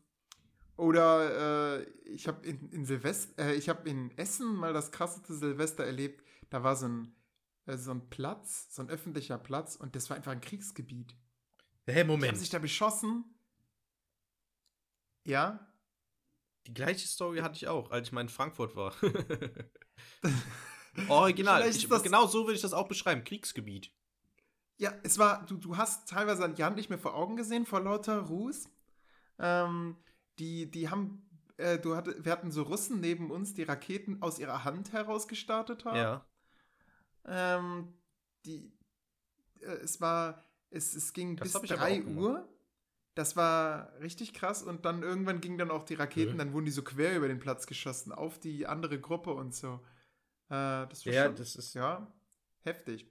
[0.80, 5.34] oder äh, ich habe in, in Silvester, äh, ich habe in Essen mal das krasseste
[5.34, 6.24] Silvester erlebt.
[6.48, 7.14] Da war so ein,
[7.66, 11.14] äh, so ein Platz, so ein öffentlicher Platz und das war einfach ein Kriegsgebiet.
[11.86, 12.24] Hey, Moment.
[12.24, 13.24] Die haben sich da beschossen.
[15.26, 15.68] Ja?
[16.66, 18.94] Die gleiche Story hatte ich auch, als ich mal in Frankfurt war.
[21.08, 21.68] Original.
[21.68, 23.24] Ich, genau so würde ich das auch beschreiben.
[23.24, 23.92] Kriegsgebiet.
[24.78, 27.80] Ja, es war, du, du hast teilweise die Hand nicht mehr vor Augen gesehen, vor
[27.80, 28.70] lauter Ruß.
[29.38, 29.96] Ähm,
[30.40, 31.28] die, die haben,
[31.58, 35.28] äh, du hatte, wir hatten so Russen neben uns, die Raketen aus ihrer Hand heraus
[35.28, 35.96] gestartet haben.
[35.96, 36.26] Ja.
[37.26, 37.94] Ähm,
[38.46, 38.72] die,
[39.60, 42.48] äh, es war, es, es ging das bis 3 Uhr.
[43.14, 46.38] Das war richtig krass und dann irgendwann gingen dann auch die Raketen, mhm.
[46.38, 49.80] dann wurden die so quer über den Platz geschossen, auf die andere Gruppe und so.
[50.48, 52.10] Äh, das war ja, schon, das ist ja
[52.60, 53.06] heftig.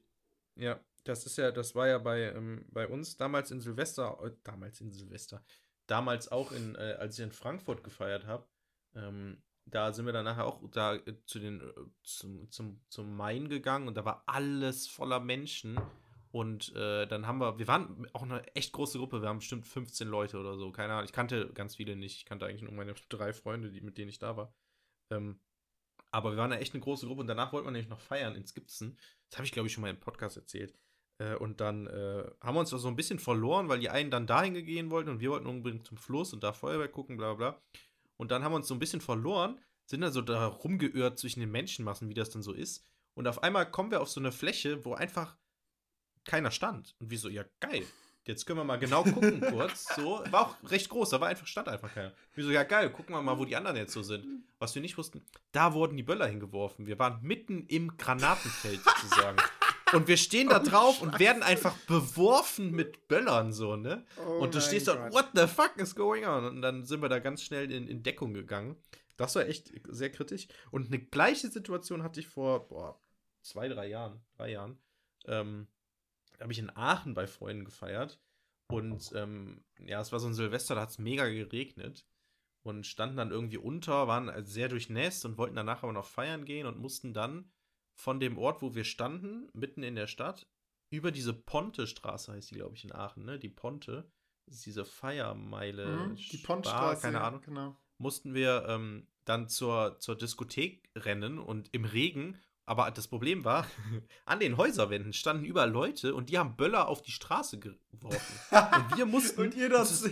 [0.56, 4.32] Ja, das ist ja, das war ja bei, ähm, bei uns damals in Silvester, äh,
[4.44, 5.44] damals in Silvester,
[5.90, 8.48] damals auch in, äh, als ich in Frankfurt gefeiert habe,
[8.96, 11.74] ähm, da sind wir dann nachher auch da äh, zu den, äh,
[12.04, 15.80] zum, zum, zum Main gegangen und da war alles voller Menschen.
[16.32, 19.66] Und äh, dann haben wir, wir waren auch eine echt große Gruppe, wir haben bestimmt
[19.66, 21.06] 15 Leute oder so, keine Ahnung.
[21.06, 22.18] Ich kannte ganz viele nicht.
[22.18, 24.54] Ich kannte eigentlich nur meine drei Freunde, die, mit denen ich da war.
[25.12, 25.40] Ähm,
[26.12, 28.36] aber wir waren eine echt eine große Gruppe und danach wollten wir nämlich noch feiern
[28.36, 28.98] in Skipsen.
[29.30, 30.78] Das habe ich, glaube ich, schon mal im Podcast erzählt.
[31.20, 34.26] Äh, und dann äh, haben wir uns so ein bisschen verloren, weil die einen dann
[34.26, 37.62] dahin gehen wollten und wir wollten unbedingt zum Fluss und da Feuerwerk gucken, bla bla.
[38.18, 41.40] Und dann haben wir uns so ein bisschen verloren, sind dann so da rumgeirrt zwischen
[41.42, 42.84] den Menschenmassen, wie das dann so ist.
[43.14, 45.36] Und auf einmal kommen wir auf so eine Fläche, wo einfach
[46.26, 46.96] keiner stand.
[47.00, 47.86] Und wir so, ja, geil.
[48.26, 49.88] Jetzt können wir mal genau gucken kurz.
[49.96, 52.14] So, war auch recht groß, da war einfach, stand einfach keiner.
[52.36, 54.44] Wir so, ja geil, gucken wir mal, wo die anderen jetzt so sind.
[54.60, 56.86] Was wir nicht wussten, da wurden die Böller hingeworfen.
[56.86, 59.38] Wir waren mitten im Granatenfeld sozusagen.
[59.94, 64.06] Und wir stehen da oh, drauf oh, und werden einfach beworfen mit Böllern, so, ne?
[64.26, 66.46] Oh und du stehst da, what the fuck is going on?
[66.46, 68.76] Und dann sind wir da ganz schnell in, in Deckung gegangen.
[69.18, 70.48] Das war echt sehr kritisch.
[70.72, 73.00] Und eine gleiche Situation hatte ich vor, boah,
[73.42, 74.80] zwei, drei Jahren, drei Jahren.
[75.26, 75.68] Ähm,
[76.38, 78.20] da habe ich in Aachen bei Freunden gefeiert.
[78.68, 82.06] Und ähm, ja, es war so ein Silvester, da hat es mega geregnet.
[82.62, 86.68] Und standen dann irgendwie unter, waren sehr durchnässt und wollten danach aber noch feiern gehen
[86.68, 87.52] und mussten dann
[88.00, 90.48] von dem Ort, wo wir standen, mitten in der Stadt,
[90.90, 93.38] über diese Ponte-Straße heißt die, glaube ich, in Aachen, ne?
[93.38, 94.10] Die Ponte.
[94.46, 95.86] Diese Feiermeile.
[95.86, 97.02] Mhm, die Ponte-Straße.
[97.02, 97.42] Keine Ahnung.
[97.42, 97.78] Genau.
[97.98, 102.40] Mussten wir ähm, dann zur, zur Diskothek rennen und im Regen.
[102.66, 103.68] Aber das Problem war,
[104.26, 108.40] an den Häuserwänden standen überall Leute und die haben Böller auf die Straße geworfen.
[108.78, 109.42] und wir mussten.
[109.42, 110.10] und ihr das.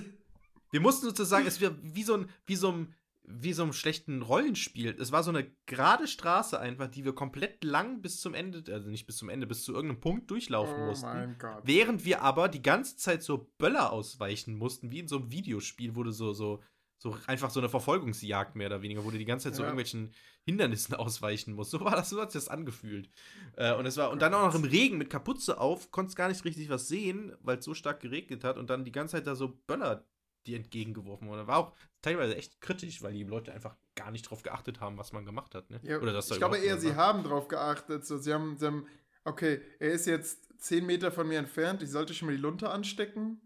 [0.71, 2.93] Wir mussten sozusagen, es wäre wie so ein, wie so ein
[3.29, 4.95] wie so einem schlechten Rollenspiel.
[4.99, 8.89] Es war so eine gerade Straße einfach, die wir komplett lang bis zum Ende, also
[8.89, 11.07] nicht bis zum Ende, bis zu irgendeinem Punkt durchlaufen oh mussten.
[11.07, 11.61] Mein Gott.
[11.65, 15.91] Während wir aber die ganze Zeit so Böller ausweichen mussten, wie in so einem Videospiel,
[15.91, 16.63] du so, so,
[16.99, 19.57] so einfach so eine Verfolgungsjagd mehr oder weniger, wo du die ganze Zeit ja.
[19.57, 20.13] so irgendwelchen
[20.45, 21.71] Hindernissen ausweichen musst.
[21.71, 23.09] So war das, so hat sich das angefühlt.
[23.57, 26.29] Äh, und es war, und dann auch noch im Regen mit Kapuze auf, konntest gar
[26.29, 29.27] nicht richtig was sehen, weil es so stark geregnet hat und dann die ganze Zeit
[29.27, 30.07] da so Böller
[30.47, 31.47] die entgegengeworfen wurden.
[31.47, 35.11] War auch teilweise echt kritisch, weil die Leute einfach gar nicht drauf geachtet haben, was
[35.11, 35.69] man gemacht hat.
[35.69, 35.79] Ne?
[35.83, 38.05] Ja, Oder das ich glaube eher, sie haben drauf geachtet.
[38.05, 38.87] So, sie, haben, sie haben,
[39.23, 42.69] okay, er ist jetzt 10 Meter von mir entfernt, ich sollte schon mal die Lunte
[42.69, 43.41] anstecken.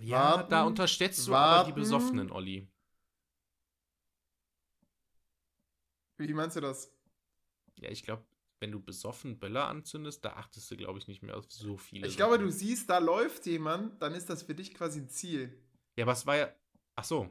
[0.00, 1.54] Ja, warten, da unterschätzt du warten.
[1.60, 2.68] aber die Besoffenen, Olli.
[6.18, 6.90] Wie meinst du das?
[7.76, 8.24] Ja, ich glaube,
[8.60, 12.06] wenn du besoffen Böller anzündest, da achtest du, glaube ich, nicht mehr auf so viele.
[12.06, 12.16] Ich Sachen.
[12.16, 15.58] glaube, du siehst, da läuft jemand, dann ist das für dich quasi ein Ziel.
[15.96, 16.48] Ja, aber es war ja.
[16.96, 17.28] Ach so.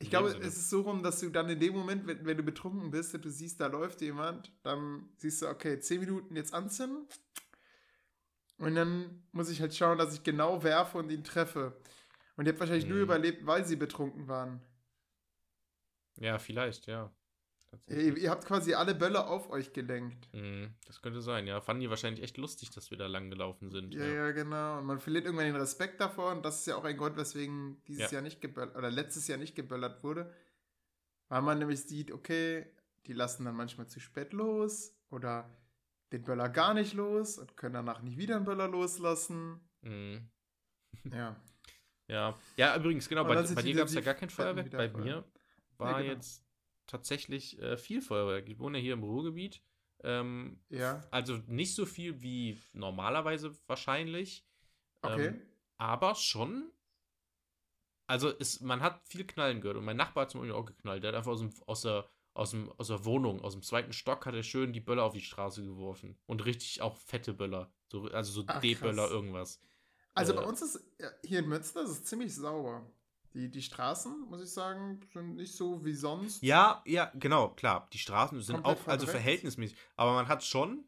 [0.00, 2.44] Ich glaube, es ist so rum, dass du dann in dem Moment, wenn, wenn du
[2.44, 6.54] betrunken bist und du siehst, da läuft jemand, dann siehst du, okay, 10 Minuten jetzt
[6.54, 7.08] anzünden.
[8.58, 11.76] Und dann muss ich halt schauen, dass ich genau werfe und ihn treffe.
[12.36, 12.92] Und ihr habt wahrscheinlich hm.
[12.92, 14.62] nur überlebt, weil sie betrunken waren.
[16.16, 17.12] Ja, vielleicht, ja.
[17.86, 20.28] Ihr, ihr, habt quasi alle Böller auf euch gelenkt.
[20.32, 21.60] Mm, das könnte sein, ja.
[21.60, 23.94] Fanden die wahrscheinlich echt lustig, dass wir da lang gelaufen sind.
[23.94, 24.78] Ja, ja, ja, genau.
[24.78, 26.32] Und man verliert irgendwann den Respekt davor.
[26.32, 28.16] Und das ist ja auch ein Grund, weswegen dieses ja.
[28.16, 30.32] Jahr nicht geböllert, oder letztes Jahr nicht geböllert wurde.
[31.28, 32.66] Weil man nämlich sieht, okay,
[33.06, 35.50] die lassen dann manchmal zu spät los oder
[36.12, 39.60] den Böller gar nicht los und können danach nicht wieder einen Böller loslassen.
[39.82, 40.16] Mm.
[41.12, 41.36] Ja.
[42.08, 42.38] ja.
[42.56, 44.70] Ja, übrigens, genau, bei, bei dir gab es ja gar kein Feuerwerk.
[44.70, 45.24] Bei mir
[45.76, 46.14] war ja, genau.
[46.14, 46.47] jetzt
[46.88, 48.48] tatsächlich äh, viel Feuerwerk.
[48.48, 49.62] Ich wohne ja hier im Ruhrgebiet.
[50.02, 54.44] Ähm, Ja, also nicht so viel wie normalerweise wahrscheinlich.
[55.02, 55.28] okay.
[55.28, 55.42] Ähm,
[55.76, 56.72] aber schon.
[58.08, 59.76] Also es, man hat viel Knallen gehört.
[59.76, 61.02] Und mein Nachbar hat zum Beispiel auch geknallt.
[61.04, 63.92] Der hat einfach aus, dem, aus, der, aus, dem, aus der Wohnung, aus dem zweiten
[63.92, 66.18] Stock, hat er schön die Böller auf die Straße geworfen.
[66.26, 67.70] Und richtig auch fette Böller.
[67.88, 69.60] So, also so D-Böller, irgendwas.
[70.14, 70.80] Also Äh, bei uns ist
[71.22, 72.90] hier in Münster ist es ziemlich sauber.
[73.34, 76.42] Die, die Straßen, muss ich sagen, sind nicht so wie sonst.
[76.42, 77.88] Ja, ja, genau, klar.
[77.92, 79.76] Die Straßen sind Komplett auch, also verhältnismäßig.
[79.96, 80.84] Aber man hat schon,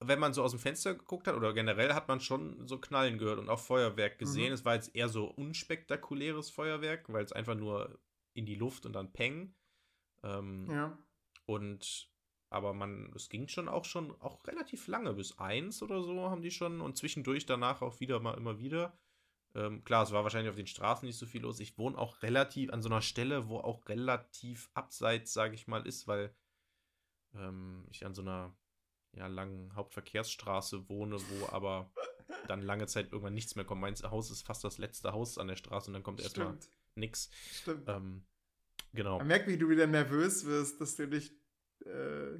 [0.00, 3.18] wenn man so aus dem Fenster geguckt hat, oder generell hat man schon so Knallen
[3.18, 4.48] gehört und auch Feuerwerk gesehen.
[4.48, 4.54] Mhm.
[4.54, 8.00] Es war jetzt eher so unspektakuläres Feuerwerk, weil es einfach nur
[8.32, 9.54] in die Luft und dann Peng.
[10.22, 10.98] Ähm, Ja.
[11.46, 12.08] Und
[12.54, 16.40] aber man, es ging schon auch schon auch relativ lange, bis eins oder so haben
[16.40, 18.96] die schon und zwischendurch danach auch wieder mal immer wieder.
[19.54, 21.60] Ähm, klar, es war wahrscheinlich auf den Straßen nicht so viel los.
[21.60, 25.86] Ich wohne auch relativ an so einer Stelle, wo auch relativ abseits, sage ich mal,
[25.86, 26.34] ist, weil
[27.34, 28.56] ähm, ich an so einer
[29.12, 31.92] ja, langen Hauptverkehrsstraße wohne, wo aber
[32.48, 33.80] dann lange Zeit irgendwann nichts mehr kommt.
[33.80, 36.58] Mein Haus ist fast das letzte Haus an der Straße und dann kommt erstmal
[36.96, 37.30] nix.
[37.52, 37.88] Stimmt.
[37.88, 38.26] Ähm,
[38.92, 39.18] genau.
[39.18, 41.32] Man merkt, wie du wieder nervös wirst, dass du nicht,
[41.84, 42.38] äh,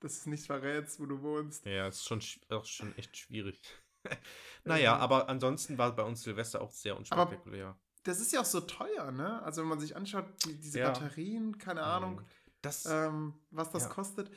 [0.00, 1.66] dass es nicht verrätst, wo du wohnst.
[1.66, 3.60] Ja, ist schon, sch- auch schon echt schwierig.
[4.64, 5.00] naja, Ähm.
[5.00, 7.76] aber ansonsten war bei uns Silvester auch sehr unspektakulär.
[8.04, 9.42] Das ist ja auch so teuer, ne?
[9.42, 10.90] Also wenn man sich anschaut, die, diese Ja.
[10.92, 12.20] Batterien, keine Ahnung,
[12.62, 13.88] Das, ähm, was das Ja.
[13.88, 14.30] kostet.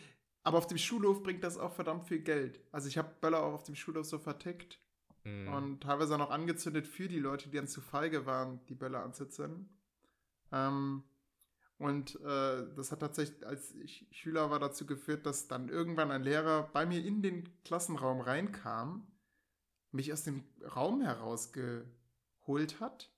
[0.43, 2.61] Aber auf dem Schulhof bringt das auch verdammt viel Geld.
[2.71, 4.79] Also ich habe Böller auch auf dem Schulhof so vertickt
[5.25, 8.75] mh, und teilweise auch noch angezündet für die Leute, die dann zu feige waren, die
[8.75, 9.69] Böller anzuzünden.
[10.51, 11.03] Ähm,
[11.77, 16.23] und äh, das hat tatsächlich, als ich Schüler war, dazu geführt, dass dann irgendwann ein
[16.23, 19.07] Lehrer bei mir in den Klassenraum reinkam,
[19.91, 20.43] mich aus dem
[20.75, 23.11] Raum herausgeholt hat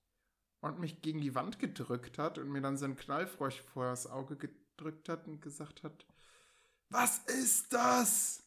[0.62, 4.08] und mich gegen die Wand gedrückt hat und mir dann so einen Knallfrosch vor das
[4.08, 6.06] Auge gedrückt hat und gesagt hat,
[6.90, 8.44] was ist das?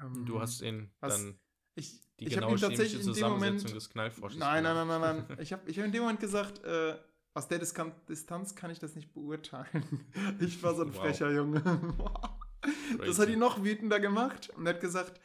[0.00, 1.38] Ähm, du hast ihn was- dann
[1.74, 4.38] ich, die ich habe genaue ihn tatsächlich chemische in dem Zusammensetzung Moment des Knallfrosches.
[4.38, 5.38] Nein, nein, nein, nein, nein.
[5.40, 6.98] Ich habe ich hab in dem Moment gesagt, äh,
[7.34, 10.06] aus der Diskan Distanz kann ich das nicht beurteilen.
[10.40, 11.00] Ich war so ein Wow.
[11.00, 11.62] frecher Junge.
[12.98, 15.20] das hat ihn noch wütender gemacht und er hat gesagt, "Äh,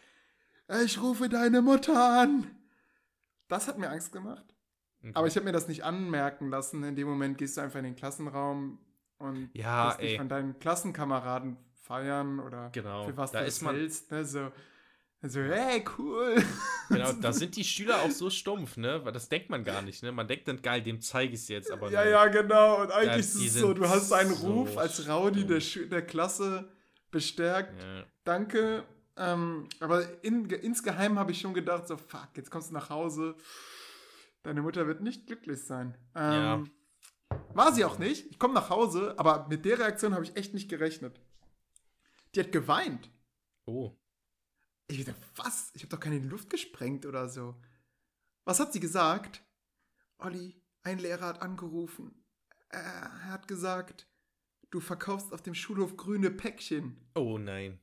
[0.84, 2.47] ich rufe deine Mutter an.
[3.47, 4.45] Das hat mir Angst gemacht.
[5.01, 5.11] Okay.
[5.13, 6.84] Aber ich habe mir das nicht anmerken lassen.
[6.84, 8.80] In dem Moment gehst du einfach in den Klassenraum
[9.20, 13.61] und Ja, lässt dich von deinen Klassenkameraden feiern oder Genau, für was da du ist
[13.61, 14.11] man- erzählst.
[14.11, 14.26] Ne?
[14.26, 14.51] So,
[15.22, 16.36] so, hey, cool.
[16.89, 19.03] Genau, da sind die Schüler auch so stumpf, ne?
[19.03, 20.11] Weil das denkt man gar nicht, ne?
[20.13, 22.11] Man denkt dann, geil, dem zeige ich es jetzt, aber Ja, nein.
[22.11, 22.82] ja, genau.
[22.82, 25.59] Und eigentlich Ja, ist es so, du hast einen so Ruf als Rowdy dumm.
[25.59, 26.70] der, der Klasse
[27.11, 27.82] bestärkt.
[27.82, 28.05] Ja.
[28.24, 28.84] Danke.
[29.18, 33.36] Ähm, aber in, insgeheim habe ich schon gedacht, so, fuck, jetzt kommst du nach Hause.
[34.43, 35.97] Deine Mutter wird nicht glücklich sein.
[36.15, 36.70] Ähm,
[37.53, 38.28] War sie auch nicht.
[38.28, 41.20] Ich komme nach Hause, aber mit der Reaktion habe ich echt nicht gerechnet.
[42.34, 43.09] Die hat geweint.
[43.65, 43.97] Oh.
[44.88, 45.72] Ich dachte, was?
[45.74, 47.59] Ich habe doch keine Luft gesprengt oder so.
[48.45, 49.43] Was hat sie gesagt?
[50.20, 52.24] Olli, ein Lehrer hat angerufen.
[52.70, 54.07] Er hat gesagt,
[54.70, 57.09] du verkaufst auf dem Schulhof grüne Päckchen.
[57.15, 57.80] Oh nein.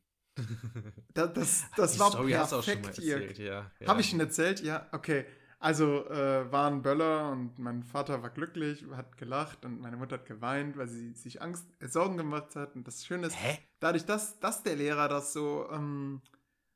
[1.14, 3.16] Da, das das Die war Story hast du auch schon mal perfekt hier.
[3.16, 3.70] erzählt, ja.
[3.80, 3.87] ja.
[3.89, 4.61] Habe ich schon erzählt?
[4.62, 5.24] Ja, okay.
[5.61, 10.16] Also äh, war ein Böller und mein Vater war glücklich, hat gelacht und meine Mutter
[10.16, 12.74] hat geweint, weil sie sich Angst, äh, Sorgen gemacht hat.
[12.74, 13.59] Und das Schöne ist, Hä?
[13.80, 16.20] dadurch, dass, dass der Lehrer das so, ähm,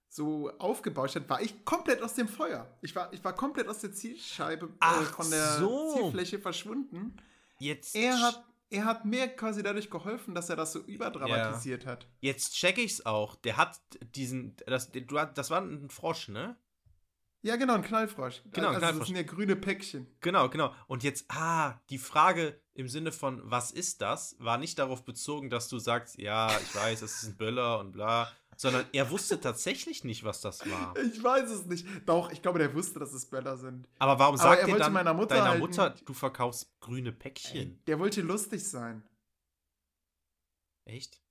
[0.09, 2.67] so aufgebauscht hat, war ich komplett aus dem Feuer.
[2.81, 5.95] Ich war, ich war komplett aus der Zielscheibe äh, von der so.
[5.95, 7.15] Zielfläche verschwunden.
[7.59, 12.07] Jetzt, Er hat, er hat mir quasi dadurch geholfen, dass er das so überdramatisiert hat.
[12.21, 13.37] jetzt check ich's auch.
[13.37, 13.81] Der hat
[14.15, 15.03] diesen, das, du,
[15.35, 16.57] das war ein Frosch, ne?
[17.41, 18.43] Ja, genau, ein Knallfrosch.
[18.53, 18.99] Genau, ein also Knallfrosch.
[18.99, 20.09] Das sind ja grüne Päckchen.
[20.21, 20.75] Genau, genau.
[20.89, 25.49] Und jetzt, ah, die Frage im Sinne von, was ist das, war nicht darauf bezogen,
[25.49, 29.41] dass du sagst, ja, ich weiß, es ist ein Böller und bla, sondern er wusste
[29.41, 30.95] tatsächlich nicht, was das war.
[31.13, 31.87] Ich weiß es nicht.
[32.07, 33.89] Doch, ich glaube, der wusste, dass es Böller sind.
[34.01, 37.13] Aber warum Aber sagt er er dann meiner Mutter deiner halt Mutter, du verkaufst grüne
[37.13, 37.81] Päckchen?
[37.87, 39.09] Der wollte lustig sein.
[40.85, 41.23] Echt?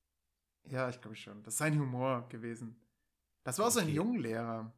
[0.63, 1.43] Ja, ich glaube schon.
[1.43, 2.79] Das ist sein Humor gewesen.
[3.43, 3.95] Das war auch so ein Okay.
[3.95, 4.73] Junglehrer.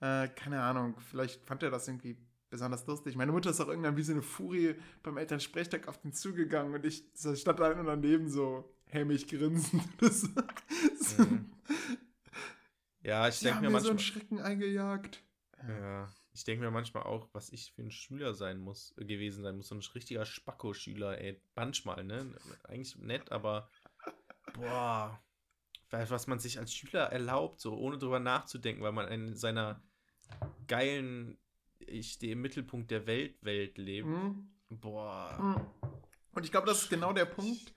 [0.00, 2.16] Äh, keine Ahnung, vielleicht fand er das irgendwie
[2.50, 3.16] besonders lustig.
[3.16, 6.84] Meine Mutter ist auch irgendwann wie so eine Furie beim Elternsprechtag auf den zugegangen und
[6.86, 9.82] ich stand da daneben so hämisch grinsend.
[11.18, 11.50] Mhm.
[13.02, 13.90] Ja, ich denke mir mir so manchmal.
[13.90, 15.22] einen Schrecken eingejagt.
[15.66, 19.42] Ja, ich denke mir manchmal auch, was ich für ein Schüler sein muss, äh, gewesen
[19.42, 19.68] sein muss.
[19.68, 21.40] So ein richtiger Spacko-Schüler, ey.
[21.54, 22.34] Manchmal, ne?
[22.64, 23.70] Eigentlich nett, aber
[24.54, 25.22] boah.
[25.90, 29.82] Was was man sich als Schüler erlaubt, so ohne drüber nachzudenken, weil man in seiner
[30.68, 31.36] geilen,
[31.80, 34.06] ich stehe im Mittelpunkt der Welt, Welt lebt.
[34.06, 34.48] Mhm.
[34.68, 35.36] Boah.
[35.40, 35.90] Mhm.
[36.32, 37.74] Und ich glaube, das ist genau der Punkt,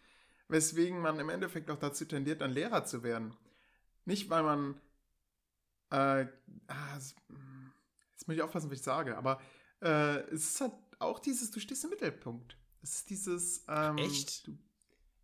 [0.48, 3.36] weswegen man im Endeffekt auch dazu tendiert, dann Lehrer zu werden.
[4.06, 4.82] Nicht, weil man.
[5.92, 6.28] Äh,
[6.68, 7.16] ah, es-
[8.12, 9.40] jetzt muss ich aufpassen, was ich sage, aber
[9.82, 12.58] äh, es ist halt auch dieses, du stehst im Mittelpunkt.
[12.82, 13.66] Es ist dieses.
[13.68, 14.48] Ähm, Echt?
[14.48, 14.58] Du,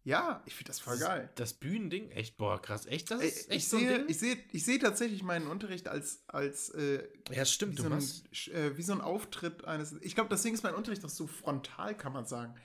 [0.06, 1.30] ja, ich finde das voll geil.
[1.36, 2.10] Das Bühnending?
[2.12, 2.86] Echt, boah, krass.
[2.86, 4.10] Echt, das ist ich, echt so ein sehe, Ding?
[4.10, 7.90] ich, sehe, ich sehe tatsächlich meinen Unterricht als, als äh, ja, stimmt, wie, du so
[7.94, 9.94] ein, äh, wie so ein Auftritt eines.
[10.02, 12.56] Ich glaube, deswegen ist mein Unterricht auch so frontal, kann man sagen.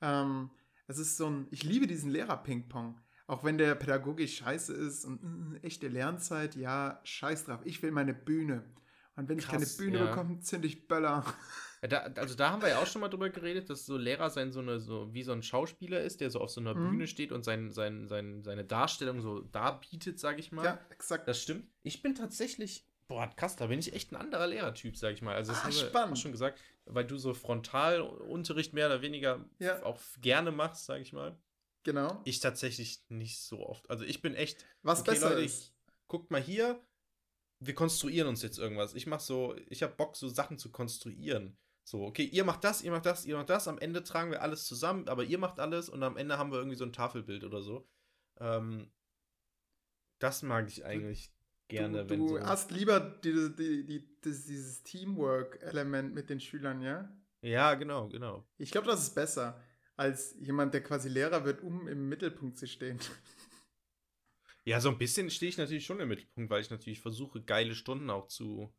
[0.00, 0.50] Ähm,
[0.86, 1.46] es ist so ein.
[1.50, 2.98] Ich liebe diesen Lehrer-Ping-Pong.
[3.26, 7.60] Auch wenn der pädagogisch scheiße ist und mm, echte Lernzeit, ja, scheiß drauf.
[7.64, 8.64] Ich will meine Bühne.
[9.16, 10.06] Und wenn ich keine Krass, Bühne ja.
[10.06, 11.24] bekomme, zünd ich Böller.
[11.82, 14.30] Ja, da, also da haben wir ja auch schon mal drüber geredet, dass so Lehrer
[14.30, 16.90] sein so eine, so wie so ein Schauspieler ist, der so auf so einer Mhm.
[16.90, 20.64] Bühne steht und sein, sein, sein, seine Darstellung so darbietet, sag ich mal.
[20.64, 21.26] Ja, exakt.
[21.28, 21.66] Das stimmt.
[21.82, 25.34] Ich bin tatsächlich, boah, krass, da bin ich echt ein anderer Lehrertyp, sag ich mal.
[25.34, 26.18] Also das Ah, spannend.
[26.18, 29.82] schon gesagt, weil du so Frontalunterricht mehr oder weniger Ja.
[29.84, 31.36] auch gerne machst, sag ich mal.
[31.84, 32.20] Genau.
[32.24, 33.88] Ich tatsächlich nicht so oft.
[33.90, 35.74] Also ich bin echt, Was okay, besser Leute, ist.
[36.08, 36.80] guckt mal hier,
[37.58, 38.94] wir konstruieren uns jetzt irgendwas.
[38.94, 41.56] Ich mach so, ich habe Bock, so Sachen zu konstruieren.
[41.84, 43.66] So, okay, ihr macht das, ihr macht das, ihr macht das.
[43.66, 46.58] Am Ende tragen wir alles zusammen, aber ihr macht alles und am Ende haben wir
[46.58, 47.86] irgendwie so ein Tafelbild oder so.
[48.38, 48.90] Ähm,
[50.20, 51.32] das mag ich eigentlich
[51.78, 52.40] gerne, du wenn du so.
[52.46, 57.08] hast lieber die, die, die, dieses Teamwork-Element mit den Schülern, ja?
[57.42, 58.46] Ja, genau, genau.
[58.58, 59.60] Ich glaube, das ist besser,
[59.96, 62.98] als jemand, der quasi Lehrer wird, um im Mittelpunkt zu stehen.
[64.64, 67.74] Ja, so ein bisschen stehe ich natürlich schon im Mittelpunkt, weil ich natürlich versuche, geile
[67.74, 68.72] Stunden auch zu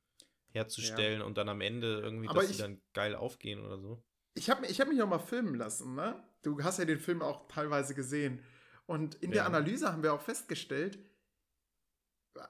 [0.53, 4.01] herzustellen und dann am Ende irgendwie, Aber dass ich- sie dann geil aufgehen oder so.
[4.35, 6.23] Ich habe ich hab mich auch mal filmen lassen, ne?
[6.41, 8.39] Du hast ja den Film auch teilweise gesehen.
[8.85, 9.45] Und in der Ja.
[9.45, 10.97] Analyse haben wir auch festgestellt,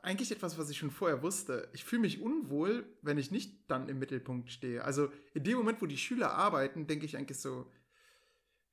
[0.01, 1.69] eigentlich etwas, was ich schon vorher wusste.
[1.73, 4.83] Ich fühle mich unwohl, wenn ich nicht dann im Mittelpunkt stehe.
[4.83, 7.71] Also in dem Moment, wo die Schüler arbeiten, denke ich eigentlich so,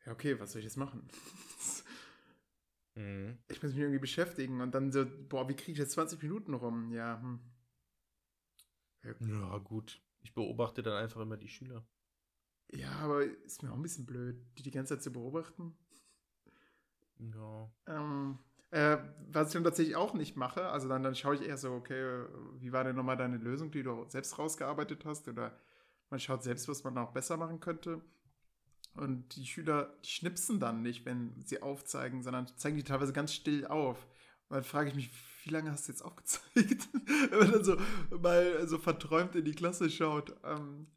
[0.06, 1.08] ja, okay, was soll ich jetzt machen?
[2.96, 3.38] Mhm.
[3.48, 6.54] Ich muss mich irgendwie beschäftigen und dann so, boah, wie kriege ich jetzt 20 Minuten
[6.54, 6.90] rum?
[6.90, 7.40] Ja, hm.
[9.02, 10.02] Ja, gut.
[10.22, 11.86] Ich beobachte dann einfach immer die Schüler.
[12.72, 15.76] Ja, aber ist mir auch ein bisschen blöd, die die ganze Zeit zu beobachten.
[17.18, 17.70] Ja.
[17.86, 18.38] Ähm,
[18.70, 18.98] äh,
[19.32, 22.24] was ich dann tatsächlich auch nicht mache, also dann, dann schaue ich eher so, okay,
[22.58, 25.28] wie war denn nochmal deine Lösung, die du selbst rausgearbeitet hast?
[25.28, 25.56] Oder
[26.08, 28.00] man schaut selbst, was man auch besser machen könnte.
[28.94, 33.32] Und die Schüler, die schnipsen dann nicht, wenn sie aufzeigen, sondern zeigen die teilweise ganz
[33.32, 34.04] still auf.
[34.48, 35.10] Und dann frage ich mich,
[35.44, 36.88] wie lange hast du jetzt aufgezeigt?
[37.30, 37.76] wenn man dann so
[38.20, 40.34] mal so verträumt in die Klasse schaut.
[40.44, 40.88] Ähm,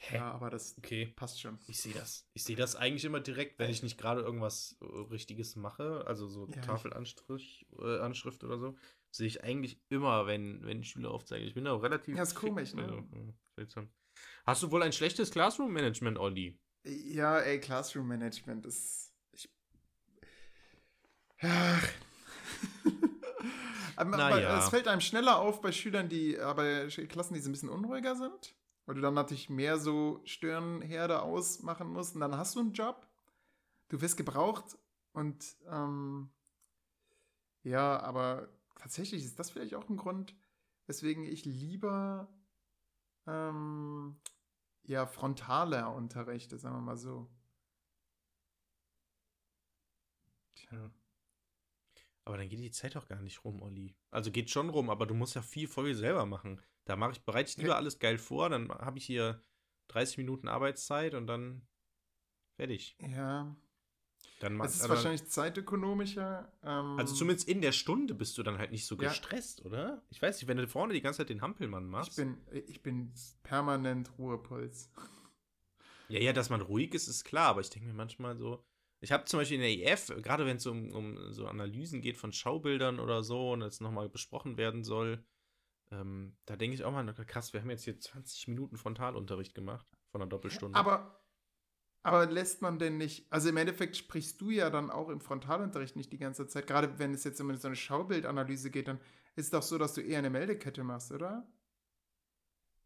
[0.00, 0.16] Hä?
[0.16, 1.12] ja, aber das Okay.
[1.16, 1.58] passt schon.
[1.66, 2.28] Ich sehe das.
[2.32, 6.28] Ich sehe das eigentlich immer direkt, wenn ich nicht gerade irgendwas äh, Richtiges mache, also
[6.28, 8.76] so Ja, ich- Tafelanstrich, äh, Anschrift oder so,
[9.10, 11.46] sehe ich eigentlich immer, wenn, wenn Schüler aufzeigen.
[11.48, 12.16] Ich bin da auch relativ.
[12.16, 13.04] Ja, ist komisch, ne?
[13.56, 13.88] also.
[14.44, 16.58] Hast du wohl ein schlechtes Classroom-Management, Olli?
[16.84, 19.12] Ja, ey, Classroom Management ist.
[19.32, 19.50] Ich,
[21.40, 21.88] ach.
[23.96, 24.58] aber, Na aber ja.
[24.58, 28.14] es fällt einem schneller auf bei Schülern, die, aber Klassen, die so ein bisschen unruhiger
[28.16, 28.54] sind,
[28.88, 33.06] weil du dann natürlich mehr so Störenherde ausmachen musst und dann hast du einen Job,
[33.90, 34.78] du wirst gebraucht
[35.12, 36.30] und ähm,
[37.64, 40.34] ja, aber tatsächlich ist das vielleicht auch ein Grund,
[40.86, 42.32] weswegen ich lieber
[43.26, 44.18] ähm,
[44.84, 47.28] ja, frontaler unterrichte, sagen wir mal so.
[50.54, 50.90] Tja.
[52.24, 53.94] Aber dann geht die Zeit auch gar nicht rum, Olli.
[54.10, 56.62] Also geht schon rum, aber du musst ja viel voll selber machen.
[56.88, 57.76] Da mache ich, bereite ich lieber Ja.
[57.76, 59.42] alles geil vor, dann habe ich hier
[59.88, 61.66] 30 Minuten Arbeitszeit und dann
[62.56, 62.96] fertig.
[63.00, 63.54] Ja,
[64.40, 66.50] Dann mach- es ist aber- wahrscheinlich zeitökonomischer.
[66.62, 69.08] Ähm, Also zumindest in der Stunde bist du dann halt nicht so Ja.
[69.08, 70.02] gestresst, oder?
[70.10, 72.16] Ich weiß nicht, wenn du vorne die ganze Zeit den Hampelmann ich machst.
[72.16, 73.12] bin, ich bin
[73.42, 74.90] permanent Ruhepuls.
[76.08, 78.64] ja, ja, dass man ruhig ist, ist klar, aber ich denke mir manchmal so.
[79.00, 82.16] Ich habe zum Beispiel in der EF, gerade wenn es um, um so Analysen geht
[82.16, 85.22] von Schaubildern oder so und es nochmal besprochen werden soll,
[85.90, 89.86] ähm, da denke ich auch mal, krass, wir haben jetzt hier 20 Minuten Frontalunterricht gemacht
[90.10, 90.88] von einer Doppelstunde.
[90.88, 91.20] Aber,
[92.04, 95.96] aber lässt man denn nicht, also im Endeffekt sprichst du ja dann auch im Frontalunterricht
[95.96, 99.00] nicht die ganze Zeit, gerade wenn es jetzt um so eine Schaubildanalyse geht, dann
[99.36, 101.46] ist es doch so, dass du eher eine Meldekette machst, oder?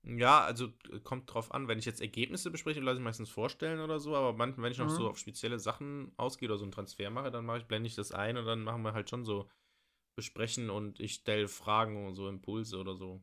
[0.05, 3.81] Ja, also äh, kommt drauf an, wenn ich jetzt Ergebnisse bespreche, lasse ich meistens vorstellen
[3.81, 4.91] oder so, aber manchmal, wenn ich noch Mhm.
[4.91, 7.95] so auf spezielle Sachen ausgehe oder so einen Transfer mache, dann mache ich, blende ich
[7.95, 9.49] das ein und dann machen wir halt schon so
[10.15, 13.23] besprechen und ich stelle Fragen und so Impulse oder so.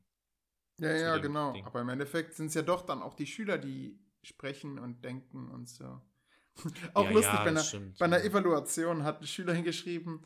[0.77, 1.53] Ja, ja, genau.
[1.53, 1.65] Ding.
[1.65, 5.49] Aber im Endeffekt sind es ja doch dann auch die Schüler, die sprechen und denken
[5.49, 6.01] und so.
[6.93, 8.23] auch Ja, lustig, ja, bei, einer, stimmt, bei einer ja.
[8.23, 10.25] Evaluation hat ein Schüler hingeschrieben,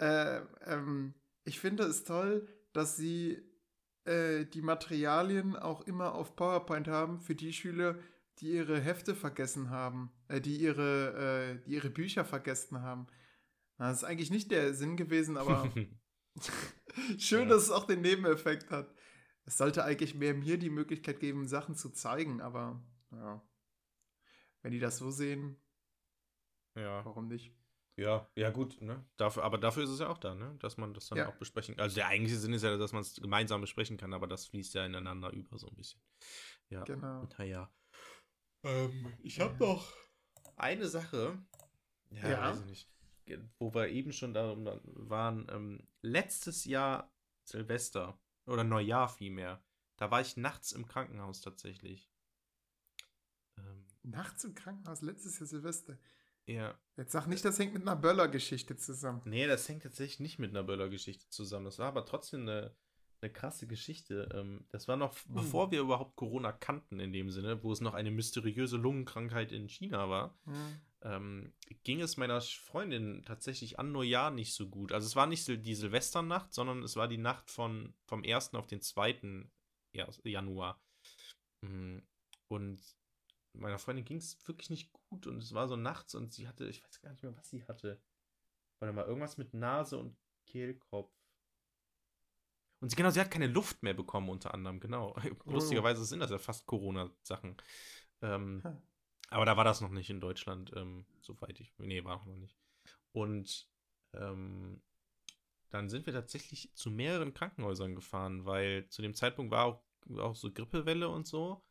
[0.00, 1.14] äh, ähm,
[1.44, 3.42] ich finde es toll, dass sie
[4.04, 7.98] äh, die Materialien auch immer auf PowerPoint haben für die Schüler,
[8.40, 13.06] die ihre Hefte vergessen haben, äh, die, ihre, äh, die ihre Bücher vergessen haben.
[13.78, 15.72] Das ist eigentlich nicht der Sinn gewesen, aber
[17.18, 17.54] schön, Ja.
[17.54, 18.92] dass es auch den Nebeneffekt hat.
[19.44, 22.82] Es sollte eigentlich mehr mir die Möglichkeit geben, Sachen zu zeigen, aber
[23.12, 23.42] ja.
[24.62, 25.62] Wenn die das so sehen,
[26.76, 27.04] ja.
[27.04, 27.54] warum nicht?
[27.96, 29.04] Ja, ja gut, ne?
[29.16, 30.56] Dafür, aber dafür ist es ja auch da, ne?
[30.60, 31.28] Dass man das dann Ja.
[31.28, 31.82] auch besprechen kann.
[31.84, 34.74] Also der eigentliche Sinn ist ja, dass man es gemeinsam besprechen kann, aber das fließt
[34.74, 36.00] ja ineinander über so ein bisschen.
[36.68, 36.84] Ja.
[36.84, 37.26] Genau.
[37.38, 37.72] Naja.
[38.64, 39.92] Ähm, ich habe noch
[40.56, 41.38] eine Sache.
[42.10, 42.50] Ja, Ja.
[42.50, 42.90] weiß ich nicht.
[43.58, 47.12] Wo wir eben schon da waren, ähm, letztes Jahr
[47.44, 49.62] Silvester oder Neujahr vielmehr,
[49.96, 52.08] da war ich nachts im Krankenhaus tatsächlich.
[53.56, 55.98] Ähm, Nachts im Krankenhaus, letztes Jahr Silvester.
[56.46, 56.78] ja.
[56.96, 59.22] Jetzt sag nicht, das hängt mit einer Böller-Geschichte zusammen.
[59.24, 61.64] Nee, das hängt tatsächlich nicht mit einer Böller-Geschichte zusammen.
[61.66, 62.74] Das war aber trotzdem eine,
[63.20, 64.28] eine krasse Geschichte.
[64.34, 65.34] Ähm, das war noch, Hm.
[65.34, 69.68] bevor wir überhaupt Corona kannten in dem Sinne, wo es noch eine mysteriöse Lungenkrankheit in
[69.68, 70.38] China war.
[70.44, 70.80] Hm.
[71.02, 71.52] Ähm,
[71.84, 74.92] ging es meiner Freundin tatsächlich an Neujahr nicht so gut.
[74.92, 78.58] Also es war nicht die Silvesternacht, sondern es war die Nacht von, vom 1.
[78.58, 79.48] auf den 2.
[79.94, 80.80] Ja- Januar.
[81.62, 81.98] Mm,
[82.48, 82.80] Und
[83.54, 86.68] meiner Freundin ging es wirklich nicht gut und es war so nachts und sie hatte,
[86.68, 88.00] ich weiß gar nicht mehr, was sie hatte.
[88.80, 90.16] Warte mal, irgendwas mit Nase und
[90.46, 91.12] Kehlkopf.
[92.80, 95.16] Und sie, genau, sie hat keine Luft mehr bekommen, unter anderem, genau.
[95.44, 97.56] Lustigerweise sind das ja fast Corona-Sachen.
[98.22, 98.62] Ähm.
[99.28, 101.72] Aber da war das noch nicht in Deutschland, ähm, soweit ich.
[101.78, 102.58] Nee, war noch nicht.
[103.12, 103.68] Und
[104.14, 104.82] ähm,
[105.70, 109.82] dann sind wir tatsächlich zu mehreren Krankenhäusern gefahren, weil zu dem Zeitpunkt war auch,
[110.18, 111.62] auch so Grippewelle und so.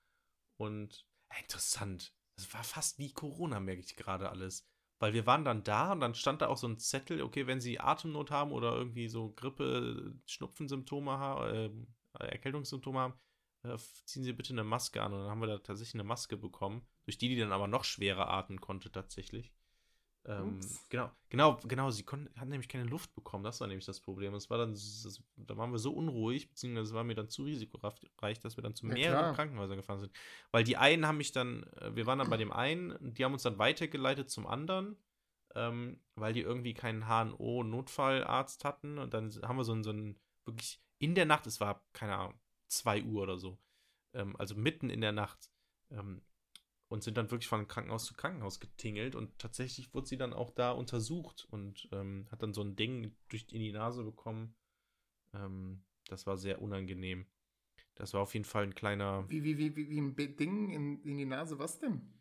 [0.58, 2.14] Und äh, interessant.
[2.36, 4.68] Es war fast wie Corona, merke ich gerade alles.
[5.00, 7.62] Weil wir waren dann da und dann stand da auch so ein Zettel, okay, wenn
[7.62, 11.88] Sie Atemnot haben oder irgendwie so Grippe, Schnupfensymptome haben,
[12.20, 13.14] äh, Erkältungssymptome haben,
[13.64, 15.14] äh, ziehen Sie bitte eine Maske an.
[15.14, 17.84] Und dann haben wir da tatsächlich eine Maske bekommen, durch die die dann aber noch
[17.84, 19.54] schwerer atmen konnte tatsächlich.
[20.26, 20.60] Ähm,
[20.90, 24.34] genau, genau, genau, sie konnten, hatten nämlich keine Luft bekommen, das war nämlich das Problem.
[24.34, 27.44] Es war dann, das, da waren wir so unruhig, beziehungsweise es war mir dann zu
[27.46, 29.32] risikoreich, dass wir dann zu Ja, mehreren klar.
[29.32, 30.12] Krankenhäusern gefahren sind.
[30.52, 33.34] Weil die einen haben mich dann, äh, wir waren dann bei dem einen, die haben
[33.34, 34.98] uns dann weitergeleitet zum anderen,
[35.56, 38.98] ähm, weil die irgendwie keinen HNO-Notfallarzt hatten.
[38.98, 42.16] Und dann haben wir so einen, so einen, wirklich in der Nacht, es war, keine
[42.18, 43.58] Ahnung, 2 Uhr oder so,
[44.14, 45.52] ähm, also mitten in der Nacht,
[45.92, 46.22] ähm,
[46.90, 50.52] und sind dann wirklich von Krankenhaus zu Krankenhaus getingelt und tatsächlich wurde sie dann auch
[50.52, 54.56] da untersucht und ähm, hat dann so ein Ding durch in die Nase bekommen.
[55.34, 57.26] Ähm, das war sehr unangenehm.
[57.96, 59.26] Das war auf jeden Fall ein kleiner.
[59.30, 62.14] Wie, wie, wie, wie, wie ein Ding in, in die Nase, was denn?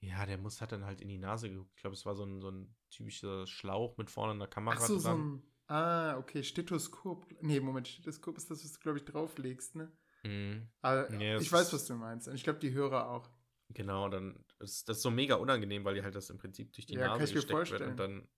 [0.00, 1.72] Ja, der muss hat dann halt in die Nase geguckt.
[1.76, 4.86] Ich glaube, es war so ein, so ein typischer Schlauch mit vorne einer Kamera Ach
[4.86, 5.34] so, so dran.
[5.34, 5.42] ein.
[5.70, 7.26] Ah, okay, Stethoskop.
[7.42, 9.92] Nee, Moment, Stethoskop ist das, was du, glaube ich, drauflegst, ne?
[10.24, 10.68] Mhm.
[10.82, 12.26] Aber Nee, ich weiß, was du meinst.
[12.26, 13.30] Und ich glaube, die Hörer auch.
[13.68, 16.86] Genau, dann ist das ist so mega unangenehm, weil die halt das im Prinzip durch
[16.86, 18.28] die Ja, kann Nase ich mir gesteckt wird und dann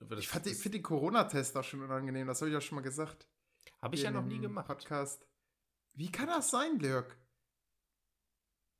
[0.00, 3.28] wird Ich finde den Corona-Test auch schon unangenehm, das habe ich ja schon mal gesagt.
[3.80, 4.66] Habe ich ja noch nie gemacht.
[4.66, 5.24] Podcast.
[5.94, 7.16] Wie kann das sein, Dirk?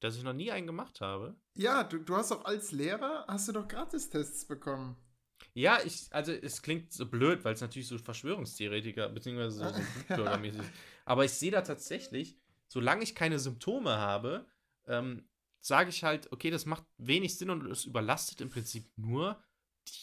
[0.01, 1.37] Dass ich noch nie einen gemacht habe.
[1.55, 4.97] Ja, du, du hast doch als Lehrer, hast du doch Gratistests bekommen.
[5.55, 9.83] Ja, ich, also es klingt so blöd, weil es natürlich so Verschwörungstheoretiker beziehungsweise so, so
[9.95, 10.73] Gutbürgermäßig ist.
[11.05, 12.37] Aber ich sehe da tatsächlich,
[12.69, 14.47] solange ich keine Symptome habe,
[14.87, 15.29] ähm,
[15.61, 19.43] sage ich halt, okay, das macht wenig Sinn und es überlastet im Prinzip nur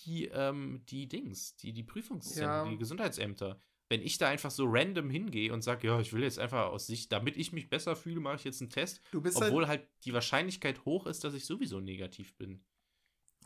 [0.06, 2.72] die, ähm, die Dings, die, die Prüfungszentren, Ja.
[2.72, 3.60] die Gesundheitsämter.
[3.90, 6.88] Wenn ich da einfach so random hingehe und sage, ja, ich will jetzt einfach aus
[6.88, 9.88] Sicht, damit ich mich besser fühle, mache ich jetzt einen Test, Du bist obwohl halt
[10.06, 12.64] die Wahrscheinlichkeit hoch ist, dass ich sowieso negativ bin.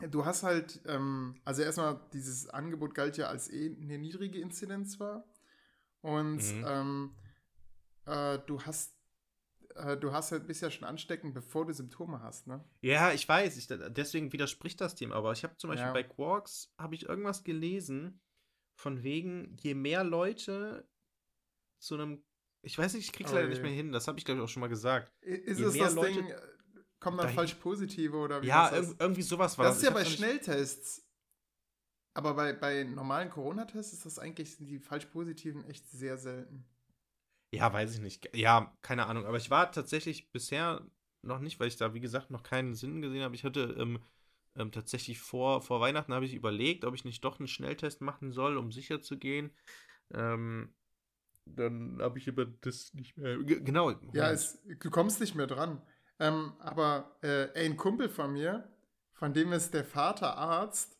[0.00, 4.98] Du hast halt, ähm, also erstmal, dieses Angebot galt ja als eh eine niedrige Inzidenz
[5.00, 5.24] war.
[6.00, 6.64] Und Mhm.
[6.66, 7.14] ähm,
[8.06, 8.96] äh, du hast,
[9.74, 12.64] äh, du hast halt bist ja schon ansteckend, bevor du Symptome hast, ne?
[12.80, 15.92] Ja, ich weiß, ich, deswegen widerspricht das dem, aber ich habe zum Beispiel Ja.
[15.92, 18.20] bei Quarks, habe ich irgendwas gelesen,
[18.76, 20.88] von wegen, je mehr Leute
[21.80, 22.22] zu einem,
[22.62, 23.50] ich weiß nicht, ich krieg's Oh leider je.
[23.50, 25.12] nicht mehr hin, das habe ich glaube ich auch schon mal gesagt.
[25.20, 26.40] Ist Je es das Leute Ding, äh,
[27.00, 30.04] kommen dann falsch positive oder wie Ja, das irgendwie sowas war Das ist ja bei
[30.04, 31.04] Schnelltests.
[32.14, 36.64] Aber bei, bei normalen Corona-Tests ist das eigentlich, sind die falsch positiven echt sehr selten.
[37.52, 38.28] Ja, weiß ich nicht.
[38.34, 39.24] Ja, keine Ahnung.
[39.24, 40.84] Aber ich war tatsächlich bisher
[41.22, 43.34] noch nicht, weil ich da, wie gesagt, noch keinen Sinn gesehen habe.
[43.34, 44.00] Ich hatte ähm,
[44.56, 48.32] ähm, tatsächlich vor, vor Weihnachten habe ich überlegt, ob ich nicht doch einen Schnelltest machen
[48.32, 49.50] soll, um sicher zu gehen.
[50.12, 50.74] Ähm,
[51.46, 53.38] dann habe ich aber das nicht mehr.
[53.38, 53.92] Genau.
[54.12, 55.80] Ja, es, du kommst nicht mehr dran.
[56.20, 58.68] Ähm, aber äh, ey, ein Kumpel von mir,
[59.12, 60.98] von dem ist der Vater Arzt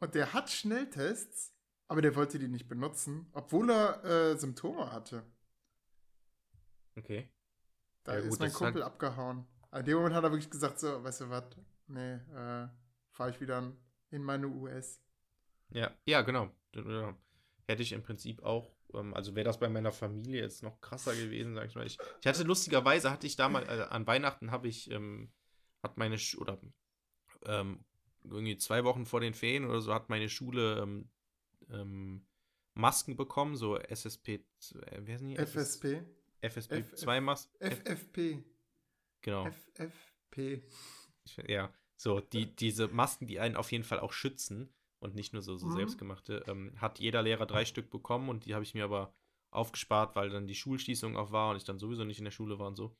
[0.00, 1.52] und der hat Schnelltests,
[1.88, 5.22] aber der wollte die nicht benutzen, obwohl er äh, Symptome hatte.
[6.96, 7.28] Okay.
[8.04, 9.46] Da Ja, gut, ist mein ist Kumpel halt- abgehauen.
[9.70, 11.44] An dem Moment hat er wirklich gesagt, so, weißt du was,
[11.88, 12.68] nee, äh,
[13.10, 13.72] fahre ich wieder
[14.10, 15.00] in meine US.
[15.70, 16.50] Ja, ja, genau.
[17.66, 21.54] Hätte ich im Prinzip auch, also wäre das bei meiner Familie jetzt noch krasser gewesen,
[21.54, 21.86] sag ich mal.
[21.86, 25.32] Ich, ich hatte lustigerweise, hatte ich damals, äh, an Weihnachten habe ich, ähm,
[25.82, 26.60] hat meine, Sch oder
[27.46, 27.84] ähm,
[28.22, 31.10] irgendwie zwei Wochen vor den Ferien oder so, hat meine Schule ähm,
[31.70, 32.26] ähm,
[32.74, 35.36] Masken bekommen, so SSP, äh, wie heißen die?
[35.36, 36.02] FSP.
[36.40, 37.54] FSP F- 2 Masken.
[37.60, 38.44] FFP.
[39.22, 39.46] Genau.
[39.46, 40.62] FFP.
[41.46, 44.74] Ja, so, die, diese Masken, die einen auf jeden Fall auch schützen
[45.04, 45.72] und nicht nur so, so Mhm.
[45.72, 49.14] selbstgemachte, ähm, hat jeder Lehrer drei Stück bekommen und die habe ich mir aber
[49.50, 52.58] aufgespart, weil dann die Schulschließung auch war und ich dann sowieso nicht in der Schule
[52.58, 52.96] war und so.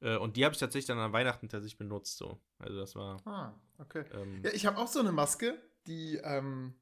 [0.00, 2.40] Äh, und die habe ich tatsächlich dann an Weihnachten tatsächlich benutzt, so.
[2.58, 3.24] Also das war.
[3.26, 4.04] Ah, okay.
[4.12, 6.74] Ähm, Ja, ich habe auch so eine Maske, die, ähm,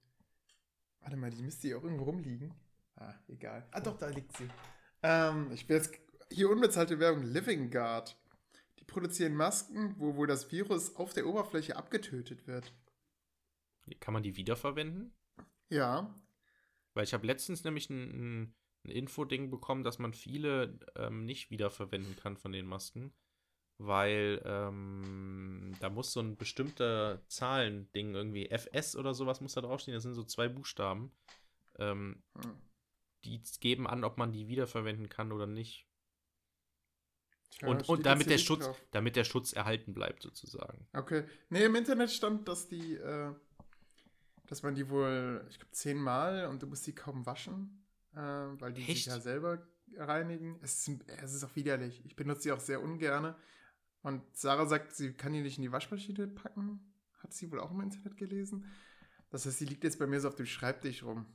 [1.00, 2.54] warte mal, die müsste hier auch irgendwo rumliegen.
[2.96, 3.66] Ah, egal.
[3.72, 4.48] Ah, doch, da liegt sie.
[5.02, 5.92] Ähm, ich will jetzt
[6.30, 8.16] hier unbezahlte Werbung, Living Guard.
[8.78, 12.72] Die produzieren Masken, wo wohl das Virus auf der Oberfläche abgetötet wird.
[13.96, 15.12] Kann man die wiederverwenden?
[15.70, 16.14] Ja,
[16.94, 18.54] Weil ich habe letztens nämlich ein, ein,
[18.84, 23.12] ein Info-Ding bekommen, dass man viele ähm, nicht wiederverwenden kann von den Masken.
[23.78, 29.94] Weil ähm, da muss so ein bestimmter Zahlending irgendwie, FS oder sowas muss da draufstehen.
[29.94, 31.12] Das sind so zwei Buchstaben.
[31.78, 32.60] Ähm, Hm.
[33.24, 35.86] die geben an, ob man die wiederverwenden kann oder nicht.
[37.50, 38.86] Tja, und und damit, der Schutz, drauf.
[38.90, 40.86] damit der Schutz erhalten bleibt, sozusagen.
[40.92, 41.24] Okay.
[41.48, 43.34] Nee, im Internet stand, dass die, äh,
[44.50, 47.82] dass man die wohl, ich glaube, zehnmal und du musst die kaum waschen,
[48.14, 49.06] äh, weil die sich Echt?
[49.06, 49.66] ja selber
[49.96, 50.58] reinigen.
[50.62, 52.04] Es ist, es ist auch widerlich.
[52.04, 53.36] Ich benutze sie auch sehr ungerne.
[54.02, 56.80] Und Sarah sagt, sie kann die nicht in die Waschmaschine packen.
[57.22, 58.64] Hat sie wohl auch im Internet gelesen.
[59.30, 61.26] Das heißt, sie liegt jetzt bei mir so auf dem Schreibtisch rum.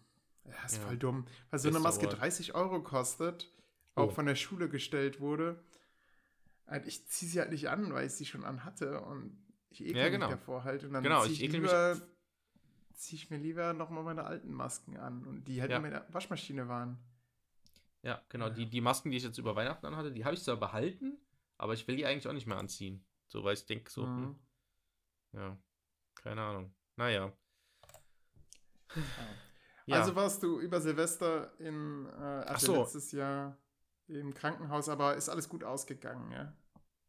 [0.46, 0.84] Ja, ist Ja.
[0.84, 1.26] voll dumm.
[1.50, 3.52] Weil so Ist eine Maske aber- 30 Euro kostet,
[3.96, 4.12] auch Oh.
[4.12, 5.64] von der Schule gestellt wurde.
[6.68, 9.38] Und ich ziehe sie halt nicht an, weil ich sie schon anhatte und
[9.70, 10.28] ich ekel Ja, genau.
[10.28, 10.84] mich davor halt.
[10.84, 12.02] Und dann Genau, ziehe ich ich, ekel mich- lieber,
[12.96, 15.78] ziehe ich mir lieber nochmal meine alten Masken an und die halt Ja.
[15.78, 16.98] in der Waschmaschine waren.
[18.02, 18.48] Ja, genau.
[18.48, 18.54] Ja.
[18.54, 21.18] Die, die Masken, die ich jetzt über Weihnachten anhatte, die habe ich zwar behalten,
[21.58, 23.04] aber ich will die eigentlich auch nicht mehr anziehen.
[23.28, 24.40] So, weil ich denke, so, hm, Mhm.
[25.34, 25.58] ja,
[26.16, 26.74] keine Ahnung.
[26.96, 27.34] Naja.
[29.88, 30.00] Ja.
[30.00, 32.12] Also warst du über Silvester in, äh,
[32.48, 32.82] also so.
[32.82, 33.58] letztes Jahr
[34.08, 36.54] im Krankenhaus, aber ist alles gut ausgegangen, ja?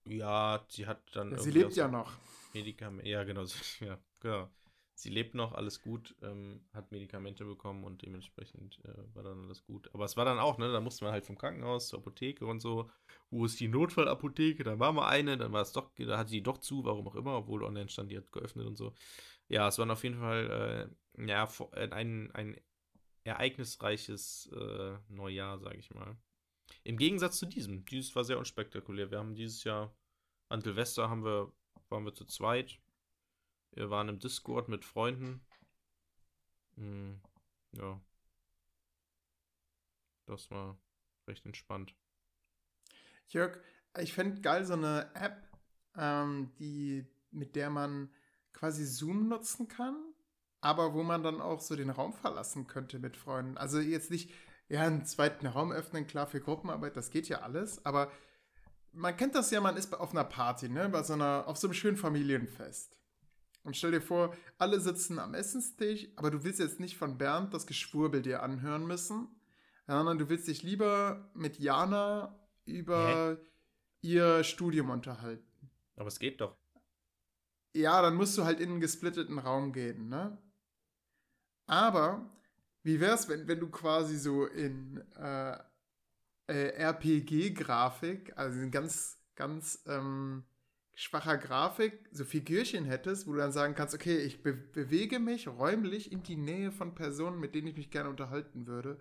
[0.04, 1.30] Ja, sie hat dann.
[1.32, 2.12] ja sie lebt ja noch.
[2.54, 3.08] Medikamente.
[3.08, 3.44] Ja, genau.
[3.80, 4.48] Ja, genau.
[4.98, 9.62] Sie lebt noch, alles gut, ähm, hat Medikamente bekommen und dementsprechend äh, war dann alles
[9.62, 9.90] gut.
[9.92, 12.60] Aber es war dann auch, ne, da musste man halt vom Krankenhaus zur Apotheke und
[12.60, 12.90] so.
[13.30, 14.64] Wo ist die Notfallapotheke?
[14.64, 17.14] Dann war mal eine, dann war es doch, da hatte die doch zu, warum auch
[17.14, 18.94] immer, obwohl online stand, die hat geöffnet und so.
[19.48, 22.58] Ja, es war auf jeden Fall, äh, ja, äh, ein, ein
[23.24, 26.16] ereignisreiches äh, Neujahr, sage ich mal.
[26.84, 27.84] Im Gegensatz zu diesem.
[27.84, 29.10] Dieses war sehr unspektakulär.
[29.10, 29.94] Wir haben dieses Jahr
[30.48, 31.52] an Silvester haben wir,
[31.90, 32.78] waren wir zu zweit.
[33.76, 35.42] Wir waren im Discord mit Freunden.
[36.76, 37.20] Hm,
[37.72, 38.00] ja.
[40.24, 40.78] Das war
[41.28, 41.94] recht entspannt.
[43.28, 43.60] Jörg,
[43.98, 45.46] ich fände geil so eine App,
[45.94, 48.10] ähm, die, mit der man
[48.54, 49.94] quasi Zoom nutzen kann,
[50.62, 53.58] aber wo man dann auch so den Raum verlassen könnte mit Freunden.
[53.58, 54.32] Also jetzt nicht,
[54.70, 58.10] ja, einen zweiten Raum öffnen, klar, für Gruppenarbeit, das geht ja alles, aber
[58.92, 61.66] man kennt das ja, man ist auf einer Party, ne, bei so einer, auf so
[61.66, 62.96] einem schönen Familienfest.
[63.66, 67.52] Und stell dir vor, alle sitzen am Essenstisch, aber du willst jetzt nicht von Bernd
[67.52, 69.26] das Geschwurbel dir anhören müssen,
[69.88, 73.36] sondern du willst dich lieber mit Jana über
[74.02, 75.44] ihr Studium unterhalten.
[75.96, 76.56] Aber es geht doch.
[77.74, 80.38] Ja, dann musst du halt in einen gesplitteten Raum gehen, ne?
[81.66, 82.30] Aber
[82.84, 85.58] wie wär's, wenn, wenn du quasi so in äh,
[86.46, 90.44] äh, RPG-Grafik, also in ganz, ganz ähm,
[90.96, 95.46] schwacher Grafik, so Figürchen hättest, wo du dann sagen kannst, okay, ich be bewege mich
[95.46, 98.98] räumlich in die Nähe von Personen, mit denen ich mich gerne unterhalten würde.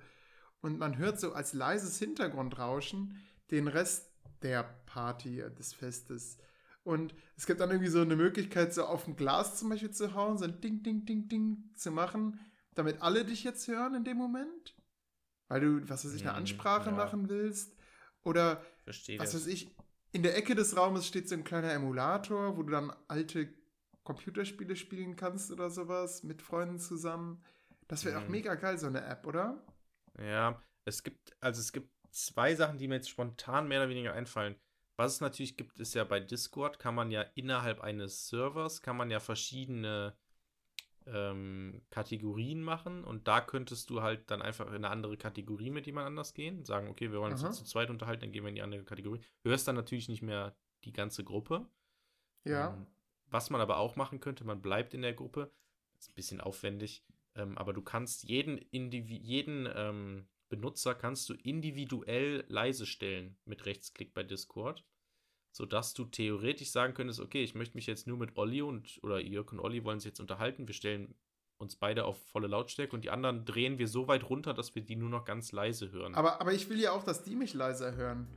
[0.61, 3.17] Und man hört so als leises Hintergrundrauschen
[3.51, 4.11] den Rest
[4.43, 6.37] der Party, äh, des Festes.
[6.83, 10.13] Und es gibt dann irgendwie so eine Möglichkeit, so auf ein Glas zum Beispiel zu
[10.15, 12.39] hauen, so ein Ding, Ding, Ding, Ding zu machen,
[12.75, 14.75] damit alle dich jetzt hören in dem Moment.
[15.47, 16.95] Weil du, was weiß ich, eine Hm, Ansprache ja.
[16.95, 17.75] machen willst.
[18.23, 19.75] Oder, Verstehe was weiß ich,
[20.15, 23.53] in der Ecke des Raumes steht so ein kleiner Emulator, wo du dann alte
[24.03, 27.43] Computerspiele spielen kannst oder sowas mit Freunden zusammen.
[27.87, 28.29] Das wäre auch Mhm.
[28.29, 29.61] mega geil, so eine App, oder?
[30.19, 34.13] Ja, es gibt, also es gibt zwei Sachen, die mir jetzt spontan mehr oder weniger
[34.13, 34.55] einfallen.
[34.97, 38.95] Was es natürlich gibt, ist ja bei Discord, kann man ja innerhalb eines Servers, kann
[38.97, 40.15] man ja verschiedene
[41.07, 45.85] ähm, Kategorien machen und da könntest du halt dann einfach in eine andere Kategorie mit
[45.85, 47.49] jemand anders gehen, sagen, okay, wir wollen uns Aha.
[47.49, 49.21] jetzt zu zweit unterhalten, dann gehen wir in die andere Kategorie.
[49.43, 51.67] Hörst dann natürlich nicht mehr die ganze Gruppe.
[52.43, 52.73] Ja.
[52.73, 52.87] Ähm,
[53.27, 55.51] was man aber auch machen könnte, man bleibt in der Gruppe,
[55.97, 57.03] ist ein bisschen aufwendig,
[57.35, 63.65] Ähm, aber du kannst jeden, Indivi jeden ähm, Benutzer kannst du individuell leise stellen mit
[63.65, 64.85] Rechtsklick bei Discord,
[65.55, 69.21] sodass du theoretisch sagen könntest, okay, ich möchte mich jetzt nur mit Olli und oder
[69.21, 71.15] Jörg und Olli wollen sich jetzt unterhalten, wir stellen
[71.57, 74.81] uns beide auf volle Lautstärke und die anderen drehen wir so weit runter, dass wir
[74.81, 76.13] die nur noch ganz leise hören.
[76.13, 78.27] Aber, aber ich will ja auch, dass die mich leiser hören.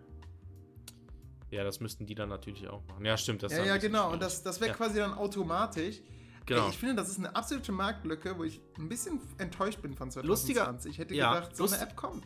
[1.50, 3.04] ja, das müssten die dann natürlich auch machen.
[3.04, 3.42] Ja, stimmt.
[3.42, 4.12] Das ja, ja, genau.
[4.12, 4.76] Und das, das wäre Ja.
[4.76, 6.00] quasi dann automatisch.
[6.46, 6.66] Genau.
[6.66, 10.08] Ey, ich finde, das ist eine absolute Marktlücke, wo ich ein bisschen enttäuscht bin von
[10.12, 10.28] 2020.
[10.54, 12.24] Lustiger- ich hätte ja, gedacht, so eine App kommt.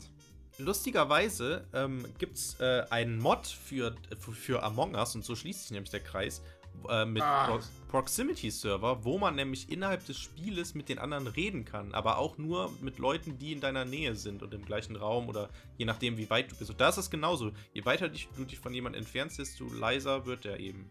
[0.59, 5.71] Lustigerweise ähm, gibt es äh, einen Mod für, für, Among Us und so schließt sich
[5.71, 6.43] nämlich der Kreis
[6.89, 7.47] äh, mit Ah.
[7.47, 12.17] Pro Proximity Server, wo man nämlich innerhalb des Spieles mit den anderen reden kann, aber
[12.17, 15.85] auch nur mit Leuten, die in deiner Nähe sind und im gleichen Raum oder je
[15.85, 16.71] nachdem, wie weit du bist.
[16.71, 17.53] Und da ist es genauso.
[17.75, 20.91] Je weiter dich, du dich von jemandem entfernst, desto leiser wird er eben.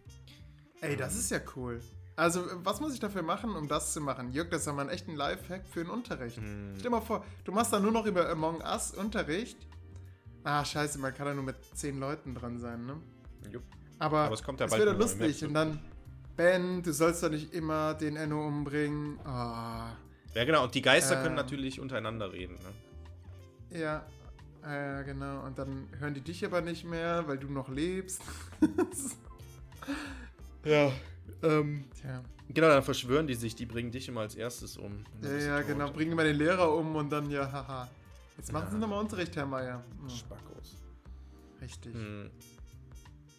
[0.81, 1.81] Ey, das ist ja cool.
[2.15, 4.31] Also, was muss ich dafür machen, um das zu machen?
[4.31, 6.37] Jörg, das ist ja mal ein echter Lifehack für den Unterricht.
[6.37, 6.73] Hm.
[6.73, 9.57] Stell dir mal vor, du machst da nur noch über Among Us Unterricht.
[10.43, 12.97] Ah, scheiße, man kann da nur mit zehn Leuten dran sein, ne?
[13.51, 13.63] Jupp.
[13.99, 15.45] Aber, Aber es kommt ja das bald neue lustig.
[15.45, 15.79] Und dann,
[16.35, 19.19] Ben, du sollst doch nicht immer den Enno umbringen.
[19.25, 19.91] Ah,
[20.33, 20.63] Ja, genau.
[20.63, 21.35] Und die Geister können Ähm.
[21.35, 22.55] natürlich untereinander reden.
[23.71, 23.79] Ne?
[23.79, 24.05] ja.
[24.63, 25.43] Ja, genau.
[25.43, 28.21] Und dann hören die dich aber nicht mehr, weil du noch lebst.
[30.63, 30.91] Ja.
[31.43, 32.23] Ähm, Tja.
[32.49, 35.03] genau, dann verschwören die sich, die bringen dich immer als erstes um.
[35.21, 35.67] Ja, ja, tot.
[35.67, 35.91] genau.
[35.91, 37.89] Bringen mal den Lehrer um und dann, ja, haha.
[38.37, 38.71] Jetzt machen Ja.
[38.71, 39.83] Sie nochmal Unterricht, Herr Meier.
[39.99, 40.77] Hm, Spackos.
[41.61, 41.93] richtig.
[41.93, 42.29] Hm.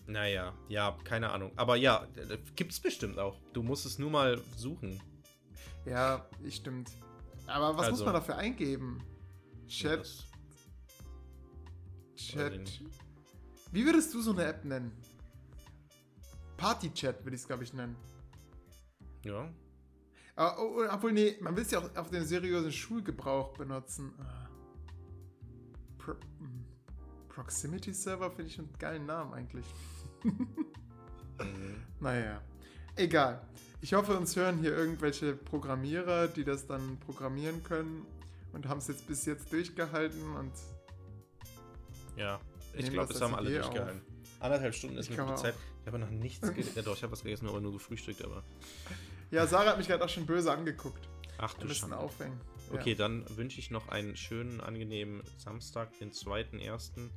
[0.06, 1.52] Naja, ja, keine Ahnung.
[1.56, 2.06] Aber ja,
[2.56, 3.36] gibt's bestimmt auch.
[3.52, 5.01] Du musst es nur mal suchen.
[5.86, 6.90] Ja, ich stimmt.
[7.47, 8.98] Aber was muss Also- man dafür eingeben?
[9.66, 10.24] Ja, Chat, das-
[12.16, 12.81] Chat.
[13.73, 14.93] Wie würdest du so eine App nennen?
[16.62, 17.97] Party-Chat würde ich es, glaube ich, nennen.
[19.24, 19.48] Ja.
[20.36, 24.12] Oh, obwohl, nee, man will es ja auch auf den seriösen Schulgebrauch benutzen.
[24.18, 24.48] Ah.
[25.98, 26.64] Pro hm.
[27.28, 29.66] Proximity Server finde ich einen geilen Namen eigentlich.
[30.22, 30.48] Mhm.
[31.98, 32.40] Naja,
[32.94, 33.44] egal.
[33.80, 38.06] Ich hoffe, uns hören hier irgendwelche Programmierer, die das dann programmieren können
[38.52, 40.52] und haben es jetzt bis jetzt durchgehalten und
[42.16, 42.40] Ja.
[42.74, 44.11] Ich glaube, das haben alle durchgehalten.
[44.43, 45.40] Anderthalb Stunden ist Ich eine gute.
[45.40, 45.55] Zeit.
[45.82, 46.73] Ich habe noch nichts gegessen.
[46.74, 48.23] Ja, doch, ich habe was gegessen, aber nur gefrühstückt.
[48.24, 48.43] Aber
[49.31, 51.09] ja, Sarah hat mich gerade auch schon böse angeguckt.
[51.39, 51.97] ach du Schande.
[51.97, 52.40] aufhängen.
[52.73, 57.10] Okay, dann wünsche ich noch einen schönen, angenehmen Samstag, den 2.1.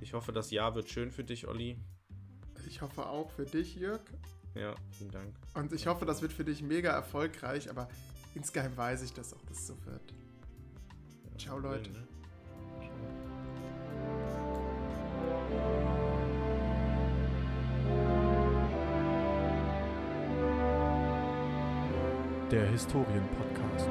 [0.00, 1.70] Ich hoffe, das Jahr wird schön für dich, Olli.
[1.70, 2.64] Ja.
[2.66, 4.00] Ich hoffe auch für dich, Jörg.
[4.54, 5.34] Ja, vielen Dank.
[5.54, 7.88] Und ich hoffe, das wird für dich mega erfolgreich, aber
[8.34, 10.12] insgeheim weiß ich, dass auch das so wird.
[11.30, 11.90] Ja, Ciao, Leute.
[11.90, 12.06] ne?
[22.54, 23.88] Der Historienpodcast.